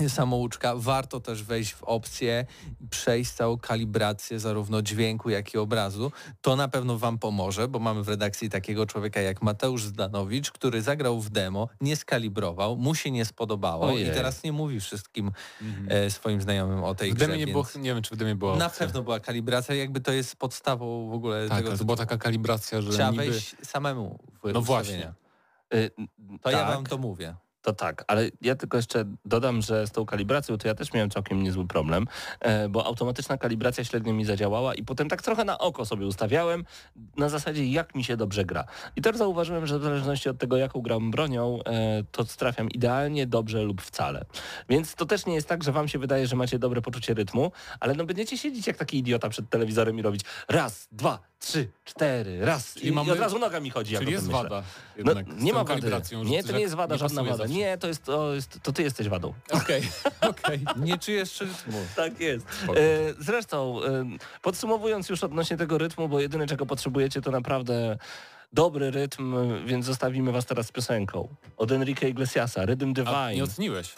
samouczka, 0.07 0.73
warto 0.75 1.19
też 1.19 1.43
wejść 1.43 1.73
w 1.73 1.83
opcję 1.83 2.45
przejść 2.89 3.31
całą 3.31 3.57
kalibrację 3.57 4.39
zarówno 4.39 4.81
dźwięku, 4.81 5.29
jak 5.29 5.53
i 5.53 5.57
obrazu. 5.57 6.11
To 6.41 6.55
na 6.55 6.67
pewno 6.67 6.97
Wam 6.97 7.17
pomoże, 7.17 7.67
bo 7.67 7.79
mamy 7.79 8.03
w 8.03 8.09
redakcji 8.09 8.49
takiego 8.49 8.85
człowieka 8.85 9.21
jak 9.21 9.41
Mateusz 9.41 9.83
Zdanowicz, 9.83 10.51
który 10.51 10.81
zagrał 10.81 11.21
w 11.21 11.29
demo, 11.29 11.69
nie 11.81 11.95
skalibrował, 11.95 12.77
mu 12.77 12.95
się 12.95 13.11
nie 13.11 13.25
spodobało 13.25 13.85
Ojej. 13.85 14.07
i 14.07 14.11
teraz 14.11 14.43
nie 14.43 14.51
mówi 14.51 14.79
wszystkim 14.79 15.31
mhm. 15.61 15.87
e, 15.89 16.11
swoim 16.11 16.41
znajomym 16.41 16.83
o 16.83 16.95
tej 16.95 17.11
w 17.11 17.15
grze. 17.15 17.37
Nie, 17.37 17.47
było, 17.47 17.65
nie 17.75 17.93
wiem, 17.93 18.03
czy 18.03 18.15
w 18.15 18.17
demie 18.17 18.35
była 18.35 18.55
Na 18.55 18.69
pewno 18.69 19.01
była 19.01 19.19
kalibracja, 19.19 19.75
jakby 19.75 20.01
to 20.01 20.11
jest 20.11 20.35
podstawą 20.35 21.09
w 21.09 21.13
ogóle 21.13 21.49
tak, 21.49 21.63
tego. 21.63 21.77
to 21.77 21.85
była 21.85 21.97
taka 21.97 22.17
kalibracja, 22.17 22.81
że 22.81 22.91
Trzeba 22.91 23.11
niby... 23.11 23.31
wejść 23.31 23.55
samemu 23.63 24.19
w 24.43 24.53
No 24.53 24.61
właśnie. 24.61 25.13
To 25.69 25.77
tak. 26.41 26.53
ja 26.53 26.65
Wam 26.65 26.85
to 26.85 26.97
mówię. 26.97 27.35
To 27.65 27.73
tak, 27.73 28.03
ale 28.07 28.29
ja 28.41 28.55
tylko 28.55 28.77
jeszcze 28.77 29.05
dodam, 29.25 29.61
że 29.61 29.87
z 29.87 29.91
tą 29.91 30.05
kalibracją 30.05 30.57
to 30.57 30.67
ja 30.67 30.75
też 30.75 30.93
miałem 30.93 31.09
całkiem 31.09 31.43
niezły 31.43 31.67
problem, 31.67 32.07
e, 32.39 32.69
bo 32.69 32.85
automatyczna 32.85 33.37
kalibracja 33.37 33.83
średnio 33.83 34.13
mi 34.13 34.25
zadziałała 34.25 34.75
i 34.75 34.83
potem 34.83 35.09
tak 35.09 35.21
trochę 35.21 35.45
na 35.45 35.57
oko 35.57 35.85
sobie 35.85 36.05
ustawiałem 36.05 36.65
na 37.17 37.29
zasadzie 37.29 37.65
jak 37.65 37.95
mi 37.95 38.03
się 38.03 38.17
dobrze 38.17 38.45
gra. 38.45 38.63
I 38.95 39.01
też 39.01 39.17
zauważyłem, 39.17 39.65
że 39.67 39.79
w 39.79 39.83
zależności 39.83 40.29
od 40.29 40.37
tego 40.37 40.57
jaką 40.57 40.81
gram 40.81 41.11
bronią, 41.11 41.59
e, 41.65 42.03
to 42.11 42.23
trafiam 42.23 42.69
idealnie, 42.69 43.27
dobrze 43.27 43.63
lub 43.63 43.81
wcale. 43.81 44.25
Więc 44.69 44.95
to 44.95 45.05
też 45.05 45.25
nie 45.25 45.35
jest 45.35 45.47
tak, 45.47 45.63
że 45.63 45.71
wam 45.71 45.87
się 45.87 45.99
wydaje, 45.99 46.27
że 46.27 46.35
macie 46.35 46.59
dobre 46.59 46.81
poczucie 46.81 47.13
rytmu, 47.13 47.51
ale 47.79 47.93
no 47.93 48.05
będziecie 48.05 48.37
siedzieć 48.37 48.67
jak 48.67 48.77
taki 48.77 48.97
idiota 48.97 49.29
przed 49.29 49.49
telewizorem 49.49 49.99
i 49.99 50.01
robić 50.01 50.21
raz, 50.49 50.87
dwa, 50.91 51.19
trzy, 51.45 51.67
cztery, 51.83 52.45
raz 52.45 52.77
i, 52.77 52.91
mamy... 52.91 53.09
i 53.09 53.11
od 53.11 53.19
razu 53.19 53.39
noga 53.39 53.59
mi 53.59 53.69
chodzi. 53.69 53.97
Czyli 53.97 54.11
jest 54.11 54.27
wada. 54.27 54.63
No, 54.97 55.13
nie 55.37 55.53
ma 55.53 55.63
wady. 55.63 55.91
Nie, 56.25 56.43
to 56.43 56.51
nie 56.51 56.59
jest 56.59 56.75
wada, 56.75 56.97
żadna 56.97 57.23
wada. 57.23 57.45
Nie, 57.45 57.77
to, 57.77 57.87
jest, 57.87 58.03
to, 58.03 58.33
jest, 58.33 58.59
to 58.63 58.71
ty 58.71 58.83
jesteś 58.83 59.09
wadą. 59.09 59.33
Okej, 59.51 59.83
okay. 60.21 60.29
okej. 60.31 60.59
Okay. 60.65 60.83
Nie 60.83 60.97
czujesz 60.97 61.41
rytmu. 61.41 61.85
Tak 61.95 62.19
jest. 62.19 62.45
E, 62.45 63.13
zresztą, 63.19 63.83
e, 63.83 64.05
podsumowując 64.41 65.09
już 65.09 65.23
odnośnie 65.23 65.57
tego 65.57 65.77
rytmu, 65.77 66.09
bo 66.09 66.19
jedyne 66.19 66.47
czego 66.47 66.65
potrzebujecie 66.65 67.21
to 67.21 67.31
naprawdę 67.31 67.97
dobry 68.53 68.91
rytm, 68.91 69.35
więc 69.65 69.85
zostawimy 69.85 70.31
was 70.31 70.45
teraz 70.45 70.67
z 70.67 70.71
piosenką. 70.71 71.27
Od 71.57 71.71
Enrique 71.71 72.09
Iglesiasa, 72.09 72.65
Rhythm 72.65 72.93
Divine. 72.93 73.15
A 73.15 73.31
nie 73.31 73.43
oceniłeś? 73.43 73.93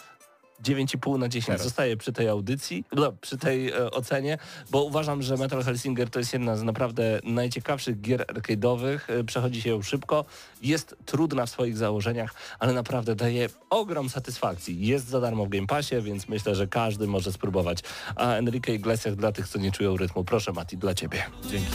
9,5 0.64 1.18
na 1.18 1.28
10 1.28 1.46
Teraz. 1.46 1.62
zostaje 1.62 1.96
przy 1.96 2.12
tej 2.12 2.28
audycji, 2.28 2.84
no, 2.92 3.12
przy 3.12 3.38
tej 3.38 3.68
e, 3.68 3.90
ocenie, 3.90 4.38
bo 4.70 4.84
uważam, 4.84 5.22
że 5.22 5.36
Metal 5.36 5.62
Hellsinger 5.62 6.10
to 6.10 6.18
jest 6.18 6.32
jedna 6.32 6.56
z 6.56 6.62
naprawdę 6.62 7.20
najciekawszych 7.24 8.00
gier 8.00 8.24
arcade'owych. 8.26 8.98
E, 9.08 9.24
przechodzi 9.24 9.62
się 9.62 9.70
ją 9.70 9.82
szybko, 9.82 10.24
jest 10.62 10.96
trudna 11.06 11.46
w 11.46 11.50
swoich 11.50 11.76
założeniach, 11.76 12.34
ale 12.58 12.72
naprawdę 12.72 13.14
daje 13.14 13.48
ogrom 13.70 14.08
satysfakcji. 14.08 14.86
Jest 14.86 15.08
za 15.08 15.20
darmo 15.20 15.46
w 15.46 15.48
Game 15.48 15.66
Passie, 15.66 16.00
więc 16.00 16.28
myślę, 16.28 16.54
że 16.54 16.66
każdy 16.66 17.06
może 17.06 17.32
spróbować. 17.32 17.78
A 18.16 18.34
Enrique 18.34 18.74
Iglesias 18.74 19.16
dla 19.16 19.32
tych, 19.32 19.48
co 19.48 19.58
nie 19.58 19.72
czują 19.72 19.96
rytmu, 19.96 20.24
proszę 20.24 20.52
Mati, 20.52 20.76
dla 20.76 20.94
Ciebie. 20.94 21.22
Dzięki. 21.50 21.66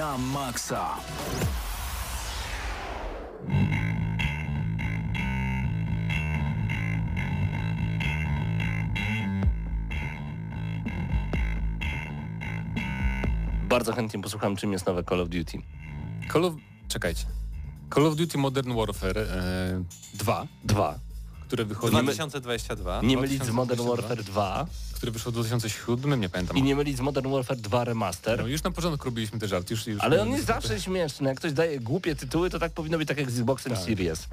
Na 0.00 0.18
maksa. 0.18 0.96
Bardzo 13.68 13.92
chętnie 13.92 14.22
posłucham, 14.22 14.56
czym 14.56 14.72
jest 14.72 14.86
nowe 14.86 15.04
Call 15.04 15.20
of 15.20 15.28
Duty. 15.28 15.58
Call 16.32 16.44
of... 16.44 16.54
Czekajcie. 16.88 17.26
Call 17.94 18.06
of 18.06 18.16
Duty 18.16 18.38
Modern 18.38 18.74
Warfare 18.74 19.18
e, 19.18 19.84
2. 20.14 21.09
2. 21.50 21.56
Które 21.56 21.64
wychodzi... 21.64 21.92
2022. 21.92 23.00
Nie 23.02 23.16
mylić 23.16 23.44
z 23.44 23.50
Modern 23.50 23.88
Warfare 23.88 24.22
2 24.22 24.66
który 25.00 25.12
wyszedł 25.12 25.30
w 25.30 25.34
2007, 25.34 26.20
nie 26.20 26.28
pamiętam. 26.28 26.56
I 26.56 26.62
nie 26.62 26.76
mylić 26.76 26.96
z 26.96 27.00
Modern 27.00 27.30
Warfare 27.30 27.56
2 27.56 27.84
Remaster. 27.84 28.40
No 28.40 28.46
już 28.46 28.62
na 28.62 28.70
początku 28.70 29.04
robiliśmy 29.04 29.38
te 29.38 29.48
żart. 29.48 29.70
Już, 29.70 29.86
już 29.86 30.02
Ale 30.02 30.22
on 30.22 30.30
jest 30.30 30.46
zawsze 30.46 30.80
śmieszny. 30.80 31.28
Jak 31.28 31.38
ktoś 31.38 31.52
daje 31.52 31.80
głupie 31.80 32.14
tytuły, 32.14 32.50
to 32.50 32.58
tak 32.58 32.72
powinno 32.72 32.98
być 32.98 33.08
tak 33.08 33.18
jak 33.18 33.30
z 33.30 33.38
Xboxem 33.38 33.72
tak. 33.72 33.82
Series. 33.82 34.28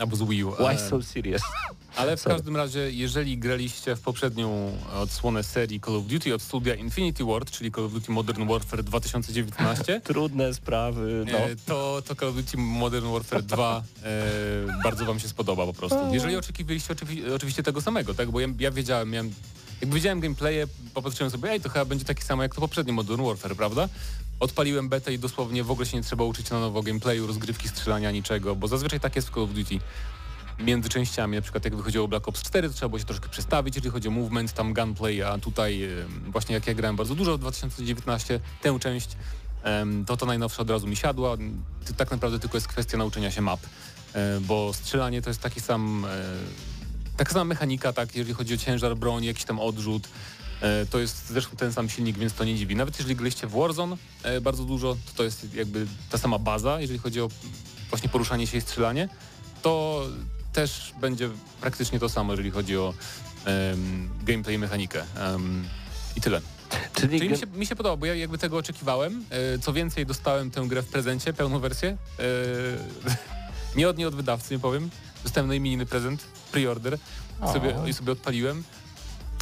Albo 0.00 0.16
z 0.16 0.22
Wii 0.22 0.44
U. 0.44 0.52
Why 0.52 0.78
so 0.78 1.02
serious? 1.02 1.42
Ale 1.96 2.16
w 2.16 2.20
Sorry. 2.20 2.34
każdym 2.34 2.56
razie, 2.56 2.90
jeżeli 2.90 3.38
graliście 3.38 3.96
w 3.96 4.00
poprzednią 4.00 4.72
odsłonę 4.94 5.42
serii 5.42 5.80
Call 5.80 5.96
of 5.96 6.04
Duty 6.06 6.34
od 6.34 6.42
studia 6.42 6.74
Infinity 6.74 7.24
Ward, 7.24 7.50
czyli 7.50 7.72
Call 7.72 7.84
of 7.84 7.92
Duty 7.92 8.12
Modern 8.12 8.48
Warfare 8.48 8.82
2019, 8.82 10.00
trudne 10.04 10.54
sprawy, 10.54 11.24
no. 11.32 11.38
to, 11.66 12.02
to 12.06 12.14
Call 12.14 12.28
of 12.28 12.34
Duty 12.34 12.56
Modern 12.56 13.12
Warfare 13.12 13.42
2 13.42 13.82
e, 14.02 14.82
bardzo 14.82 15.04
wam 15.04 15.20
się 15.20 15.28
spodoba 15.28 15.66
po 15.66 15.72
prostu. 15.72 15.98
Jeżeli 16.12 16.36
oczekiwaliście 16.36 16.92
oczywi 16.92 17.32
oczywiście 17.32 17.62
tego 17.62 17.80
samego, 17.80 18.14
tak, 18.14 18.30
bo 18.30 18.40
ja, 18.40 18.48
ja 18.58 18.70
wiedziałem, 18.70 19.10
miałem 19.10 19.34
jak 19.80 19.94
widziałem 19.94 20.20
gameplaye, 20.20 20.66
popatrzyłem 20.94 21.30
sobie, 21.30 21.50
ej, 21.50 21.60
to 21.60 21.68
chyba 21.68 21.84
będzie 21.84 22.04
taki 22.04 22.22
samo 22.22 22.42
jak 22.42 22.54
to 22.54 22.60
poprzedni 22.60 22.92
Modern 22.92 23.22
Warfare, 23.24 23.56
prawda? 23.56 23.88
Odpaliłem 24.40 24.88
betę 24.88 25.12
i 25.12 25.18
dosłownie 25.18 25.64
w 25.64 25.70
ogóle 25.70 25.86
się 25.86 25.96
nie 25.96 26.02
trzeba 26.02 26.24
uczyć 26.24 26.50
na 26.50 26.60
nowo 26.60 26.82
gameplayu, 26.82 27.26
rozgrywki, 27.26 27.68
strzelania, 27.68 28.10
niczego, 28.10 28.56
bo 28.56 28.68
zazwyczaj 28.68 29.00
tak 29.00 29.16
jest 29.16 29.28
w 29.28 29.34
Call 29.34 29.42
of 29.42 29.50
Duty 29.50 29.78
między 30.58 30.88
częściami, 30.88 31.36
na 31.36 31.42
przykład 31.42 31.64
jak 31.64 31.76
wychodziło 31.76 32.08
Black 32.08 32.28
Ops 32.28 32.42
4, 32.42 32.68
to 32.68 32.74
trzeba 32.74 32.88
było 32.88 32.98
się 32.98 33.04
troszkę 33.04 33.28
przestawić, 33.28 33.74
jeżeli 33.74 33.92
chodzi 33.92 34.08
o 34.08 34.10
movement, 34.10 34.52
tam 34.52 34.74
gunplay, 34.74 35.22
a 35.22 35.38
tutaj 35.38 35.88
właśnie 36.26 36.54
jak 36.54 36.66
ja 36.66 36.74
grałem 36.74 36.96
bardzo 36.96 37.14
dużo 37.14 37.36
w 37.36 37.40
2019, 37.40 38.40
tę 38.62 38.78
część, 38.78 39.10
to 40.06 40.16
to 40.16 40.26
najnowsze 40.26 40.62
od 40.62 40.70
razu 40.70 40.86
mi 40.86 40.96
siadła. 40.96 41.36
Tak 41.96 42.10
naprawdę 42.10 42.38
tylko 42.38 42.56
jest 42.56 42.68
kwestia 42.68 42.98
nauczenia 42.98 43.30
się 43.30 43.40
map, 43.40 43.60
e, 44.14 44.40
bo 44.40 44.72
strzelanie 44.72 45.22
to 45.22 45.30
jest 45.30 45.40
taki 45.40 45.60
sam, 45.60 46.04
e, 46.04 47.16
taka 47.16 47.32
sama 47.32 47.44
mechanika, 47.44 47.92
tak, 47.92 48.16
jeżeli 48.16 48.34
chodzi 48.34 48.54
o 48.54 48.56
ciężar 48.56 48.96
broni, 48.96 49.26
jakiś 49.26 49.44
tam 49.44 49.60
odrzut, 49.60 50.08
to 50.90 50.98
jest 50.98 51.28
zresztą 51.28 51.56
ten 51.56 51.72
sam 51.72 51.88
silnik, 51.88 52.18
więc 52.18 52.32
to 52.32 52.44
nie 52.44 52.56
dziwi. 52.56 52.76
Nawet 52.76 52.98
jeżeli 52.98 53.16
graliście 53.16 53.46
w 53.46 53.50
Warzone 53.50 53.96
bardzo 54.42 54.64
dużo, 54.64 54.94
to 54.94 55.12
to 55.16 55.24
jest 55.24 55.54
jakby 55.54 55.86
ta 56.10 56.18
sama 56.18 56.38
baza, 56.38 56.80
jeżeli 56.80 56.98
chodzi 56.98 57.20
o 57.20 57.28
właśnie 57.90 58.08
poruszanie 58.08 58.46
się 58.46 58.58
i 58.58 58.60
strzelanie, 58.60 59.08
to 59.62 60.04
też 60.52 60.92
będzie 61.00 61.30
praktycznie 61.60 61.98
to 61.98 62.08
samo, 62.08 62.32
jeżeli 62.32 62.50
chodzi 62.50 62.76
o 62.76 62.94
um, 63.46 64.08
gameplay 64.22 64.54
i 64.54 64.58
mechanikę. 64.58 65.04
Um, 65.20 65.64
I 66.16 66.20
tyle. 66.20 66.40
Czyli, 66.94 67.18
Czyli 67.18 67.30
mi, 67.30 67.38
się, 67.38 67.46
mi, 67.46 67.66
się, 67.66 67.76
podoba, 67.76 67.96
bo 67.96 68.06
ja 68.06 68.14
jakby 68.14 68.38
tego 68.38 68.56
oczekiwałem. 68.56 69.24
E, 69.30 69.58
co 69.58 69.72
więcej, 69.72 70.06
dostałem 70.06 70.50
tę 70.50 70.60
grę 70.60 70.82
w 70.82 70.86
prezencie, 70.86 71.32
pełną 71.32 71.58
wersję. 71.58 71.96
E, 72.18 72.22
nie 73.78 73.88
od 73.88 73.98
nie 73.98 74.08
od 74.08 74.14
wydawcy, 74.14 74.54
nie 74.54 74.60
powiem. 74.60 74.90
Dostałem 75.22 75.48
najmijny 75.48 75.86
prezent, 75.86 76.24
pre-order 76.52 76.98
sobie, 77.52 77.76
i 77.86 77.92
sobie 77.92 78.12
odpaliłem. 78.12 78.64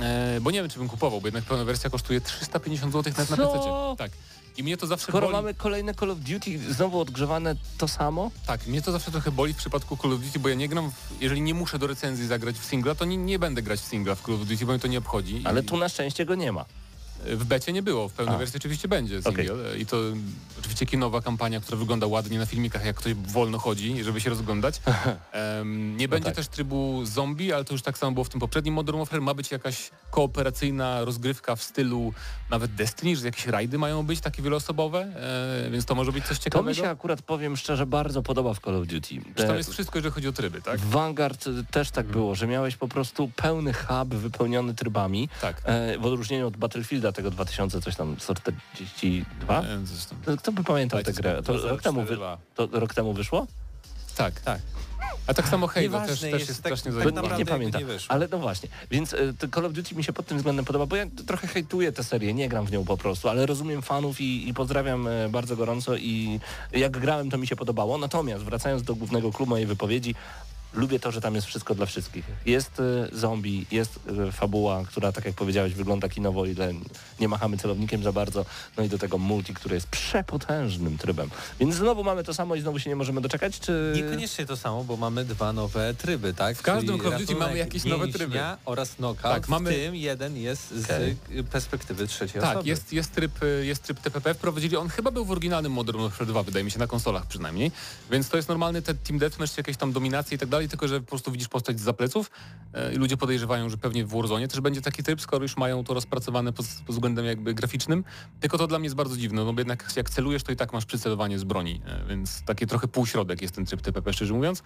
E, 0.00 0.40
bo 0.40 0.50
nie 0.50 0.60
wiem, 0.60 0.70
czy 0.70 0.78
bym 0.78 0.88
kupował, 0.88 1.20
bo 1.20 1.26
jednak 1.26 1.44
pełna 1.44 1.64
wersja 1.64 1.90
kosztuje 1.90 2.20
350 2.20 2.92
zł 2.92 3.12
nawet 3.18 3.30
na 3.30 3.36
PC. 3.36 3.58
Tak. 3.98 4.10
I 4.56 4.62
mnie 4.62 4.76
to 4.76 4.86
zawsze 4.86 5.06
Skoro 5.06 5.26
boli. 5.26 5.36
mamy 5.36 5.54
kolejne 5.54 5.94
Call 5.94 6.10
of 6.10 6.18
Duty 6.18 6.72
znowu 6.74 7.00
odgrzewane 7.00 7.54
to 7.78 7.88
samo? 7.88 8.30
Tak, 8.46 8.66
mnie 8.66 8.82
to 8.82 8.92
zawsze 8.92 9.10
trochę 9.10 9.30
boli 9.32 9.54
w 9.54 9.56
przypadku 9.56 9.96
Call 9.96 10.12
of 10.12 10.20
Duty, 10.20 10.38
bo 10.38 10.48
ja 10.48 10.54
nie 10.54 10.68
gram, 10.68 10.90
w, 10.90 11.22
jeżeli 11.22 11.40
nie 11.40 11.54
muszę 11.54 11.78
do 11.78 11.86
recenzji 11.86 12.26
zagrać 12.26 12.56
w 12.58 12.64
singla, 12.64 12.94
to 12.94 13.04
nie, 13.04 13.16
nie 13.16 13.38
będę 13.38 13.62
grać 13.62 13.80
w 13.80 13.84
singla 13.84 14.14
w 14.14 14.22
Call 14.22 14.34
of 14.34 14.40
Duty, 14.40 14.66
bo 14.66 14.72
mnie 14.72 14.80
to 14.80 14.88
nie 14.88 14.98
obchodzi. 14.98 15.42
Ale 15.44 15.60
I... 15.60 15.64
tu 15.64 15.76
na 15.76 15.88
szczęście 15.88 16.24
go 16.26 16.34
nie 16.34 16.52
ma. 16.52 16.64
W 17.24 17.44
becie 17.44 17.72
nie 17.72 17.82
było, 17.82 18.08
w 18.08 18.12
pełnej 18.12 18.34
A. 18.34 18.38
wersji 18.38 18.56
oczywiście 18.56 18.88
będzie 18.88 19.22
single 19.22 19.54
okay. 19.54 19.78
i 19.78 19.86
to 19.86 19.96
oczywiście 20.58 20.86
kinowa 20.86 21.20
kampania, 21.20 21.60
która 21.60 21.78
wygląda 21.78 22.06
ładnie 22.06 22.38
na 22.38 22.46
filmikach, 22.46 22.84
jak 22.84 22.96
ktoś 22.96 23.14
wolno 23.14 23.58
chodzi, 23.58 24.04
żeby 24.04 24.20
się 24.20 24.30
rozglądać. 24.30 24.80
Um, 25.58 25.96
nie 25.96 26.06
no 26.06 26.10
będzie 26.10 26.26
tak. 26.26 26.34
też 26.34 26.48
trybu 26.48 27.04
zombie, 27.04 27.52
ale 27.52 27.64
to 27.64 27.74
już 27.74 27.82
tak 27.82 27.98
samo 27.98 28.12
było 28.12 28.24
w 28.24 28.28
tym 28.28 28.40
poprzednim 28.40 28.74
Modern 28.74 28.98
Warfare. 28.98 29.20
Ma 29.20 29.34
być 29.34 29.50
jakaś 29.50 29.90
kooperacyjna 30.10 31.04
rozgrywka 31.04 31.56
w 31.56 31.62
stylu 31.62 32.12
nawet 32.50 32.74
Destiny, 32.74 33.16
że 33.16 33.26
jakieś 33.26 33.46
rajdy 33.46 33.78
mają 33.78 34.06
być 34.06 34.20
takie 34.20 34.42
wieloosobowe, 34.42 35.00
e, 35.66 35.70
więc 35.70 35.84
to 35.84 35.94
może 35.94 36.12
być 36.12 36.24
coś 36.24 36.38
ciekawego. 36.38 36.74
To 36.74 36.80
mi 36.80 36.86
się 36.86 36.90
akurat, 36.90 37.22
powiem 37.22 37.56
szczerze, 37.56 37.86
bardzo 37.86 38.22
podoba 38.22 38.54
w 38.54 38.60
Call 38.60 38.76
of 38.76 38.86
Duty. 38.86 39.14
Że 39.36 39.44
tam 39.44 39.56
jest 39.56 39.72
wszystko, 39.72 39.98
jeżeli 39.98 40.14
chodzi 40.14 40.28
o 40.28 40.32
tryby, 40.32 40.62
tak? 40.62 40.80
W 40.80 40.90
Vanguard 40.90 41.44
też 41.70 41.90
tak 41.90 42.06
było, 42.06 42.34
że 42.34 42.46
miałeś 42.46 42.76
po 42.76 42.88
prostu 42.88 43.30
pełny 43.36 43.72
hub 43.72 44.14
wypełniony 44.14 44.74
trybami, 44.74 45.28
tak. 45.40 45.62
e, 45.64 45.98
w 45.98 46.06
odróżnieniu 46.06 46.46
od 46.46 46.56
Battlefielda 46.56 47.07
tego 47.12 47.30
2000 47.30 47.80
coś 47.80 47.96
tam 47.96 48.16
142? 48.20 49.62
Kto 50.38 50.52
by 50.52 50.64
pamiętał 50.64 51.02
tę 51.02 51.12
grę? 51.12 51.42
To 51.42 51.56
rok, 51.56 51.82
temu 51.82 52.04
wy, 52.04 52.18
to 52.54 52.68
rok 52.72 52.94
temu 52.94 53.12
wyszło? 53.12 53.46
Tak. 54.16 54.40
Tak. 54.40 54.60
A 55.26 55.34
tak 55.34 55.48
samo 55.48 55.66
Halo 55.66 56.00
też, 56.00 56.20
też 56.20 56.32
jest, 56.32 56.48
jest 56.48 56.62
tak, 56.62 56.78
strasznie 56.78 56.92
tak 56.92 57.30
Nie, 57.30 57.38
nie 57.38 57.46
pamiętam, 57.46 57.82
nie 57.82 57.98
ale 58.08 58.28
no 58.30 58.38
właśnie. 58.38 58.68
Więc 58.90 59.12
y, 59.12 59.34
Call 59.54 59.66
of 59.66 59.72
Duty 59.72 59.94
mi 59.94 60.04
się 60.04 60.12
pod 60.12 60.26
tym 60.26 60.36
względem 60.36 60.64
podoba, 60.64 60.86
bo 60.86 60.96
ja 60.96 61.06
trochę 61.26 61.46
hejtuję 61.46 61.92
tę 61.92 62.04
serię, 62.04 62.34
nie 62.34 62.48
gram 62.48 62.66
w 62.66 62.72
nią 62.72 62.84
po 62.84 62.96
prostu, 62.96 63.28
ale 63.28 63.46
rozumiem 63.46 63.82
fanów 63.82 64.20
i, 64.20 64.48
i 64.48 64.54
pozdrawiam 64.54 65.06
y, 65.06 65.28
bardzo 65.28 65.56
gorąco 65.56 65.96
i 65.96 66.40
jak 66.72 66.98
grałem 66.98 67.30
to 67.30 67.38
mi 67.38 67.46
się 67.46 67.56
podobało. 67.56 67.98
Natomiast 67.98 68.44
wracając 68.44 68.82
do 68.82 68.94
głównego 68.94 69.32
klubu 69.32 69.50
mojej 69.50 69.66
wypowiedzi, 69.66 70.14
lubię 70.72 71.00
to, 71.00 71.12
że 71.12 71.20
tam 71.20 71.34
jest 71.34 71.46
wszystko 71.46 71.74
dla 71.74 71.86
wszystkich. 71.86 72.24
Jest 72.46 72.80
y, 72.80 73.08
zombie, 73.12 73.66
jest 73.70 74.00
y, 74.28 74.32
fabuła, 74.32 74.84
która 74.86 75.12
tak 75.12 75.24
jak 75.24 75.34
powiedziałeś 75.34 75.74
wygląda 75.74 76.08
kinowo, 76.08 76.46
ile 76.46 76.72
nie 77.20 77.28
machamy 77.28 77.56
celownikiem 77.56 78.02
za 78.02 78.12
bardzo, 78.12 78.44
no 78.76 78.84
i 78.84 78.88
do 78.88 78.98
tego 78.98 79.18
multi, 79.18 79.54
który 79.54 79.74
jest 79.74 79.86
przepotężnym 79.86 80.98
trybem. 80.98 81.30
Więc 81.60 81.74
znowu 81.74 82.04
mamy 82.04 82.24
to 82.24 82.34
samo 82.34 82.54
i 82.54 82.60
znowu 82.60 82.78
się 82.78 82.90
nie 82.90 82.96
możemy 82.96 83.20
doczekać, 83.20 83.60
czy... 83.60 83.92
Niekoniecznie 83.96 84.46
to 84.46 84.56
samo, 84.56 84.84
bo 84.84 84.96
mamy 84.96 85.24
dwa 85.24 85.52
nowe 85.52 85.94
tryby, 85.94 86.34
tak? 86.34 86.56
W 86.56 86.62
każdym 86.62 87.00
Call 87.00 87.36
mamy 87.38 87.58
jakieś 87.58 87.84
nowe 87.84 88.08
tryby. 88.08 88.40
oraz 88.64 88.94
knockout, 88.94 89.34
tak, 89.34 89.48
mamy... 89.48 89.70
w 89.70 89.74
tym 89.74 89.96
jeden 89.96 90.36
jest 90.36 90.74
z 90.74 90.84
okay. 90.84 91.16
perspektywy 91.50 92.06
trzeciej 92.06 92.40
tak, 92.40 92.50
osoby. 92.50 92.58
Tak, 92.58 92.66
jest, 92.66 92.92
jest, 92.92 93.12
tryb, 93.12 93.42
y, 93.42 93.66
jest 93.66 93.82
tryb 93.82 94.00
TPP, 94.00 94.34
wprowadzili, 94.34 94.76
on 94.76 94.88
chyba 94.88 95.10
był 95.10 95.24
w 95.24 95.30
oryginalnym 95.30 95.72
Modern 95.72 96.00
Warfare 96.00 96.26
2, 96.26 96.42
wydaje 96.42 96.64
mi 96.64 96.70
się, 96.70 96.78
na 96.78 96.86
konsolach 96.86 97.26
przynajmniej, 97.26 97.72
więc 98.10 98.28
to 98.28 98.36
jest 98.36 98.48
normalny 98.48 98.82
te 98.82 98.94
Team 98.94 99.18
Deathmatch, 99.18 99.56
jakieś 99.56 99.76
tam 99.76 99.92
dominacje 99.92 100.36
i 100.36 100.38
tak 100.38 100.48
dalej, 100.48 100.57
dalej, 100.58 100.68
tylko 100.68 100.88
że 100.88 101.00
po 101.00 101.06
prostu 101.06 101.32
widzisz 101.32 101.48
postać 101.48 101.80
za 101.80 101.92
pleców 101.92 102.30
e, 102.74 102.94
i 102.94 102.96
ludzie 102.96 103.16
podejrzewają, 103.16 103.68
że 103.68 103.76
pewnie 103.76 104.04
w 104.04 104.08
Warzone 104.08 104.48
też 104.48 104.60
będzie 104.60 104.80
taki 104.80 105.02
tryb, 105.02 105.20
skoro 105.20 105.42
już 105.42 105.56
mają 105.56 105.84
to 105.84 105.94
rozpracowane 105.94 106.52
pod, 106.52 106.66
pod 106.86 106.96
względem 106.96 107.26
jakby 107.26 107.54
graficznym. 107.54 108.04
Tylko 108.40 108.58
to 108.58 108.66
dla 108.66 108.78
mnie 108.78 108.86
jest 108.86 108.96
bardzo 108.96 109.16
dziwne, 109.16 109.44
no 109.44 109.52
bo 109.52 109.60
jednak 109.60 109.92
jak 109.96 110.10
celujesz, 110.10 110.42
to 110.42 110.52
i 110.52 110.56
tak 110.56 110.72
masz 110.72 110.84
przycelowanie 110.84 111.38
z 111.38 111.44
broni, 111.44 111.80
e, 111.86 112.04
więc 112.08 112.42
taki 112.42 112.66
trochę 112.66 112.88
półśrodek 112.88 113.42
jest 113.42 113.54
ten 113.54 113.66
tryb 113.66 113.80
TPP, 113.80 114.12
szczerze 114.12 114.34
mówiąc. 114.34 114.62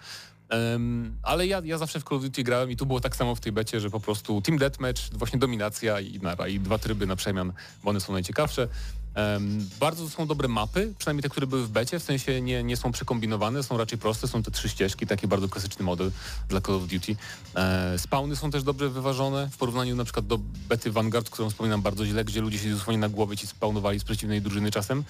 Um, 0.50 1.16
ale 1.22 1.46
ja, 1.46 1.62
ja 1.64 1.78
zawsze 1.78 2.00
w 2.00 2.04
Call 2.04 2.18
of 2.18 2.24
Duty 2.24 2.42
grałem 2.42 2.70
i 2.70 2.76
tu 2.76 2.86
było 2.86 3.00
tak 3.00 3.16
samo 3.16 3.34
w 3.34 3.40
tej 3.40 3.52
becie, 3.52 3.80
że 3.80 3.90
po 3.90 4.00
prostu 4.00 4.42
Team 4.42 4.58
Deathmatch, 4.58 5.02
właśnie 5.12 5.38
dominacja 5.38 6.00
i, 6.00 6.18
nara, 6.18 6.48
i 6.48 6.60
dwa 6.60 6.78
tryby 6.78 7.06
na 7.06 7.16
przemian, 7.16 7.52
bo 7.84 7.90
one 7.90 8.00
są 8.00 8.12
najciekawsze. 8.12 8.68
Um, 9.16 9.68
bardzo 9.80 10.10
są 10.10 10.26
dobre 10.26 10.48
mapy, 10.48 10.94
przynajmniej 10.98 11.22
te, 11.22 11.28
które 11.28 11.46
były 11.46 11.62
w 11.62 11.68
becie, 11.68 11.98
w 11.98 12.02
sensie 12.02 12.40
nie, 12.40 12.62
nie 12.62 12.76
są 12.76 12.92
przekombinowane, 12.92 13.62
są 13.62 13.76
raczej 13.76 13.98
proste, 13.98 14.28
są 14.28 14.42
te 14.42 14.50
trzy 14.50 14.68
ścieżki, 14.68 15.06
taki 15.06 15.28
bardzo 15.28 15.48
klasyczny 15.48 15.84
model 15.84 16.10
dla 16.48 16.60
Call 16.60 16.74
of 16.74 16.86
Duty. 16.86 17.16
E, 17.54 17.98
spawny 17.98 18.36
są 18.36 18.50
też 18.50 18.62
dobrze 18.62 18.88
wyważone 18.88 19.50
w 19.52 19.56
porównaniu 19.56 19.96
na 19.96 20.04
przykład 20.04 20.26
do 20.26 20.38
bety 20.68 20.90
Vanguard, 20.90 21.30
którą 21.30 21.50
wspominam 21.50 21.82
bardzo 21.82 22.06
źle, 22.06 22.24
gdzie 22.24 22.40
ludzie 22.40 22.58
się 22.58 22.70
dosłownie 22.70 22.98
na 22.98 23.08
głowie 23.08 23.36
ci 23.36 23.46
spawnowali 23.46 24.00
z 24.00 24.04
przeciwnej 24.04 24.42
drużyny 24.42 24.70
czasem 24.70 25.04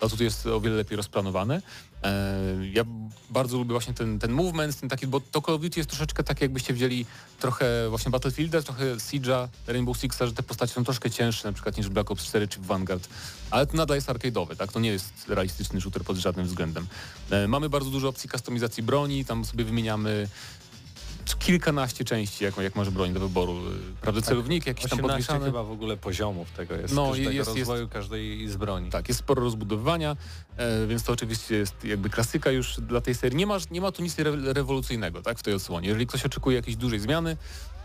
a 0.00 0.08
tutaj 0.08 0.24
jest 0.24 0.46
o 0.46 0.60
wiele 0.60 0.76
lepiej 0.76 0.96
rozplanowane. 0.96 1.62
E, 2.02 2.34
ja 2.72 2.84
bardzo 3.30 3.58
lubię 3.58 3.72
właśnie 3.72 3.94
ten, 3.94 4.18
ten 4.18 4.32
movement, 4.32 4.80
ten 4.80 4.88
taki, 4.88 5.06
bo 5.06 5.20
to 5.20 5.42
Call 5.42 5.54
of 5.54 5.60
Duty 5.60 5.80
jest 5.80 5.90
troszeczkę 5.90 6.24
tak, 6.24 6.40
jakbyście 6.40 6.74
wzięli 6.74 7.06
trochę 7.40 7.88
właśnie 7.88 8.10
Battlefielda, 8.10 8.62
trochę 8.62 8.96
Siege'a, 8.96 9.48
Rainbow 9.66 9.98
Sixa, 9.98 10.26
że 10.26 10.32
te 10.32 10.42
postacie 10.42 10.72
są 10.72 10.84
troszkę 10.84 11.10
cięższe 11.10 11.48
na 11.48 11.52
przykład 11.52 11.76
niż 11.76 11.88
Black 11.88 12.10
Ops 12.10 12.24
4 12.24 12.48
czy 12.48 12.60
Vanguard, 12.60 13.08
ale 13.50 13.66
to 13.66 13.76
nadal 13.76 13.96
jest 13.96 14.08
arcade'owy, 14.08 14.56
tak? 14.56 14.72
To 14.72 14.80
nie 14.80 14.90
jest 14.90 15.28
realistyczny 15.28 15.80
shooter 15.80 16.04
pod 16.04 16.16
żadnym 16.16 16.46
względem. 16.46 16.86
E, 17.30 17.48
mamy 17.48 17.68
bardzo 17.68 17.90
dużo 17.90 18.08
opcji 18.08 18.28
kustomizacji 18.28 18.82
broni, 18.82 19.24
tam 19.24 19.44
sobie 19.44 19.64
wymieniamy 19.64 20.28
kilkanaście 21.38 22.04
części, 22.04 22.44
jak, 22.44 22.56
jak 22.56 22.76
może 22.76 22.90
broń 22.90 23.12
do 23.12 23.20
wyboru. 23.20 23.60
Prawda, 24.00 24.20
tak, 24.20 24.28
celownik 24.28 24.66
jakiś 24.66 24.90
tam 24.90 24.98
podwieszany. 24.98 25.44
chyba 25.44 25.62
w 25.62 25.70
ogóle 25.70 25.96
poziomów 25.96 26.50
tego 26.50 26.74
jest, 26.74 26.94
no, 26.94 27.08
każdego 27.08 27.30
jest, 27.30 27.50
rozwoju 27.50 27.80
jest, 27.80 27.92
każdej 27.92 28.48
z 28.48 28.56
broni. 28.56 28.90
Tak, 28.90 29.08
jest 29.08 29.20
sporo 29.20 29.42
rozbudowywania, 29.42 30.16
e, 30.56 30.86
więc 30.86 31.02
to 31.02 31.12
oczywiście 31.12 31.56
jest 31.56 31.84
jakby 31.84 32.10
klasyka 32.10 32.50
już 32.50 32.80
dla 32.80 33.00
tej 33.00 33.14
serii. 33.14 33.38
Nie 33.38 33.46
ma, 33.46 33.58
nie 33.70 33.80
ma 33.80 33.92
tu 33.92 34.02
nic 34.02 34.18
re 34.18 34.52
rewolucyjnego 34.52 35.22
tak, 35.22 35.38
w 35.38 35.42
tej 35.42 35.54
odsłonie. 35.54 35.88
Jeżeli 35.88 36.06
ktoś 36.06 36.24
oczekuje 36.24 36.56
jakiejś 36.56 36.76
dużej 36.76 37.00
zmiany, 37.00 37.30
E, 37.30 37.77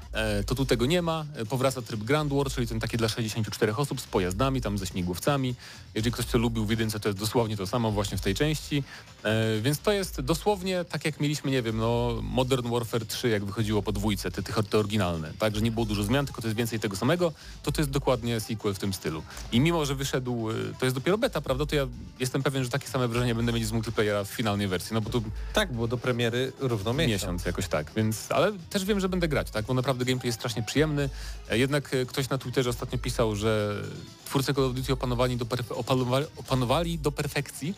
to 0.45 0.55
tu 0.55 0.65
tego 0.65 0.85
nie 0.85 1.01
ma. 1.01 1.25
E, 1.35 1.45
powraca 1.45 1.81
tryb 1.81 2.03
Grand 2.03 2.33
War, 2.33 2.51
czyli 2.51 2.67
ten 2.67 2.79
taki 2.79 2.97
dla 2.97 3.09
64 3.09 3.75
osób 3.75 4.01
z 4.01 4.07
pojazdami, 4.07 4.61
tam 4.61 4.77
ze 4.77 4.85
śmigłowcami. 4.85 5.55
Jeżeli 5.95 6.11
ktoś 6.11 6.25
to 6.25 6.37
lubił 6.37 6.65
w 6.65 6.69
jedynce, 6.69 6.99
to 6.99 7.09
jest 7.09 7.19
dosłownie 7.19 7.57
to 7.57 7.67
samo 7.67 7.91
właśnie 7.91 8.17
w 8.17 8.21
tej 8.21 8.35
części. 8.35 8.83
E, 9.23 9.61
więc 9.61 9.79
to 9.79 9.91
jest 9.91 10.21
dosłownie 10.21 10.85
tak 10.85 11.05
jak 11.05 11.19
mieliśmy, 11.19 11.51
nie 11.51 11.61
wiem, 11.61 11.77
no 11.77 12.19
Modern 12.21 12.69
Warfare 12.69 13.05
3, 13.05 13.29
jak 13.29 13.45
wychodziło 13.45 13.81
po 13.81 13.91
dwójce, 13.91 14.31
te, 14.31 14.43
te, 14.43 14.63
te 14.63 14.79
oryginalne. 14.79 15.33
Tak, 15.39 15.55
że 15.55 15.61
nie 15.61 15.71
było 15.71 15.85
dużo 15.85 16.03
zmian, 16.03 16.25
tylko 16.25 16.41
to 16.41 16.47
jest 16.47 16.57
więcej 16.57 16.79
tego 16.79 16.95
samego, 16.95 17.33
to 17.63 17.71
to 17.71 17.81
jest 17.81 17.91
dokładnie 17.91 18.39
sequel 18.39 18.73
w 18.73 18.79
tym 18.79 18.93
stylu. 18.93 19.23
I 19.51 19.59
mimo, 19.59 19.85
że 19.85 19.95
wyszedł, 19.95 20.47
to 20.79 20.85
jest 20.85 20.95
dopiero 20.95 21.17
beta, 21.17 21.41
prawda, 21.41 21.65
to 21.65 21.75
ja 21.75 21.87
jestem 22.19 22.43
pewien, 22.43 22.63
że 22.63 22.69
takie 22.69 22.87
same 22.87 23.07
wrażenie 23.07 23.35
będę 23.35 23.53
mieć 23.53 23.67
z 23.67 23.71
multiplayera 23.71 24.23
w 24.23 24.27
finalnej 24.27 24.67
wersji, 24.67 24.93
no 24.93 25.01
bo 25.01 25.09
tu... 25.09 25.23
Tak, 25.53 25.73
było 25.73 25.87
do 25.87 25.97
premiery 25.97 26.53
równo 26.59 26.93
miesiąc. 26.93 27.21
Miesiąc 27.21 27.45
jakoś 27.45 27.67
tak, 27.67 27.91
więc, 27.95 28.31
ale 28.31 28.51
też 28.69 28.85
wiem, 28.85 28.99
że 28.99 29.09
będę 29.09 29.27
grać, 29.27 29.51
tak, 29.51 29.65
bo 29.65 29.73
naprawdę 29.73 30.02
gameplay 30.05 30.27
jest 30.27 30.39
strasznie 30.39 30.63
przyjemny. 30.63 31.09
E, 31.49 31.57
jednak 31.57 31.93
e, 31.93 32.05
ktoś 32.05 32.29
na 32.29 32.37
Twitterze 32.37 32.69
ostatnio 32.69 32.97
pisał, 32.97 33.35
że 33.35 33.81
twórcy 34.25 34.53
Call 34.53 34.65
of 34.65 34.73
Duty 34.73 34.93
opanowali 34.93 35.37
do, 35.37 35.45
opanowali, 35.69 36.25
opanowali 36.37 36.99
do 36.99 37.11
perfekcji 37.11 37.75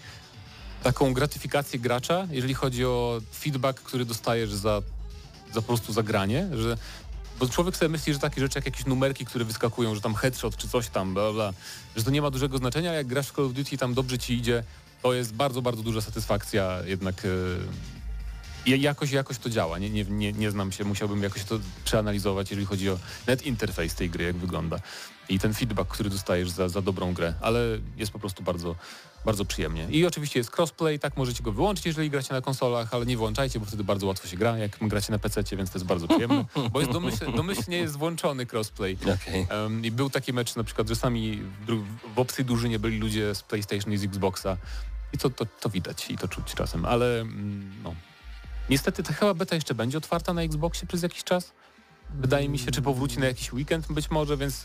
taką 0.84 1.13
gratyfikację 1.13 1.80
gracza, 1.80 2.28
jeżeli 2.32 2.53
chodzi 2.53 2.86
o 2.86 3.21
feedback, 3.34 3.82
który 3.82 4.05
dostajesz 4.05 4.53
za, 4.53 4.82
za 5.53 5.61
po 5.61 5.67
prostu 5.67 5.93
zagranie, 5.93 6.47
że 6.57 6.78
bo 7.39 7.49
człowiek 7.49 7.78
sobie 7.78 7.89
myśli, 7.89 8.13
że 8.13 8.19
takie 8.19 8.41
rzeczy 8.41 8.57
jak 8.57 8.65
jakieś 8.65 8.86
numerki, 8.86 9.26
które 9.26 9.45
wyskakują, 9.45 9.95
że 9.95 10.01
tam 10.01 10.15
headshot 10.15 10.57
czy 10.57 10.67
coś 10.67 10.89
tam, 10.89 11.13
bla, 11.13 11.34
bla, 11.34 11.53
że 11.95 12.03
to 12.03 12.11
nie 12.11 12.21
ma 12.21 12.32
dużego 12.32 12.57
znaczenia, 12.57 12.93
jak 12.93 13.07
grasz 13.07 13.28
w 13.28 13.36
Call 13.36 13.45
of 13.45 13.53
Duty 13.53 13.78
tam 13.78 13.93
dobrze 13.93 14.17
ci 14.17 14.34
idzie, 14.34 14.63
to 15.01 15.13
jest 15.13 15.34
bardzo, 15.34 15.61
bardzo 15.61 15.84
duża 15.84 16.01
satysfakcja 16.01 16.80
jednak 16.86 17.23
yy, 17.23 17.59
jakoś, 18.66 19.11
jakoś 19.11 19.38
to 19.38 19.49
działa. 19.49 19.80
Nie, 19.80 19.89
nie, 19.89 20.03
nie, 20.03 20.34
nie 20.34 20.51
znam 20.51 20.72
się, 20.72 20.84
musiałbym 20.84 21.24
jakoś 21.24 21.43
to 21.43 21.59
przeanalizować, 21.86 22.51
jeżeli 22.51 22.68
chodzi 22.68 22.89
o 22.89 22.99
net 23.28 23.45
interfejs 23.45 23.95
tej 23.95 24.09
gry, 24.09 24.26
jak 24.26 24.36
wygląda 24.36 24.80
i 25.30 25.39
ten 25.39 25.53
feedback, 25.53 25.89
który 25.89 26.09
dostajesz 26.09 26.49
za, 26.49 26.70
za 26.70 26.82
dobrą 26.82 27.13
grę, 27.13 27.34
ale 27.41 27.59
jest 27.97 28.11
po 28.11 28.20
prostu 28.20 28.43
bardzo, 28.43 28.76
bardzo 29.26 29.45
przyjemnie. 29.45 29.88
I 29.89 30.05
oczywiście 30.05 30.39
jest 30.39 30.59
crossplay, 30.59 30.99
tak 30.99 31.18
możecie 31.18 31.43
go 31.43 31.51
wyłączyć, 31.51 31.86
jeżeli 31.86 32.09
gracie 32.09 32.34
na 32.34 32.41
konsolach, 32.41 32.93
ale 32.93 33.05
nie 33.05 33.18
włączajcie, 33.18 33.59
bo 33.59 33.66
wtedy 33.66 33.84
bardzo 33.84 34.07
łatwo 34.07 34.28
się 34.28 34.38
gra, 34.38 34.57
jak 34.57 34.78
gracie 34.82 35.11
na 35.11 35.20
PC, 35.20 35.43
więc 35.57 35.72
to 35.72 35.78
jest 35.78 35.86
bardzo 35.86 36.07
przyjemne, 36.07 36.45
bo 36.72 36.80
jest 36.80 36.91
domyśl, 36.91 37.32
domyślnie 37.36 37.78
jest 37.78 37.97
włączony 37.97 38.45
crossplay. 38.53 38.97
Okay. 39.01 39.61
Um, 39.61 39.86
I 39.86 39.91
był 39.91 40.09
taki 40.09 40.34
mecz 40.34 40.55
na 40.55 40.63
przykład, 40.63 40.88
że 40.88 40.95
sami 40.95 41.41
w, 41.68 41.84
w 42.16 42.20
obcej 42.20 42.45
drużynie 42.45 42.80
byli 42.80 42.99
ludzie 42.99 43.36
z 43.36 43.43
PlayStation 43.43 43.93
i 43.93 43.97
z 43.97 44.03
Xboxa 44.03 44.57
i 45.13 45.18
to, 45.18 45.30
to, 45.30 45.45
to 45.45 45.70
widać 45.70 46.11
i 46.11 46.18
to 46.18 46.28
czuć 46.28 46.53
czasem, 46.53 46.86
ale 46.86 47.22
mm, 47.22 47.72
no. 47.84 47.95
Niestety 48.70 49.03
ta 49.03 49.13
chyba 49.13 49.34
beta 49.34 49.55
jeszcze 49.55 49.76
będzie 49.76 49.97
otwarta 49.97 50.34
na 50.34 50.41
Xboxie 50.41 50.88
przez 50.88 51.03
jakiś 51.03 51.24
czas. 51.24 51.51
Wydaje 52.09 52.49
mi 52.49 52.59
się, 52.59 52.72
czy 52.72 52.82
powróci 52.82 53.20
na 53.20 53.26
jakiś 53.26 53.53
weekend 53.53 53.88
być 53.88 54.11
może, 54.11 54.38
więc 54.38 54.63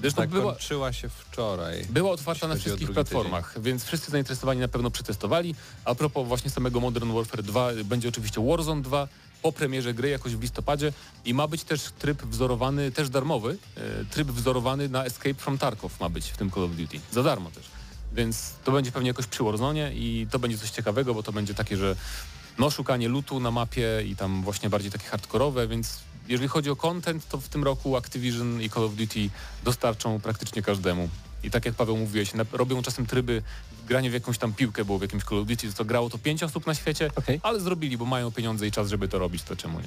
zresztą 0.00 0.22
tak, 0.22 0.30
była, 0.30 0.52
kończyła 0.52 0.92
się 0.92 1.08
wczoraj. 1.08 1.86
Była 1.90 2.10
otwarta 2.10 2.48
na 2.48 2.56
wszystkich 2.56 2.90
platformach, 2.90 3.48
tydzień. 3.48 3.62
więc 3.62 3.84
wszyscy 3.84 4.10
zainteresowani 4.10 4.60
na 4.60 4.68
pewno 4.68 4.90
przetestowali. 4.90 5.54
A 5.84 5.94
propos 5.94 6.28
właśnie 6.28 6.50
samego 6.50 6.80
Modern 6.80 7.12
Warfare 7.12 7.42
2, 7.42 7.70
będzie 7.84 8.08
oczywiście 8.08 8.46
Warzone 8.46 8.82
2 8.82 9.08
po 9.42 9.52
premierze 9.52 9.94
gry 9.94 10.08
jakoś 10.08 10.36
w 10.36 10.42
listopadzie 10.42 10.92
i 11.24 11.34
ma 11.34 11.48
być 11.48 11.64
też 11.64 11.82
tryb 11.98 12.22
wzorowany, 12.22 12.90
też 12.92 13.08
darmowy, 13.08 13.58
e, 13.76 14.04
tryb 14.04 14.28
wzorowany 14.28 14.88
na 14.88 15.04
Escape 15.04 15.34
from 15.34 15.58
Tarkov 15.58 16.00
ma 16.00 16.08
być 16.08 16.28
w 16.30 16.36
tym 16.36 16.50
Call 16.50 16.64
of 16.64 16.70
Duty. 16.70 17.00
Za 17.12 17.22
darmo 17.22 17.50
też. 17.50 17.64
Więc 18.12 18.52
to 18.64 18.72
będzie 18.72 18.92
pewnie 18.92 19.08
jakoś 19.08 19.26
przy 19.26 19.44
Warzone 19.44 19.94
i 19.94 20.26
to 20.30 20.38
będzie 20.38 20.58
coś 20.58 20.70
ciekawego, 20.70 21.14
bo 21.14 21.22
to 21.22 21.32
będzie 21.32 21.54
takie, 21.54 21.76
że 21.76 21.96
no 22.58 22.70
szukanie 22.70 23.08
lutu 23.08 23.40
na 23.40 23.50
mapie 23.50 24.02
i 24.06 24.16
tam 24.16 24.42
właśnie 24.42 24.70
bardziej 24.70 24.90
takie 24.90 25.06
hardkorowe, 25.06 25.68
więc 25.68 26.00
jeżeli 26.28 26.48
chodzi 26.48 26.70
o 26.70 26.76
content, 26.76 27.28
to 27.28 27.38
w 27.38 27.48
tym 27.48 27.64
roku 27.64 27.96
Activision 27.96 28.62
i 28.62 28.70
Call 28.70 28.84
of 28.84 28.94
Duty 28.94 29.30
dostarczą 29.64 30.20
praktycznie 30.20 30.62
każdemu. 30.62 31.08
I 31.42 31.50
tak 31.50 31.64
jak 31.64 31.74
Paweł 31.74 31.96
mówiłeś, 31.96 32.32
robią 32.52 32.82
czasem 32.82 33.06
tryby 33.06 33.42
granie 33.86 34.10
w 34.10 34.12
jakąś 34.12 34.38
tam 34.38 34.52
piłkę 34.52 34.84
było 34.84 34.98
w 34.98 35.02
jakimś 35.02 35.24
Call 35.24 35.38
of 35.38 35.46
Duty, 35.46 35.72
to 35.72 35.84
grało 35.84 36.10
to 36.10 36.18
pięć 36.18 36.42
osób 36.42 36.66
na 36.66 36.74
świecie, 36.74 37.10
okay. 37.16 37.40
ale 37.42 37.60
zrobili, 37.60 37.98
bo 37.98 38.04
mają 38.04 38.32
pieniądze 38.32 38.66
i 38.66 38.70
czas, 38.70 38.88
żeby 38.88 39.08
to 39.08 39.18
robić, 39.18 39.42
to 39.42 39.56
czemu 39.56 39.80
nie? 39.80 39.86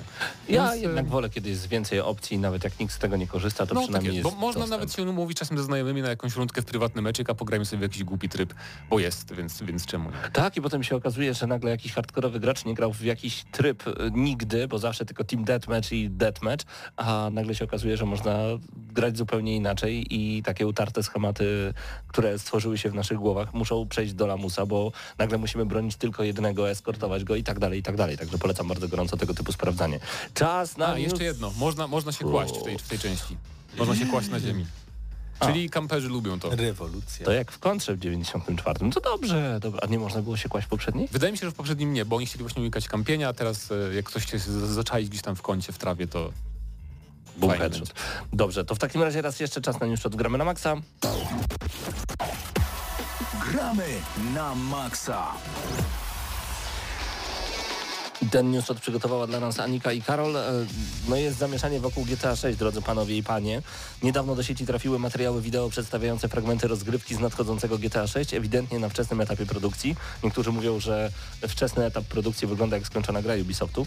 Ja 0.55 0.69
Więc, 0.71 0.81
jednak 0.81 1.07
wolę, 1.07 1.29
kiedy 1.29 1.49
jest 1.49 1.67
więcej 1.67 1.99
opcji, 1.99 2.39
nawet 2.39 2.63
jak 2.63 2.79
nikt 2.79 2.93
z 2.93 2.97
tego 2.97 3.17
nie 3.17 3.27
korzysta, 3.27 3.65
to 3.65 3.73
no, 3.73 3.81
przynajmniej 3.81 4.11
tak 4.11 4.15
jest, 4.15 4.25
jest 4.25 4.35
Bo 4.35 4.41
można 4.41 4.61
dostęp. 4.61 4.81
nawet 4.81 4.95
się 4.95 5.03
umówić 5.03 5.37
czasem 5.37 5.57
ze 5.57 5.63
znajomymi 5.63 6.01
na 6.01 6.09
jakąś 6.09 6.35
rundkę 6.35 6.61
w 6.61 6.65
prywatny 6.65 7.01
meczek, 7.01 7.29
a 7.29 7.35
pograjmy 7.35 7.65
sobie 7.65 7.79
w 7.79 7.81
jakiś 7.81 8.03
głupi 8.03 8.29
tryb, 8.29 8.53
bo 8.89 8.99
jest, 8.99 9.33
więc, 9.33 9.61
więc 9.63 9.85
czemu 9.85 10.09
nie? 10.09 10.17
Tak 10.33 10.57
i 10.57 10.61
potem 10.61 10.83
się 10.83 10.95
okazuje, 10.95 11.33
że 11.33 11.47
nagle 11.47 11.71
jakiś 11.71 11.93
hardkorowy 11.93 12.39
gracz 12.39 12.65
nie 12.65 12.73
grał 12.73 12.93
w 12.93 13.01
jakiś 13.01 13.45
tryb 13.51 13.87
y, 13.87 13.93
nigdy, 14.11 14.67
bo 14.67 14.79
zawsze 14.79 15.05
tylko 15.05 15.23
team 15.23 15.43
deathmatch 15.43 15.91
i 15.91 16.09
deathmatch, 16.09 16.65
a 16.97 17.29
nagle 17.31 17.55
się 17.55 17.65
okazuje, 17.65 17.97
że 17.97 18.05
można 18.05 18.39
grać 18.75 19.17
zupełnie 19.17 19.55
inaczej 19.55 20.05
i 20.09 20.43
takie 20.43 20.67
utarte 20.67 21.03
schematy, 21.03 21.73
które 22.07 22.39
stworzyły 22.39 22.77
się 22.77 22.89
w 22.89 22.93
naszych 22.93 23.17
głowach, 23.17 23.53
muszą 23.53 23.88
przejść 23.89 24.13
do 24.13 24.27
lamusa, 24.27 24.65
bo 24.65 24.91
nagle 25.17 25.37
musimy 25.37 25.65
bronić 25.65 25.95
tylko 25.95 26.23
jednego, 26.23 26.69
eskortować 26.69 27.23
go 27.23 27.35
i 27.35 27.43
tak 27.43 27.59
dalej, 27.59 27.79
i 27.79 27.83
tak 27.83 27.95
dalej. 27.95 28.17
Także 28.17 28.37
polecam 28.37 28.67
bardzo 28.67 28.87
gorąco 28.87 29.17
tego 29.17 29.33
typu 29.33 29.51
sprawdzanie. 29.51 29.99
Czas 30.33 30.77
na... 30.77 30.87
A, 30.87 30.97
jeszcze 30.97 31.23
jedno. 31.23 31.51
Można, 31.57 31.87
można 31.87 32.11
się 32.11 32.25
kłaść 32.25 32.57
w 32.57 32.63
tej, 32.63 32.77
w 32.77 32.87
tej 32.87 32.99
części. 32.99 33.37
Można 33.77 33.95
się 33.95 34.05
kłaść 34.05 34.29
na 34.29 34.39
ziemi. 34.39 34.65
Czyli 35.39 35.65
A. 35.65 35.69
kamperzy 35.69 36.09
lubią 36.09 36.39
to. 36.39 36.55
Rewolucja. 36.55 37.25
To 37.25 37.31
jak 37.31 37.51
w 37.51 37.59
kontrze 37.59 37.95
w 37.95 37.99
94. 37.99 38.79
No 38.81 38.91
to 38.91 39.01
dobrze, 39.01 39.59
dobrze. 39.61 39.83
A 39.83 39.87
nie 39.87 39.99
można 39.99 40.21
było 40.21 40.37
się 40.37 40.49
kłaść 40.49 40.67
w 40.67 40.69
poprzedniej? 40.69 41.07
Wydaje 41.11 41.31
mi 41.31 41.37
się, 41.37 41.45
że 41.45 41.51
w 41.51 41.55
poprzednim 41.55 41.93
nie, 41.93 42.05
bo 42.05 42.15
oni 42.15 42.25
chcieli 42.25 42.43
właśnie 42.43 42.61
unikać 42.61 42.87
kampienia, 42.87 43.29
a 43.29 43.33
teraz 43.33 43.71
e, 43.71 43.95
jak 43.95 44.05
ktoś 44.05 44.31
się 44.31 44.39
zaczaić 44.39 45.09
gdzieś 45.09 45.21
tam 45.21 45.35
w 45.35 45.41
kącie, 45.41 45.73
w 45.73 45.77
trawie, 45.77 46.07
to 46.07 46.31
Boom. 47.37 47.53
Dobrze, 48.33 48.65
to 48.65 48.75
w 48.75 48.79
takim 48.79 49.03
razie 49.03 49.21
raz 49.21 49.39
jeszcze 49.39 49.61
czas 49.61 49.79
na 49.79 49.87
newsshot. 49.87 50.15
Gramy 50.15 50.37
na 50.37 50.45
maksa. 50.45 50.75
Gramy 53.51 54.01
na 54.33 54.55
maksa. 54.55 55.33
Ten 58.31 58.51
newsshot 58.51 58.79
przygotowała 58.79 59.27
dla 59.27 59.39
nas 59.39 59.59
Anika 59.59 59.91
i 59.91 60.01
Karol. 60.01 60.37
E, 60.37 60.65
no 61.07 61.15
jest 61.15 61.37
zamieszanie 61.37 61.79
wokół 61.79 62.05
GTA 62.05 62.35
6, 62.35 62.57
drodzy 62.57 62.81
panowie 62.81 63.17
i 63.17 63.23
panie. 63.23 63.61
Niedawno 64.03 64.35
do 64.35 64.43
sieci 64.43 64.65
trafiły 64.65 64.99
materiały 64.99 65.41
wideo 65.41 65.69
przedstawiające 65.69 66.29
fragmenty 66.29 66.67
rozgrywki 66.67 67.15
z 67.15 67.19
nadchodzącego 67.19 67.77
GTA 67.77 68.07
6, 68.07 68.33
ewidentnie 68.33 68.79
na 68.79 68.89
wczesnym 68.89 69.21
etapie 69.21 69.45
produkcji. 69.45 69.95
Niektórzy 70.23 70.51
mówią, 70.51 70.79
że 70.79 71.11
wczesny 71.47 71.85
etap 71.85 72.05
produkcji 72.05 72.47
wygląda 72.47 72.77
jak 72.77 72.85
skończona 72.85 73.21
gra 73.21 73.33
Ubisoftu. 73.41 73.85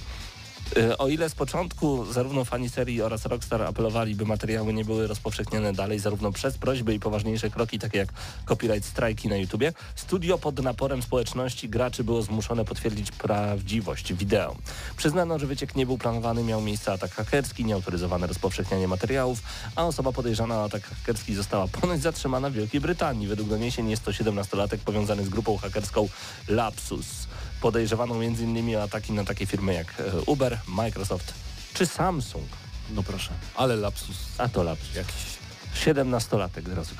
Y, 0.76 0.98
o 0.98 1.08
ile 1.08 1.28
z 1.28 1.34
początku 1.34 2.04
zarówno 2.12 2.44
fani 2.44 2.68
serii 2.68 3.02
oraz 3.02 3.26
Rockstar 3.26 3.62
apelowali, 3.62 4.14
by 4.14 4.24
materiały 4.24 4.72
nie 4.72 4.84
były 4.84 5.06
rozpowszechniane 5.06 5.72
dalej, 5.72 5.98
zarówno 5.98 6.32
przez 6.32 6.58
prośby 6.58 6.94
i 6.94 7.00
poważniejsze 7.00 7.50
kroki, 7.50 7.78
takie 7.78 7.98
jak 7.98 8.08
copyright 8.46 8.88
strajki 8.88 9.28
na 9.28 9.36
YouTubie, 9.36 9.72
studio 9.94 10.38
pod 10.38 10.62
naporem 10.62 11.02
społeczności 11.02 11.68
graczy 11.68 12.04
było 12.04 12.22
zmuszone 12.22 12.64
potwierdzić 12.64 13.10
prawdziwość 13.10 14.14
wideo. 14.14 14.56
Przyznano, 14.96 15.38
że 15.38 15.46
wyciek 15.46 15.76
nie 15.76 15.86
był 15.86 15.98
planowany, 15.98 16.42
miał 16.42 16.60
miejsce 16.60 16.92
atak 16.92 17.14
hakerski, 17.14 17.64
nieautoryzowane 17.64 18.26
rozpowszechnianie 18.26 18.88
materiałów, 18.88 19.42
a 19.76 19.84
osoba 19.84 20.12
podejrzana 20.12 20.56
o 20.56 20.64
atak 20.64 20.82
hakerski 20.82 21.34
została 21.34 21.68
ponoć 21.68 22.02
zatrzymana 22.02 22.50
w 22.50 22.52
Wielkiej 22.52 22.80
Brytanii. 22.80 23.26
Według 23.26 23.48
doniesień 23.48 23.90
jest 23.90 24.04
to 24.04 24.10
17-latek 24.10 24.78
powiązany 24.78 25.24
z 25.24 25.28
grupą 25.28 25.56
hakerską 25.56 26.08
Lapsus 26.48 27.26
podejrzewano 27.62 28.24
m.in. 28.24 28.76
o 28.76 28.82
ataki 28.82 29.12
na 29.12 29.24
takie 29.24 29.46
firmy 29.46 29.74
jak 29.74 30.00
e, 30.00 30.20
Uber, 30.26 30.58
Microsoft 30.68 31.34
czy 31.74 31.86
Samsung. 31.86 32.48
No 32.94 33.02
proszę, 33.02 33.30
ale 33.54 33.76
lapsus. 33.76 34.16
A 34.38 34.48
to 34.48 34.62
lapsus. 34.62 34.94
Jakiś 34.94 35.22
17-latek, 35.74 36.62
drodzy 36.62 36.94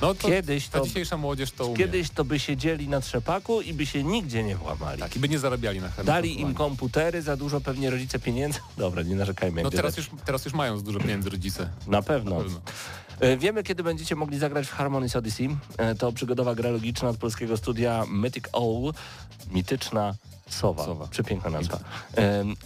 no 0.00 0.14
to 0.14 0.28
kiedyś 0.28 0.68
to, 0.68 0.78
ta 0.78 0.86
dzisiejsza 0.86 1.16
młodzież 1.16 1.50
to 1.50 1.66
umie. 1.66 1.76
Kiedyś 1.76 2.10
to 2.10 2.24
by 2.24 2.38
siedzieli 2.38 2.88
na 2.88 3.00
trzepaku 3.00 3.60
i 3.60 3.72
by 3.72 3.86
się 3.86 4.04
nigdzie 4.04 4.42
nie 4.42 4.56
włamali. 4.56 5.00
Tak, 5.00 5.16
i 5.16 5.18
by 5.18 5.28
nie 5.28 5.38
zarabiali 5.38 5.80
na 5.80 5.88
Dali 6.04 6.40
im 6.40 6.54
komputery, 6.54 7.22
za 7.22 7.36
dużo 7.36 7.60
pewnie 7.60 7.90
rodzice 7.90 8.18
pieniędzy. 8.18 8.58
Dobra, 8.76 9.02
nie 9.02 9.14
narzekajmy. 9.14 9.62
No 9.62 9.70
teraz 9.70 9.96
już, 9.96 10.10
teraz 10.24 10.44
już 10.44 10.54
mają 10.54 10.80
dużo 10.80 11.00
pieniędzy 11.00 11.30
rodzice. 11.30 11.70
Na 11.86 12.02
pewno. 12.02 12.36
Na 12.36 12.42
pewno. 12.42 12.60
E, 13.20 13.36
wiemy, 13.36 13.62
kiedy 13.62 13.82
będziecie 13.82 14.16
mogli 14.16 14.38
zagrać 14.38 14.66
w 14.66 14.76
Harmony's 14.76 15.18
Odyssey. 15.18 15.56
E, 15.78 15.94
to 15.94 16.12
przygodowa 16.12 16.54
gra 16.54 16.70
logiczna 16.70 17.08
od 17.08 17.16
polskiego 17.16 17.56
studia 17.56 18.04
Mythic 18.08 18.44
Owl. 18.52 18.92
Mityczna 19.50 20.14
Sowa. 20.48 20.84
Sowa. 20.84 21.06
Przepiękna 21.06 21.50
nazwa. 21.50 21.78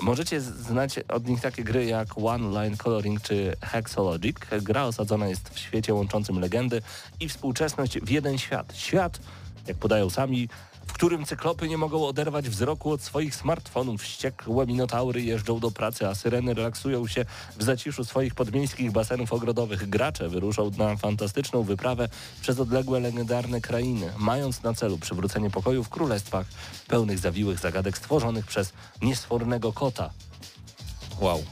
Możecie 0.03 0.41
znać 0.41 0.99
od 0.99 1.27
nich 1.27 1.41
takie 1.41 1.65
gry 1.65 1.85
jak 1.85 2.19
One 2.19 2.49
Line 2.51 2.77
Coloring 2.77 3.21
czy 3.21 3.57
Hexologic. 3.63 4.37
Gra 4.63 4.85
osadzona 4.85 5.27
jest 5.29 5.49
w 5.49 5.59
świecie 5.59 5.95
łączącym 5.95 6.39
legendy 6.39 6.83
i 7.21 7.29
współczesność 7.29 7.99
w 7.99 8.11
jeden 8.11 8.39
świat. 8.39 8.77
Świat, 8.77 9.21
jak 9.67 9.77
podają 9.77 10.11
sami, 10.11 10.49
w 10.87 10.93
którym 10.93 11.25
cyklopy 11.25 11.69
nie 11.69 11.79
mogą 11.79 12.07
oderwać 12.07 12.49
wzroku 12.49 12.91
od 12.91 13.03
swoich 13.03 13.35
smartfonów. 13.35 14.03
Wściekłe 14.03 14.67
minotaury 14.67 15.23
jeżdżą 15.23 15.61
do 15.61 15.71
pracy, 15.71 16.09
a 16.09 16.15
syreny 16.15 16.55
relaksują 16.55 17.07
się 17.07 17.25
w 17.59 17.63
zaciszu 17.63 18.05
swoich 18.05 18.35
podmiejskich 18.35 18.93
basenów 18.93 19.33
ogrodowych. 19.33 19.89
Gracze 19.89 20.29
wyruszą 20.29 20.71
na 20.79 20.97
fantastyczną 20.97 21.63
wyprawę 21.63 22.09
przez 22.41 22.61
odległe, 22.61 23.01
legendarne 23.01 23.61
krainy, 23.61 24.13
mając 24.19 24.63
na 24.63 24.75
celu 24.75 24.99
przywrócenie 24.99 25.51
pokoju 25.51 25.85
w 25.85 25.89
królestwach 25.89 26.47
pełnych 26.89 27.19
zawiłych 27.19 27.59
zagadek 27.59 27.99
stworzonych 27.99 28.47
przez 28.47 28.73
niesfornego 29.03 29.73
kota. 29.73 30.11
Wow. 31.21 31.43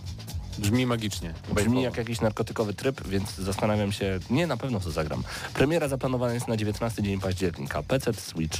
Brzmi 0.58 0.86
magicznie. 0.86 1.34
Brzmi 1.54 1.82
jak 1.82 1.96
jakiś 1.96 2.20
narkotykowy 2.20 2.74
tryb, 2.74 3.08
więc 3.08 3.34
zastanawiam 3.34 3.92
się, 3.92 4.18
nie 4.30 4.46
na 4.46 4.56
pewno 4.56 4.80
co 4.80 4.90
zagram. 4.90 5.22
Premiera 5.54 5.88
zaplanowana 5.88 6.34
jest 6.34 6.48
na 6.48 6.56
19 6.56 7.02
dzień 7.02 7.20
października. 7.20 7.82
PC, 7.82 8.12
Switch. 8.12 8.58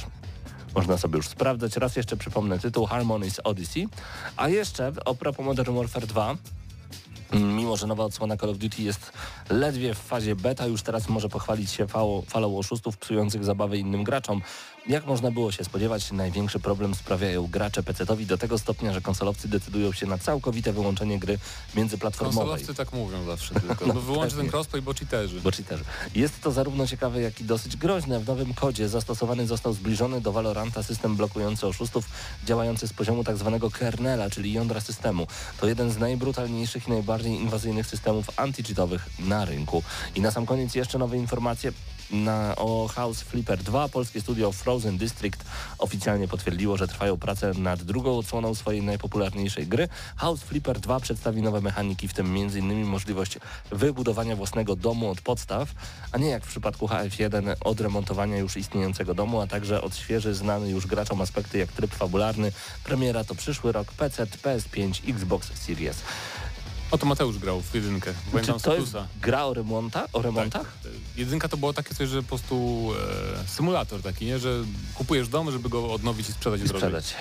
Można 0.75 0.97
sobie 0.97 1.17
już 1.17 1.27
sprawdzać. 1.27 1.77
Raz 1.77 1.95
jeszcze 1.95 2.17
przypomnę 2.17 2.59
tytuł 2.59 2.85
Harmony's 2.87 3.39
Odyssey. 3.43 3.87
A 4.37 4.49
jeszcze, 4.49 4.91
a 5.05 5.13
propos 5.13 5.45
Modern 5.45 5.75
Warfare 5.75 6.07
2, 6.07 6.37
Mimo, 7.33 7.77
że 7.77 7.87
nowa 7.87 8.03
odsłona 8.03 8.37
Call 8.37 8.49
of 8.49 8.57
Duty 8.57 8.83
jest 8.83 9.11
ledwie 9.49 9.93
w 9.93 9.97
fazie 9.97 10.35
beta, 10.35 10.67
już 10.67 10.81
teraz 10.81 11.09
może 11.09 11.29
pochwalić 11.29 11.71
się 11.71 11.87
falą 12.27 12.57
oszustów 12.57 12.97
psujących 12.97 13.45
zabawę 13.45 13.77
innym 13.77 14.03
graczom. 14.03 14.41
Jak 14.87 15.05
można 15.05 15.31
było 15.31 15.51
się 15.51 15.63
spodziewać, 15.63 16.11
największy 16.11 16.59
problem 16.59 16.95
sprawiają 16.95 17.47
gracze 17.47 17.83
PC-towi 17.83 18.25
do 18.25 18.37
tego 18.37 18.57
stopnia, 18.57 18.93
że 18.93 19.01
konsolowcy 19.01 19.47
decydują 19.47 19.91
się 19.91 20.05
na 20.05 20.17
całkowite 20.17 20.73
wyłączenie 20.73 21.19
gry 21.19 21.39
międzyplatformowej. 21.75 22.47
Konsolowcy 22.47 22.73
tak 22.73 22.93
mówią 22.93 23.25
zawsze 23.25 23.55
tylko. 23.55 23.85
No, 23.91 23.93
no 23.93 24.01
wyłączy 24.01 24.35
ten 24.35 24.49
crossplay, 24.49 24.81
bo 24.81 24.93
cheaterzy. 24.93 25.41
Bo 25.41 25.51
cheaterzy. 25.51 25.83
Jest 26.15 26.41
to 26.41 26.51
zarówno 26.51 26.87
ciekawe, 26.87 27.21
jak 27.21 27.41
i 27.41 27.43
dosyć 27.43 27.77
groźne. 27.77 28.19
W 28.19 28.27
nowym 28.27 28.53
kodzie 28.53 28.89
zastosowany 28.89 29.47
został 29.47 29.73
zbliżony 29.73 30.21
do 30.21 30.31
Valoranta 30.31 30.83
system 30.83 31.15
blokujący 31.15 31.67
oszustów, 31.67 32.09
działający 32.45 32.87
z 32.87 32.93
poziomu 32.93 33.23
tzw. 33.23 33.59
Tak 33.61 33.79
kernela, 33.79 34.29
czyli 34.29 34.53
jądra 34.53 34.81
systemu. 34.81 35.27
To 35.59 35.67
jeden 35.67 35.91
z 35.91 35.97
najbrutalniejszych 35.97 36.87
i 36.87 36.91
najbardziej 36.91 37.33
inwazyjnych 37.33 37.87
systemów 37.87 38.27
anti-cheatowych 38.27 38.99
na 39.19 39.45
rynku. 39.45 39.83
I 40.15 40.21
na 40.21 40.31
sam 40.31 40.45
koniec 40.45 40.75
jeszcze 40.75 40.97
nowe 40.97 41.17
informacje 41.17 41.71
na, 42.11 42.55
o 42.55 42.87
House 42.87 43.21
Flipper 43.21 43.63
2 43.63 43.89
polskie 43.89 44.21
studio 44.21 44.51
Frozen 44.51 44.97
District 44.97 45.45
oficjalnie 45.77 46.27
potwierdziło, 46.27 46.77
że 46.77 46.87
trwają 46.87 47.17
prace 47.17 47.53
nad 47.53 47.83
drugą 47.83 48.17
odsłoną 48.17 48.55
swojej 48.55 48.81
najpopularniejszej 48.81 49.67
gry. 49.67 49.87
House 50.15 50.41
Flipper 50.41 50.79
2 50.79 50.99
przedstawi 50.99 51.41
nowe 51.41 51.61
mechaniki, 51.61 52.07
w 52.07 52.13
tym 52.13 52.25
m.in. 52.25 52.85
możliwość 52.85 53.37
wybudowania 53.71 54.35
własnego 54.35 54.75
domu 54.75 55.09
od 55.09 55.21
podstaw, 55.21 55.69
a 56.11 56.17
nie 56.17 56.29
jak 56.29 56.45
w 56.45 56.47
przypadku 56.47 56.87
HF1 56.87 57.55
odremontowania 57.63 58.37
już 58.37 58.57
istniejącego 58.57 59.13
domu, 59.13 59.41
a 59.41 59.47
także 59.47 59.81
odświeży 59.81 60.33
znany 60.33 60.69
już 60.69 60.87
graczom 60.87 61.21
aspekty 61.21 61.57
jak 61.57 61.71
tryb 61.71 61.93
fabularny. 61.95 62.51
Premiera 62.83 63.23
to 63.23 63.35
przyszły 63.35 63.71
rok 63.71 63.91
PC, 63.91 64.25
PS5, 64.25 65.09
Xbox 65.09 65.51
Series. 65.53 65.97
Oto 66.91 67.05
Mateusz 67.05 67.37
grał 67.37 67.61
w 67.61 67.75
jedynkę. 67.75 68.13
Czy 68.45 68.53
to 68.63 68.75
jest 68.75 68.93
gra 69.21 69.45
o, 69.45 69.53
remonta, 69.53 70.07
o 70.13 70.21
remontach? 70.21 70.77
Tak. 70.83 70.91
Jedynka 71.15 71.47
to 71.47 71.57
było 71.57 71.73
takie 71.73 71.95
coś, 71.95 72.09
że 72.09 72.21
po 72.21 72.27
prostu 72.27 72.87
e, 73.43 73.47
symulator 73.47 74.01
taki, 74.01 74.25
nie? 74.25 74.39
że 74.39 74.63
kupujesz 74.95 75.27
dom, 75.27 75.51
żeby 75.51 75.69
go 75.69 75.93
odnowić 75.93 76.29
i 76.29 76.33
sprzedać 76.33 76.61
I 76.61 76.67
sprzedać. 76.67 77.15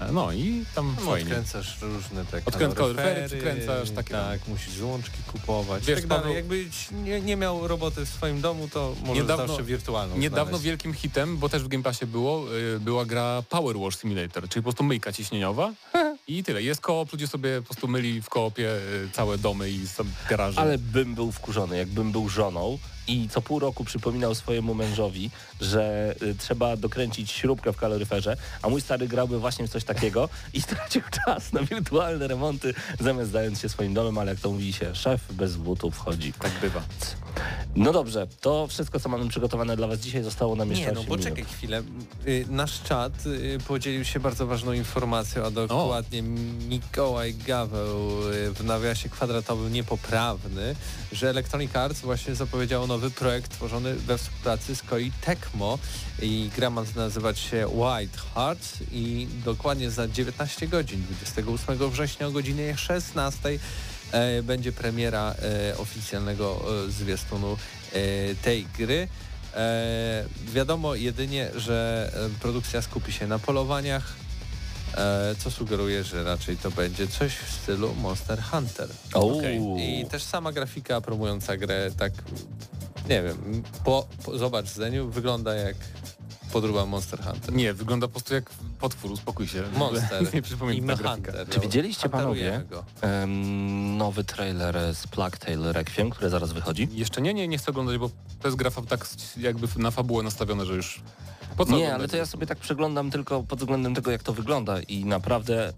E, 0.00 0.12
no 0.12 0.32
i 0.32 0.64
tam 0.74 0.94
no, 1.00 1.06
fajnie. 1.06 1.30
Odkręcasz 1.30 1.80
różne 1.80 2.24
takie 2.24 2.44
Odkręt 2.46 2.74
kaloryfery, 2.74 3.26
przykręcasz 3.26 3.90
takie. 3.90 4.14
Tak, 4.14 4.48
musisz 4.48 4.72
złączki 4.72 5.18
kupować. 5.32 5.84
Wiesz, 5.84 6.00
tak 6.00 6.08
Paweł, 6.08 6.34
jakbyś 6.34 6.90
nie, 6.90 7.20
nie, 7.20 7.36
miał 7.36 7.68
roboty 7.68 8.06
w 8.06 8.08
swoim 8.08 8.40
domu, 8.40 8.68
to 8.72 8.94
może 9.06 9.20
niedawno, 9.20 9.46
zawsze 9.46 9.64
wirtualną 9.64 10.16
Niedawno 10.16 10.44
znaleźć. 10.44 10.64
wielkim 10.64 10.94
hitem, 10.94 11.38
bo 11.38 11.48
też 11.48 11.62
w 11.62 11.68
Game 11.68 11.84
Passie 11.84 12.06
było, 12.06 12.56
y, 12.56 12.80
była 12.80 13.04
gra 13.04 13.42
Power 13.48 13.78
Wash 13.78 13.96
Simulator, 13.96 14.48
czyli 14.48 14.62
po 14.62 14.66
prostu 14.66 14.84
myjka 14.84 15.12
ciśnieniowa 15.12 15.72
i 16.38 16.44
tyle. 16.44 16.62
Jest 16.62 16.80
koop, 16.80 17.12
ludzie 17.12 17.26
sobie 17.26 17.60
po 17.60 17.66
prostu 17.66 17.88
myli 17.88 18.22
w 18.22 18.28
koopie 18.28 18.70
y, 19.04 19.08
całe 19.12 19.38
domy 19.38 19.70
i 19.70 19.80
garaże. 20.28 20.60
Ale 20.60 20.78
bym 20.78 21.14
był 21.14 21.32
wkurzony, 21.32 21.76
jakbym 21.76 22.12
był 22.12 22.28
żoną 22.28 22.78
i 23.08 23.28
co 23.28 23.42
pół 23.42 23.58
roku 23.58 23.84
przypominał 23.84 24.34
swojemu 24.34 24.74
mężowi, 24.74 25.30
że 25.60 26.14
y, 26.22 26.34
trzeba 26.34 26.76
dokręcić 26.76 27.30
śrubkę 27.30 27.72
w 27.72 27.76
kaloryferze, 27.76 28.36
a 28.62 28.68
mój 28.68 28.80
stary 28.80 29.08
grałby 29.08 29.38
właśnie 29.38 29.66
w 29.66 29.70
coś 29.70 29.84
takiego 29.84 30.28
i 30.54 30.62
stracił 30.62 31.02
czas 31.24 31.52
na 31.52 31.62
wirtualne 31.62 32.28
remonty, 32.28 32.74
zamiast 33.00 33.30
zająć 33.30 33.58
się 33.58 33.68
swoim 33.68 33.94
domem, 33.94 34.18
ale 34.18 34.30
jak 34.30 34.40
to 34.40 34.50
mówi 34.50 34.72
się, 34.72 34.94
szef 34.94 35.32
bez 35.32 35.56
butów 35.56 35.94
wchodzi. 35.94 36.32
Tak 36.32 36.52
bywa. 36.60 36.82
No 37.76 37.92
dobrze, 37.92 38.26
to 38.40 38.66
wszystko, 38.66 39.00
co 39.00 39.08
mamy 39.08 39.28
przygotowane 39.28 39.76
dla 39.76 39.86
Was 39.86 39.98
dzisiaj 40.00 40.22
zostało 40.22 40.56
nam 40.56 40.70
jeszcze 40.70 40.86
Nie, 40.86 40.92
no 40.92 41.04
poczekaj 41.04 41.36
minut. 41.36 41.52
chwilę. 41.52 41.82
Y, 42.26 42.46
nasz 42.48 42.82
czat 42.82 43.12
podzielił 43.68 44.04
się 44.04 44.20
bardzo 44.20 44.46
ważną 44.46 44.72
informacją, 44.72 45.46
a 45.46 45.50
dokładnie. 45.50 46.19
Mikołaj 46.68 47.34
Gaweł 47.34 48.08
w 48.54 48.64
nawiasie 48.64 49.08
kwadratowym 49.08 49.72
niepoprawny, 49.72 50.74
że 51.12 51.30
Electronic 51.30 51.76
Arts 51.76 52.00
właśnie 52.00 52.34
zapowiedziało 52.34 52.86
nowy 52.86 53.10
projekt 53.10 53.50
tworzony 53.50 53.94
we 53.94 54.18
współpracy 54.18 54.76
z 54.76 54.82
Koi 54.82 55.12
Tecmo 55.20 55.78
i 56.22 56.50
gra 56.56 56.70
ma 56.70 56.82
nazywać 56.96 57.38
się 57.38 57.68
White 57.68 58.18
Hearts 58.34 58.78
i 58.92 59.28
dokładnie 59.44 59.90
za 59.90 60.08
19 60.08 60.68
godzin, 60.68 61.02
28 61.10 61.90
września 61.90 62.26
o 62.26 62.30
godzinie 62.30 62.76
16 62.76 63.58
e, 64.12 64.42
będzie 64.42 64.72
premiera 64.72 65.34
e, 65.70 65.78
oficjalnego 65.78 66.62
e, 66.86 66.90
zwiastunu 66.90 67.56
e, 67.92 68.34
tej 68.34 68.66
gry. 68.78 69.08
E, 69.54 70.24
wiadomo 70.44 70.94
jedynie, 70.94 71.50
że 71.56 72.10
e, 72.14 72.40
produkcja 72.40 72.82
skupi 72.82 73.12
się 73.12 73.26
na 73.26 73.38
polowaniach, 73.38 74.14
co 75.38 75.50
sugeruje, 75.50 76.04
że 76.04 76.24
raczej 76.24 76.56
to 76.56 76.70
będzie 76.70 77.08
coś 77.08 77.36
w 77.36 77.62
stylu 77.62 77.94
Monster 77.94 78.42
Hunter. 78.42 78.88
Okay. 79.12 79.60
I 79.78 80.06
też 80.06 80.22
sama 80.22 80.52
grafika 80.52 81.00
promująca 81.00 81.56
grę 81.56 81.90
tak, 81.98 82.12
nie 83.08 83.22
wiem, 83.22 83.62
po, 83.84 84.06
po 84.24 84.38
zobacz 84.38 84.66
Zeniu, 84.66 85.10
wygląda 85.10 85.54
jak 85.54 85.76
podróba 86.52 86.86
Monster 86.86 87.22
Hunter. 87.22 87.54
Nie, 87.54 87.74
wygląda 87.74 88.06
po 88.06 88.12
prostu 88.12 88.34
jak 88.34 88.50
potwór, 88.80 89.12
uspokój 89.12 89.48
się. 89.48 89.62
Monster 89.78 90.34
nie 90.34 90.42
przypomina 90.42 90.96
Hunter. 90.96 91.48
Czy 91.48 91.60
widzieliście 91.60 92.08
panowie 92.08 92.62
um, 93.02 93.96
nowy 93.96 94.24
trailer 94.24 94.94
z 94.94 95.06
Plague 95.06 95.36
Tale 95.38 95.72
Requiem, 95.72 96.10
który 96.10 96.30
zaraz 96.30 96.52
wychodzi? 96.52 96.88
Jeszcze 96.92 97.22
nie, 97.22 97.34
nie, 97.34 97.48
nie 97.48 97.58
chcę 97.58 97.70
oglądać, 97.70 97.98
bo 97.98 98.10
to 98.40 98.48
jest 98.48 98.56
gra 98.56 98.70
tak 98.88 99.08
jakby 99.36 99.68
na 99.76 99.90
fabułę 99.90 100.22
nastawione, 100.22 100.66
że 100.66 100.74
już 100.74 101.02
nie, 101.68 101.94
ale 101.94 102.08
to 102.08 102.16
ja 102.16 102.26
sobie 102.26 102.46
tak 102.46 102.58
przeglądam 102.58 103.10
tylko 103.10 103.42
pod 103.42 103.58
względem 103.58 103.94
tego, 103.94 104.10
jak 104.10 104.22
to 104.22 104.32
wygląda 104.32 104.80
i 104.80 105.04
naprawdę 105.04 105.72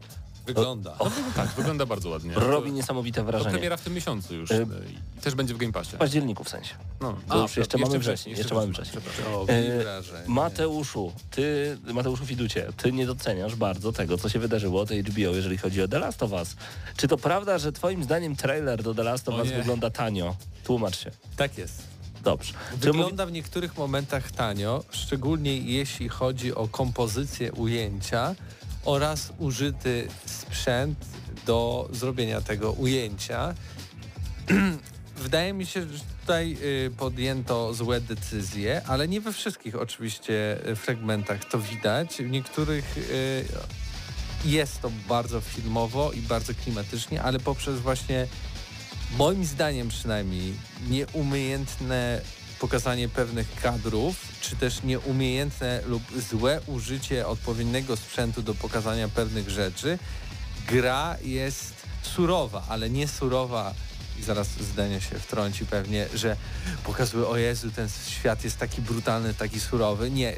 Wygląda. 0.47 0.99
O, 0.99 1.11
tak, 1.37 1.49
wygląda 1.49 1.87
bardzo 1.87 2.09
ładnie. 2.09 2.35
Robi 2.53 2.71
to, 2.71 2.77
niesamowite 2.77 3.25
wrażenie. 3.25 3.51
To 3.51 3.51
premiera 3.51 3.77
w 3.77 3.81
tym 3.81 3.95
miesiącu 3.95 4.35
już 4.35 4.51
y 4.51 4.67
i 5.19 5.21
też 5.21 5.35
będzie 5.35 5.55
w 5.55 5.59
Game 5.59 5.73
Passie. 5.73 5.97
W 5.97 5.99
październiku 5.99 6.45
w 6.45 6.49
sensie. 6.49 6.75
No, 7.01 7.17
A, 7.29 7.37
już 7.37 7.57
jeszcze, 7.57 7.79
mamy 7.79 7.99
wrzesień. 7.99 8.31
Jeszcze, 8.31 8.43
jeszcze 8.43 8.55
mamy 8.55 8.73
wrzesień. 8.73 9.01
E, 9.49 10.29
Mateuszu, 10.29 11.13
ty, 11.31 11.79
Mateuszu 11.93 12.27
Fiducie, 12.27 12.73
ty 12.77 12.93
nie 12.93 13.07
doceniasz 13.07 13.57
bardzo 13.57 13.93
tego, 13.93 14.19
co 14.19 14.29
się 14.29 14.39
wydarzyło 14.39 14.81
od 14.81 14.91
HBO, 14.91 15.21
jeżeli 15.35 15.59
chodzi 15.59 15.83
o 15.83 15.89
The 15.89 15.99
Last 15.99 16.23
of 16.23 16.33
Us. 16.33 16.57
Czy 16.97 17.09
to 17.09 17.17
prawda, 17.17 17.59
że 17.59 17.73
twoim 17.73 18.05
zdaniem 18.05 18.37
trailer 18.37 18.83
do 18.83 18.95
The 18.95 19.03
Last 19.03 19.29
of 19.29 19.35
Us 19.35 19.49
wygląda 19.49 19.91
tanio? 19.91 20.37
Tłumacz 20.65 20.99
się. 20.99 21.11
Tak 21.37 21.59
jest. 21.59 21.92
Dobrze. 22.23 22.53
Wygląda 22.77 23.27
w 23.27 23.33
niektórych 23.33 23.77
momentach 23.79 24.31
tanio, 24.33 24.85
szczególnie 24.91 25.59
jeśli 25.59 26.09
chodzi 26.09 26.55
o 26.55 26.69
kompozycję 26.69 27.53
ujęcia 27.53 28.35
oraz 28.85 29.33
użyty 29.39 30.09
sprzęt 30.27 30.99
do 31.47 31.89
zrobienia 31.93 32.41
tego 32.41 32.73
ujęcia. 32.73 33.55
Wydaje 35.17 35.53
mi 35.53 35.67
się, 35.67 35.81
że 35.81 36.05
tutaj 36.21 36.57
y, 36.63 36.91
podjęto 36.97 37.75
złe 37.75 38.01
decyzje, 38.01 38.83
ale 38.87 39.09
nie 39.09 39.21
we 39.21 39.33
wszystkich 39.33 39.77
oczywiście 39.77 40.59
fragmentach 40.77 41.45
to 41.45 41.59
widać. 41.59 42.17
W 42.17 42.31
niektórych 42.31 42.99
y, 42.99 43.45
jest 44.45 44.83
to 44.83 44.91
bardzo 45.09 45.41
filmowo 45.41 46.13
i 46.13 46.21
bardzo 46.21 46.55
klimatycznie, 46.55 47.23
ale 47.23 47.39
poprzez 47.41 47.81
właśnie 47.81 48.27
moim 49.19 49.45
zdaniem 49.45 49.89
przynajmniej 49.89 50.55
nieumiejętne 50.91 52.21
pokazanie 52.59 53.09
pewnych 53.09 53.61
kadrów, 53.63 54.17
czy 54.41 54.57
też 54.57 54.83
nieumiejętne 54.83 55.83
lub 55.87 56.03
złe 56.31 56.61
użycie 56.67 57.27
odpowiedniego 57.27 57.97
sprzętu 57.97 58.43
do 58.43 58.55
pokazania 58.55 59.09
pewnych 59.09 59.51
rzeczy, 59.51 59.99
gra 60.69 61.17
jest 61.25 61.75
surowa, 62.03 62.65
ale 62.69 62.91
nie 62.91 63.09
surowa 63.09 63.75
i 64.21 64.23
zaraz 64.23 64.49
zdanie 64.49 65.01
się 65.01 65.19
wtrąci 65.19 65.67
pewnie, 65.67 66.07
że 66.15 66.37
pokazuje, 66.85 67.27
o 67.27 67.37
Jezu, 67.37 67.71
ten 67.71 67.89
świat 68.09 68.45
jest 68.45 68.59
taki 68.59 68.83
brutalny, 68.83 69.35
taki 69.35 69.61
surowy. 69.61 70.11
Nie, 70.11 70.35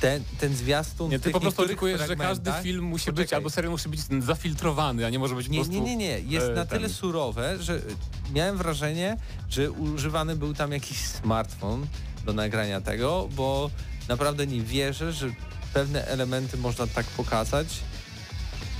ten, 0.00 0.24
ten 0.38 0.56
zwiastun... 0.56 1.10
Nie, 1.10 1.18
ty 1.18 1.30
po 1.30 1.40
prostu 1.40 1.62
oczekujesz, 1.62 2.00
że 2.06 2.16
każdy 2.16 2.52
film 2.62 2.84
musi 2.84 3.04
Poczekaj. 3.04 3.24
być, 3.24 3.32
albo 3.32 3.50
serial 3.50 3.70
musi 3.70 3.88
być 3.88 4.00
zafiltrowany, 4.24 5.06
a 5.06 5.10
nie 5.10 5.18
może 5.18 5.34
być 5.34 5.48
nie, 5.48 5.58
po 5.58 5.64
prostu... 5.64 5.82
Nie, 5.82 5.96
nie, 5.96 5.96
nie. 5.96 6.20
Jest 6.20 6.46
e, 6.46 6.52
na 6.52 6.66
tyle 6.66 6.80
ten. 6.80 6.96
surowe, 6.96 7.62
że 7.62 7.80
miałem 8.34 8.56
wrażenie, 8.56 9.16
że 9.48 9.70
używany 9.70 10.36
był 10.36 10.54
tam 10.54 10.72
jakiś 10.72 10.98
smartfon 10.98 11.86
do 12.24 12.32
nagrania 12.32 12.80
tego, 12.80 13.28
bo 13.36 13.70
naprawdę 14.08 14.46
nie 14.46 14.62
wierzę, 14.62 15.12
że 15.12 15.30
pewne 15.74 16.06
elementy 16.06 16.56
można 16.56 16.86
tak 16.86 17.06
pokazać, 17.06 17.68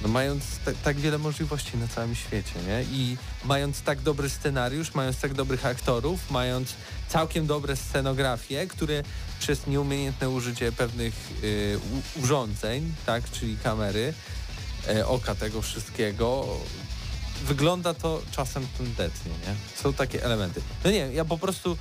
no 0.02 0.08
mając 0.08 0.44
tak 0.84 0.96
wiele 0.96 1.18
możliwości 1.18 1.76
na 1.76 1.88
całym 1.88 2.14
świecie, 2.14 2.54
nie? 2.66 2.82
I 2.82 3.16
mając 3.44 3.82
tak 3.82 4.00
dobry 4.00 4.30
scenariusz, 4.30 4.94
mając 4.94 5.20
tak 5.20 5.34
dobrych 5.34 5.66
aktorów, 5.66 6.30
mając 6.30 6.74
całkiem 7.10 7.46
dobre 7.46 7.76
scenografie, 7.76 8.66
które 8.66 9.02
przez 9.38 9.66
nieumiejętne 9.66 10.30
użycie 10.30 10.72
pewnych 10.72 11.14
y, 11.42 11.78
urządzeń, 12.22 12.94
tak, 13.06 13.30
czyli 13.30 13.56
kamery, 13.56 14.14
y, 14.90 15.06
oka 15.06 15.34
tego 15.34 15.62
wszystkiego, 15.62 16.46
wygląda 17.44 17.94
to 17.94 18.22
czasem 18.30 18.66
tandetnie, 18.78 19.32
nie? 19.32 19.54
Są 19.82 19.92
takie 19.92 20.24
elementy. 20.24 20.60
No 20.84 20.90
nie, 20.90 21.12
ja 21.12 21.24
po 21.24 21.38
prostu 21.38 21.76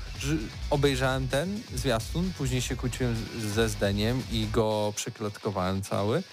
obejrzałem 0.69 1.27
ten 1.27 1.61
zwiastun, 1.75 2.33
później 2.37 2.61
się 2.61 2.75
kłóciłem 2.75 3.15
ze 3.55 3.69
Zdeniem 3.69 4.23
i 4.31 4.47
go 4.47 4.93
przeklatkowałem 4.95 5.81
cały. 5.81 6.23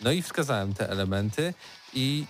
No 0.00 0.12
i 0.12 0.22
wskazałem 0.22 0.74
te 0.74 0.90
elementy 0.90 1.54
i 1.94 2.24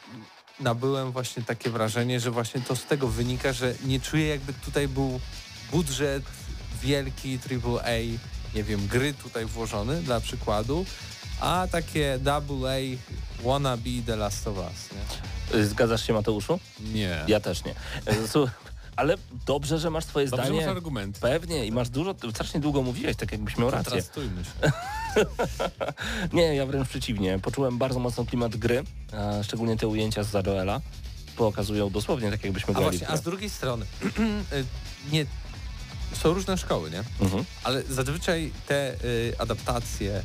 nabyłem 0.61 1.13
właśnie 1.13 1.43
takie 1.43 1.71
wrażenie, 1.71 2.21
że 2.21 2.31
właśnie 2.31 2.61
to 2.61 2.77
z 2.77 2.85
tego 2.85 3.09
wynika, 3.09 3.53
że 3.53 3.75
nie 3.85 4.01
czuję 4.01 4.29
jakby 4.29 4.53
tutaj 4.53 4.89
był 4.89 5.21
budżet 5.73 6.23
wielki 6.83 7.39
AAA, 7.51 7.99
nie 8.55 8.65
wiem, 8.65 8.87
gry 8.87 9.15
tutaj 9.15 9.45
włożony 9.45 10.03
dla 10.03 10.21
przykładu, 10.21 10.85
a 11.41 11.67
takie 11.71 12.19
AA 12.27 12.77
wannabe 13.45 13.91
The 14.07 14.17
Last 14.17 14.49
of 14.49 14.57
Us. 14.59 14.89
Nie? 15.55 15.65
Zgadzasz 15.65 16.07
się 16.07 16.13
Mateuszu? 16.13 16.59
Nie. 16.81 17.25
Ja 17.27 17.41
też 17.41 17.65
nie. 17.65 17.75
Ale 18.97 19.17
dobrze, 19.47 19.79
że 19.79 19.91
masz 19.91 20.05
swoje 20.05 20.27
dobrze 20.27 20.45
zdanie. 20.45 20.61
masz 20.61 20.77
argument. 20.77 21.19
Pewnie 21.19 21.67
i 21.67 21.73
masz 21.73 21.89
dużo, 21.89 22.15
strasznie 22.31 22.61
długo 22.61 22.83
mówiłeś, 22.83 23.17
tak 23.17 23.33
jakbyś 23.33 23.57
miał 23.57 23.71
rację. 23.71 24.03
się. 24.03 24.09
nie, 26.37 26.55
ja 26.55 26.67
wręcz 26.67 26.89
przeciwnie. 26.89 27.39
Poczułem 27.39 27.79
bardzo 27.79 27.99
mocno 27.99 28.25
klimat 28.25 28.57
gry, 28.57 28.83
szczególnie 29.43 29.77
te 29.77 29.89
ujęcia 29.89 30.23
z 30.23 30.31
Zadoela 30.31 30.81
pokazują 31.37 31.91
dosłownie 31.91 32.31
tak, 32.31 32.45
jakbyśmy 32.45 32.75
a 32.75 32.79
grali. 32.79 32.99
Właśnie, 32.99 33.15
a 33.15 33.17
z 33.17 33.23
drugiej 33.23 33.51
strony, 33.51 33.87
y, 34.53 34.65
nie, 35.13 35.27
są 36.17 36.35
różne 36.35 36.59
szkoły, 36.59 36.91
nie? 36.91 37.05
Mhm. 37.21 37.45
Ale 37.65 37.83
zazwyczaj 37.83 38.53
te 38.67 38.95
y, 39.05 39.35
adaptacje 39.39 40.23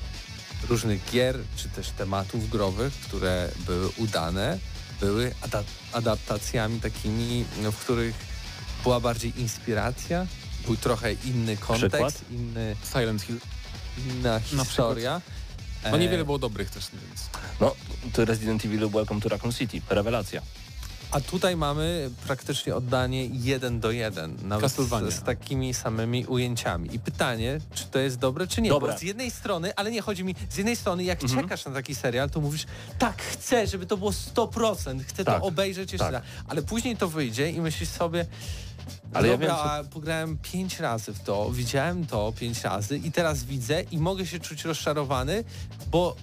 różnych 0.70 1.12
gier, 1.12 1.38
czy 1.56 1.70
też 1.70 1.90
tematów 1.90 2.50
growych, 2.50 2.94
które 2.94 3.50
były 3.66 3.90
udane, 3.98 4.60
były 5.00 5.34
adaptacjami 5.94 6.80
takimi, 6.80 7.46
no, 7.64 7.72
w 7.72 7.78
których 7.78 8.16
była 8.84 9.00
bardziej 9.00 9.42
inspiracja, 9.42 10.28
był 10.66 10.78
trochę 10.78 11.14
inny 11.14 11.58
kontekst, 11.58 11.92
Przykład? 11.92 12.22
inny... 12.32 12.76
Silent 12.94 13.22
Hill. 13.22 13.40
Inna 14.10 14.40
historia. 14.40 15.22
No 15.92 15.98
niewiele 15.98 16.26
było 16.26 16.40
dobrych 16.40 16.70
też, 16.70 16.86
więc... 16.94 17.30
No, 17.60 17.76
to 18.14 18.26
Resident 18.26 18.66
Evil 18.66 18.90
Welcome 18.90 19.22
to 19.22 19.30
Raccoon 19.30 19.54
City, 19.54 19.82
rewelacja. 19.90 20.42
A 21.12 21.22
tutaj 21.22 21.56
mamy 21.56 22.10
praktycznie 22.28 22.76
oddanie 22.76 23.26
jeden 23.26 23.80
do 23.80 23.92
jeden, 23.92 24.38
nawet 24.44 24.72
z, 24.72 25.14
z, 25.14 25.24
takimi 25.24 25.74
samymi 25.74 26.26
ujęciami. 26.26 26.96
I 26.96 27.00
pytanie, 27.00 27.60
czy 27.74 27.86
to 27.86 28.00
jest 28.00 28.18
dobre, 28.20 28.48
czy 28.48 28.62
nie? 28.62 28.70
Dobre. 28.70 28.94
Bo 28.94 29.00
z 29.00 29.02
jednej 29.02 29.32
strony, 29.32 29.76
ale 29.76 29.92
nie 29.92 30.02
chodzi 30.02 30.24
mi, 30.24 30.36
z 30.50 30.58
jednej 30.58 30.76
strony 30.76 31.04
jak 31.04 31.24
mhm. 31.24 31.42
czekasz 31.42 31.66
na 31.66 31.72
taki 31.72 31.96
serial, 31.96 32.30
to 32.30 32.42
mówisz, 32.42 32.66
tak, 33.00 33.22
chcę, 33.22 33.68
żeby 33.68 33.86
to 33.86 33.98
było 33.98 34.12
100%, 34.12 35.00
chcę 35.04 35.26
tak. 35.26 35.40
to 35.40 35.48
obejrzeć 35.48 35.94
jeszcze 35.94 36.06
tak. 36.06 36.14
raz. 36.14 36.24
Ale 36.48 36.62
później 36.62 36.98
to 36.98 37.08
wyjdzie 37.08 37.50
i 37.50 37.62
myślisz 37.62 37.90
sobie, 37.90 38.26
ale 39.14 39.30
Dobra, 39.30 39.48
ja 39.48 39.78
wiem, 39.78 39.92
pograłem 39.92 40.38
pięć 40.38 40.80
razy 40.80 41.14
w 41.14 41.20
to, 41.20 41.52
widziałem 41.52 42.06
to 42.06 42.34
pięć 42.40 42.64
razy 42.64 42.98
i 42.98 43.12
teraz 43.12 43.44
widzę 43.44 43.82
i 43.82 43.98
mogę 43.98 44.26
się 44.26 44.40
czuć 44.40 44.66
rozczarowany, 44.66 45.44
bo 45.92 46.16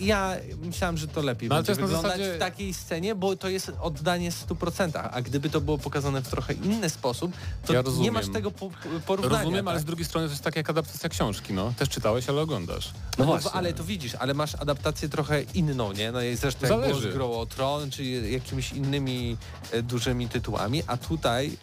ja 0.00 0.36
myślałem, 0.62 0.96
że 0.96 1.08
to 1.08 1.22
lepiej 1.22 1.48
no, 1.48 1.54
będzie 1.54 1.76
to 1.76 1.82
wyglądać 1.82 2.12
zasadzie... 2.12 2.36
w 2.36 2.38
takiej 2.38 2.74
scenie, 2.74 3.14
bo 3.14 3.36
to 3.36 3.48
jest 3.48 3.72
oddanie 3.80 4.30
w 4.30 4.46
100%, 4.46 5.08
a 5.12 5.22
gdyby 5.22 5.50
to 5.50 5.60
było 5.60 5.78
pokazane 5.78 6.22
w 6.22 6.28
trochę 6.28 6.52
inny 6.52 6.90
sposób, 6.90 7.32
to 7.66 7.72
ja 7.72 7.82
nie 7.98 8.12
masz 8.12 8.28
tego 8.28 8.50
po 8.50 8.70
porównania. 9.06 9.38
Rozumiem, 9.38 9.64
tak? 9.64 9.72
ale 9.72 9.80
z 9.80 9.84
drugiej 9.84 10.04
strony 10.04 10.26
to 10.26 10.32
jest 10.32 10.44
tak 10.44 10.56
jak 10.56 10.70
adaptacja 10.70 11.08
książki, 11.08 11.52
no. 11.52 11.72
Też 11.78 11.88
czytałeś, 11.88 12.28
ale 12.28 12.40
oglądasz. 12.40 12.90
No, 13.18 13.24
no 13.24 13.24
właśnie. 13.24 13.50
Ale 13.50 13.72
to 13.72 13.84
widzisz, 13.84 14.14
ale 14.14 14.34
masz 14.34 14.54
adaptację 14.54 15.08
trochę 15.08 15.42
inną, 15.42 15.92
nie? 15.92 16.12
No 16.12 16.22
i 16.22 16.36
zresztą 16.36 16.66
Zależy. 16.66 17.08
jak 17.08 17.16
było 17.16 17.46
Tron, 17.46 17.90
czy 17.90 18.04
jakimiś 18.04 18.72
innymi 18.72 19.36
e, 19.72 19.82
dużymi 19.82 20.28
tytułami, 20.28 20.82
a 20.86 20.96
tutaj 20.96 21.56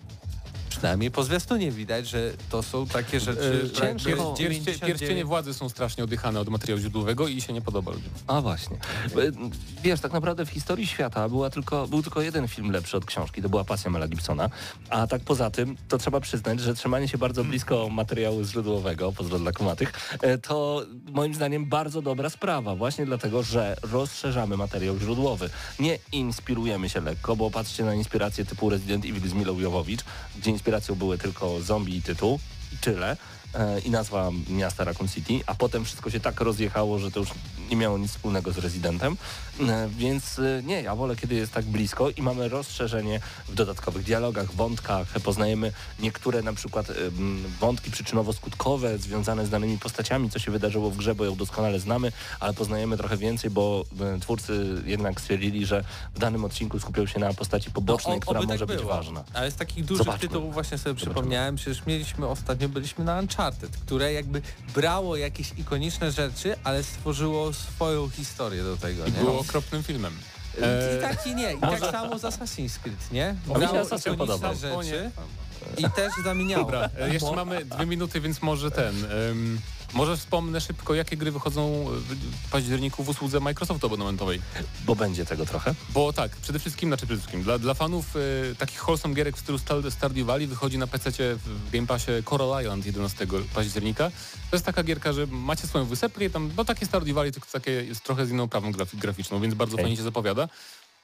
Przynajmniej 0.71 1.11
po 1.11 1.23
zwiastunie 1.23 1.71
widać, 1.71 2.07
że 2.09 2.31
to 2.49 2.63
są 2.63 2.87
takie 2.87 3.19
rzeczy 3.19 3.69
e, 3.73 3.79
ciężkie. 3.79 4.15
Pierście, 4.37 4.85
pierścienie 4.85 5.25
władzy 5.25 5.53
są 5.53 5.69
strasznie 5.69 6.03
oddychane 6.03 6.39
od 6.39 6.49
materiału 6.49 6.81
źródłowego 6.81 7.27
i 7.27 7.41
się 7.41 7.53
nie 7.53 7.61
podoba 7.61 7.91
ludziom. 7.91 8.09
A 8.27 8.41
właśnie. 8.41 8.77
Wiesz, 9.83 9.99
tak 9.99 10.13
naprawdę 10.13 10.45
w 10.45 10.49
historii 10.49 10.87
świata 10.87 11.29
była 11.29 11.49
tylko, 11.49 11.87
był 11.87 12.03
tylko 12.03 12.21
jeden 12.21 12.47
film 12.47 12.71
lepszy 12.71 12.97
od 12.97 13.05
książki, 13.05 13.41
to 13.41 13.49
była 13.49 13.63
Pasja 13.63 13.91
Mela 13.91 14.07
Gibsona, 14.07 14.49
a 14.89 15.07
tak 15.07 15.21
poza 15.21 15.51
tym 15.51 15.77
to 15.87 15.97
trzeba 15.97 16.19
przyznać, 16.19 16.59
że 16.59 16.73
trzymanie 16.73 17.07
się 17.07 17.17
bardzo 17.17 17.43
blisko 17.43 17.89
materiału 17.89 18.43
źródłowego, 18.43 19.11
pozdro 19.11 19.39
dla 19.39 19.51
kumatych, 19.51 19.93
e, 20.21 20.37
to 20.37 20.85
moim 21.11 21.33
zdaniem 21.33 21.65
bardzo 21.65 22.01
dobra 22.01 22.29
sprawa, 22.29 22.75
właśnie 22.75 23.05
dlatego, 23.05 23.43
że 23.43 23.75
rozszerzamy 23.91 24.57
materiał 24.57 24.99
źródłowy. 24.99 25.49
Nie 25.79 25.99
inspirujemy 26.11 26.89
się 26.89 27.01
lekko, 27.01 27.35
bo 27.35 27.51
patrzcie 27.51 27.83
na 27.83 27.93
inspiracje 27.93 28.45
typu 28.45 28.69
Resident 28.69 29.05
Evil 29.05 29.29
z 29.29 29.33
Milą 29.33 29.59
Jowowicz, 29.59 30.01
gdzie 30.37 30.51
inspiracją 30.61 30.95
były 30.95 31.17
tylko 31.17 31.61
zombie 31.61 31.97
i 31.97 32.01
tytuł 32.01 32.39
i 32.73 32.77
tyle. 32.77 33.17
E, 33.53 33.79
i 33.79 33.89
nazwa 33.91 34.31
miasta 34.49 34.83
Raccoon 34.83 35.09
City, 35.09 35.39
a 35.45 35.55
potem 35.55 35.85
wszystko 35.85 36.09
się 36.09 36.19
tak 36.19 36.41
rozjechało, 36.41 36.99
że 36.99 37.11
to 37.11 37.19
już 37.19 37.29
nie 37.69 37.77
miało 37.77 37.97
nic 37.97 38.11
wspólnego 38.11 38.51
z 38.51 38.57
rezydentem, 38.57 39.17
e, 39.59 39.89
więc 39.97 40.39
e, 40.39 40.63
nie, 40.63 40.81
ja 40.81 40.95
wolę, 40.95 41.15
kiedy 41.15 41.35
jest 41.35 41.51
tak 41.51 41.65
blisko 41.65 42.09
i 42.09 42.21
mamy 42.21 42.49
rozszerzenie 42.49 43.19
w 43.47 43.55
dodatkowych 43.55 44.03
dialogach, 44.03 44.53
wątkach, 44.53 45.07
poznajemy 45.23 45.71
niektóre 45.99 46.41
na 46.41 46.53
przykład 46.53 46.87
wątki 47.59 47.91
przyczynowo-skutkowe 47.91 48.97
związane 48.97 49.45
z 49.45 49.49
danymi 49.49 49.77
postaciami, 49.77 50.29
co 50.29 50.39
się 50.39 50.51
wydarzyło 50.51 50.91
w 50.91 50.97
grze, 50.97 51.15
bo 51.15 51.25
ją 51.25 51.35
doskonale 51.35 51.79
znamy, 51.79 52.11
ale 52.39 52.53
poznajemy 52.53 52.97
trochę 52.97 53.17
więcej, 53.17 53.51
bo 53.51 53.85
twórcy 54.21 54.81
jednak 54.85 55.21
stwierdzili, 55.21 55.65
że 55.65 55.83
w 56.15 56.19
danym 56.19 56.45
odcinku 56.45 56.79
skupią 56.79 57.05
się 57.05 57.19
na 57.19 57.33
postaci 57.33 57.71
pobocznej, 57.71 58.15
no, 58.15 58.21
która 58.21 58.41
może 58.41 58.59
tak 58.59 58.67
być 58.67 58.77
było. 58.77 58.89
ważna. 58.89 59.23
Ale 59.33 59.51
z 59.51 59.55
takich 59.55 59.85
dużych 59.85 60.05
Zobaczmy. 60.05 60.27
tytułów 60.27 60.53
właśnie 60.53 60.77
sobie 60.77 60.89
Zobaczmy. 60.89 61.13
przypomniałem, 61.13 61.55
przecież 61.55 61.85
mieliśmy 61.85 62.27
ostatnio, 62.27 62.69
byliśmy 62.69 63.05
na 63.05 63.19
Uncharted, 63.19 63.40
Uncharted, 63.41 63.77
które 63.77 64.13
jakby 64.13 64.41
brało 64.75 65.17
jakieś 65.17 65.53
ikoniczne 65.57 66.11
rzeczy, 66.11 66.55
ale 66.63 66.83
stworzyło 66.83 67.53
swoją 67.53 68.09
historię 68.09 68.63
do 68.63 68.77
tego. 68.77 69.05
I 69.05 69.11
nie? 69.11 69.19
było 69.19 69.39
okropnym 69.39 69.83
filmem. 69.83 70.13
I, 70.57 70.97
I 70.97 71.01
taki 71.01 71.35
nie. 71.35 71.53
I 71.53 71.59
tak 71.59 71.79
samo 71.79 72.19
z 72.19 72.21
Assassin's 72.21 72.79
Creed, 72.79 73.11
nie? 73.11 73.35
Brało 73.45 73.85
ikoniczne 73.85 74.55
rzeczy 74.55 75.11
i 75.77 75.83
też 75.91 76.13
zamieniało. 76.23 76.63
Dobra, 76.65 76.89
jeszcze 77.07 77.31
mamy 77.35 77.65
dwie 77.65 77.85
minuty, 77.85 78.21
więc 78.21 78.41
może 78.41 78.71
ten... 78.71 78.95
Um, 79.27 79.61
może 79.93 80.17
wspomnę 80.17 80.61
szybko, 80.61 80.93
jakie 80.93 81.17
gry 81.17 81.31
wychodzą 81.31 81.85
w 82.47 82.51
październiku 82.51 83.03
w 83.03 83.09
usłudze 83.09 83.39
Microsoftu 83.39 83.87
abonamentowej. 83.87 84.41
Bo 84.85 84.95
będzie 84.95 85.25
tego 85.25 85.45
trochę. 85.45 85.75
Bo 85.89 86.13
tak, 86.13 86.31
przede 86.31 86.59
wszystkim, 86.59 86.89
znaczy 86.89 87.05
przede 87.05 87.19
wszystkim, 87.19 87.43
dla, 87.43 87.59
dla 87.59 87.73
fanów 87.73 88.15
y, 88.15 88.55
takich 88.57 88.83
wholesome 88.83 89.15
gierek 89.15 89.37
w 89.37 89.39
stylu 89.39 89.59
Stardew 89.89 90.25
Valley 90.25 90.47
wychodzi 90.47 90.77
na 90.77 90.87
PC 90.87 91.11
w 91.35 91.71
Game 91.71 91.87
Passie 91.87 92.11
Coral 92.25 92.61
Island 92.61 92.85
11 92.85 93.27
października. 93.53 94.11
To 94.49 94.55
jest 94.55 94.65
taka 94.65 94.83
gierka, 94.83 95.13
że 95.13 95.27
macie 95.27 95.67
swoją 95.67 95.85
wysepkę 95.85 96.25
i 96.25 96.29
tam, 96.29 96.51
no 96.57 96.65
takie 96.65 96.85
Stardew 96.85 97.15
Valley, 97.15 97.31
tylko 97.31 97.47
takie 97.51 97.71
jest 97.71 98.03
trochę 98.03 98.25
z 98.25 98.31
inną 98.31 98.47
prawą 98.47 98.71
graficzną, 98.93 99.39
więc 99.39 99.53
bardzo 99.53 99.73
okay. 99.73 99.83
fajnie 99.83 99.97
się 99.97 100.03
zapowiada. 100.03 100.47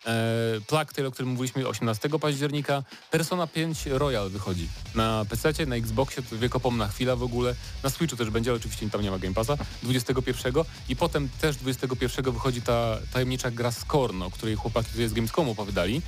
E, 0.05 0.61
Plague 0.67 1.07
o 1.07 1.11
którym 1.11 1.31
mówiliśmy 1.31 1.67
18 1.67 2.09
października. 2.09 2.83
Persona 3.11 3.47
5 3.47 3.85
Royal 3.85 4.29
wychodzi 4.29 4.69
na 4.95 5.25
PC, 5.29 5.65
na 5.65 5.75
Xboxie, 5.75 6.23
to 6.23 6.37
wiekopomna 6.37 6.87
chwila 6.87 7.15
w 7.15 7.23
ogóle. 7.23 7.55
Na 7.83 7.89
Switchu 7.89 8.17
też 8.17 8.29
będzie, 8.29 8.51
ale 8.51 8.57
oczywiście 8.57 8.89
tam 8.89 9.01
nie 9.01 9.11
ma 9.11 9.19
Game 9.19 9.33
Passa. 9.33 9.57
21 9.83 10.53
i 10.89 10.95
potem 10.95 11.29
też 11.41 11.55
21 11.55 12.33
wychodzi 12.33 12.61
ta 12.61 12.97
tajemnicza 13.13 13.51
gra 13.51 13.71
Scorn, 13.71 14.21
o 14.21 14.31
której 14.31 14.55
chłopaki 14.55 14.91
tutaj 14.91 15.07
z 15.07 15.13
Gamescomu 15.13 15.51
opowiadali. 15.51 16.01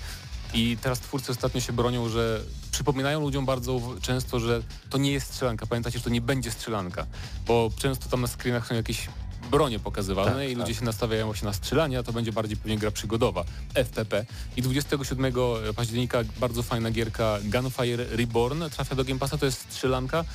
I 0.53 0.77
teraz 0.81 0.99
twórcy 0.99 1.31
ostatnio 1.31 1.61
się 1.61 1.73
bronią, 1.73 2.09
że 2.09 2.41
przypominają 2.71 3.21
ludziom 3.21 3.45
bardzo 3.45 3.81
często, 4.01 4.39
że 4.39 4.61
to 4.89 4.97
nie 4.97 5.11
jest 5.11 5.27
strzelanka. 5.27 5.65
Pamiętacie, 5.65 5.97
że 5.97 6.03
to 6.03 6.09
nie 6.09 6.21
będzie 6.21 6.51
strzelanka, 6.51 7.05
bo 7.47 7.69
często 7.77 8.09
tam 8.09 8.21
na 8.21 8.27
screenach 8.27 8.67
są 8.67 8.75
jakieś 8.75 9.07
bronie 9.49 9.79
pokazywane 9.79 10.31
tak, 10.31 10.49
i 10.49 10.55
ludzie 10.55 10.73
tak. 10.73 10.79
się 10.79 10.85
nastawiają 10.85 11.33
się 11.33 11.45
na 11.45 11.53
strzelanie, 11.53 11.99
a 11.99 12.03
to 12.03 12.13
będzie 12.13 12.31
bardziej 12.31 12.57
pewnie 12.57 12.77
gra 12.77 12.91
przygodowa, 12.91 13.43
FPP. 13.73 14.25
I 14.57 14.61
27 14.61 15.33
października 15.75 16.19
bardzo 16.39 16.63
fajna 16.63 16.91
gierka 16.91 17.37
Gunfire 17.43 18.05
Reborn 18.09 18.63
trafia 18.69 18.95
do 18.95 19.03
Game 19.03 19.19
Passa, 19.19 19.37
to 19.37 19.45
jest 19.45 19.59
strzelanka, 19.59 20.25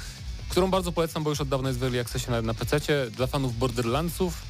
którą 0.48 0.70
bardzo 0.70 0.92
polecam, 0.92 1.24
bo 1.24 1.30
już 1.30 1.40
od 1.40 1.48
dawna 1.48 1.68
jest 1.68 1.80
w 1.80 1.82
Early 1.82 2.00
Accessie 2.00 2.30
na, 2.30 2.42
na 2.42 2.54
PC. 2.54 2.80
Dla 3.10 3.26
fanów 3.26 3.58
Borderlandsów 3.58 4.42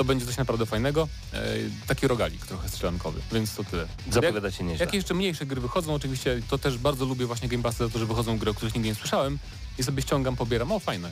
to 0.00 0.04
będzie 0.04 0.26
coś 0.26 0.36
naprawdę 0.36 0.66
fajnego. 0.66 1.08
E, 1.32 1.54
taki 1.86 2.08
rogalik 2.08 2.46
trochę 2.46 2.68
strzelankowy, 2.68 3.20
więc 3.32 3.54
to 3.54 3.64
tyle. 3.64 3.86
Zapowiada 4.10 4.50
się 4.50 4.64
nieźle. 4.64 4.86
Jakie 4.86 4.96
jeszcze 4.96 5.14
mniejsze 5.14 5.46
gry 5.46 5.60
wychodzą, 5.60 5.94
oczywiście 5.94 6.40
to 6.48 6.58
też 6.58 6.78
bardzo 6.78 7.04
lubię 7.04 7.26
właśnie 7.26 7.48
Game 7.48 7.62
Passy 7.62 7.78
za 7.78 7.88
to, 7.88 7.98
że 7.98 8.06
wychodzą 8.06 8.38
gry, 8.38 8.50
o 8.50 8.54
których 8.54 8.74
nigdy 8.74 8.88
nie 8.88 8.94
słyszałem 8.94 9.38
i 9.78 9.82
sobie 9.82 10.02
ściągam, 10.02 10.36
pobieram, 10.36 10.72
o 10.72 10.80
fajne. 10.80 11.10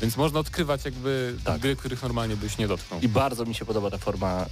Więc 0.00 0.16
można 0.16 0.40
odkrywać 0.40 0.84
jakby 0.84 1.36
tak. 1.44 1.60
gry, 1.60 1.76
których 1.76 2.02
normalnie 2.02 2.36
byś 2.36 2.58
nie 2.58 2.68
dotknął. 2.68 3.00
I 3.00 3.08
bardzo 3.08 3.44
mi 3.44 3.54
się 3.54 3.64
podoba 3.64 3.90
ta 3.90 3.98
forma 3.98 4.42
y, 4.42 4.46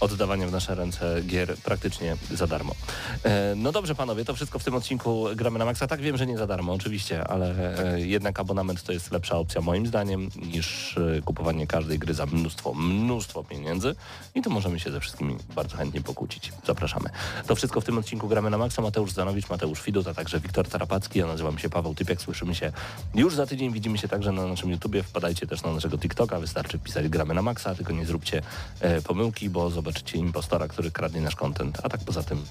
oddawania 0.00 0.46
w 0.46 0.52
nasze 0.52 0.74
ręce 0.74 1.22
gier 1.22 1.56
praktycznie 1.56 2.16
za 2.30 2.46
darmo. 2.46 2.72
Y, 2.72 3.28
no 3.56 3.72
dobrze 3.72 3.94
panowie, 3.94 4.24
to 4.24 4.34
wszystko 4.34 4.58
w 4.58 4.64
tym 4.64 4.74
odcinku 4.74 5.26
gramy 5.36 5.58
na 5.58 5.64
maksa. 5.64 5.86
Tak 5.86 6.00
wiem, 6.00 6.16
że 6.16 6.26
nie 6.26 6.38
za 6.38 6.46
darmo 6.46 6.72
oczywiście, 6.72 7.28
ale 7.28 7.74
y, 7.96 8.06
jednak 8.06 8.40
abonament 8.40 8.82
to 8.82 8.92
jest 8.92 9.12
lepsza 9.12 9.38
opcja 9.38 9.60
moim 9.60 9.86
zdaniem 9.86 10.30
niż 10.36 10.98
kupowanie 11.24 11.66
każdej 11.66 11.98
gry 11.98 12.14
za 12.14 12.26
mnóstwo, 12.26 12.74
mnóstwo 12.74 13.44
pieniędzy. 13.44 13.94
I 14.34 14.42
tu 14.42 14.50
możemy 14.50 14.80
się 14.80 14.90
ze 14.90 15.00
wszystkimi 15.00 15.36
bardzo 15.54 15.76
chętnie 15.76 16.00
pokłócić. 16.02 16.52
Zapraszamy. 16.66 17.10
To 17.46 17.56
wszystko 17.56 17.80
w 17.80 17.84
tym 17.84 17.98
odcinku 17.98 18.28
gramy 18.28 18.50
na 18.50 18.58
maksa. 18.58 18.82
Mateusz 18.82 19.12
Zanowicz, 19.12 19.50
Mateusz 19.50 19.82
Widut, 19.82 20.08
a 20.08 20.14
także 20.14 20.40
Wiktor 20.40 20.68
Tarapacki. 20.68 21.18
Ja 21.18 21.26
nazywam 21.26 21.58
się 21.58 21.68
Paweł 21.68 21.94
Typiak. 21.94 22.22
Słyszymy 22.22 22.54
się 22.54 22.72
już 23.14 23.34
za 23.34 23.46
tydzień. 23.46 23.72
Widzimy 23.72 23.98
się 23.98 24.08
także 24.08 24.32
na 24.32 24.46
naszym 24.46 24.73
YouTubie, 24.74 25.02
wpadajcie 25.02 25.46
też 25.46 25.62
na 25.62 25.72
naszego 25.72 25.98
TikToka, 25.98 26.40
wystarczy 26.40 26.78
pisać 26.78 27.08
gramy 27.08 27.34
na 27.34 27.42
maksa, 27.42 27.74
tylko 27.74 27.92
nie 27.92 28.06
zróbcie 28.06 28.42
e, 28.80 29.02
pomyłki, 29.02 29.50
bo 29.50 29.70
zobaczycie 29.70 30.18
impostora, 30.18 30.68
który 30.68 30.90
kradnie 30.90 31.20
nasz 31.20 31.36
content. 31.36 31.78
A 31.82 31.88
tak 31.88 32.00
poza 32.00 32.22
tym, 32.22 32.44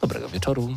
dobrego 0.00 0.28
wieczoru. 0.28 0.76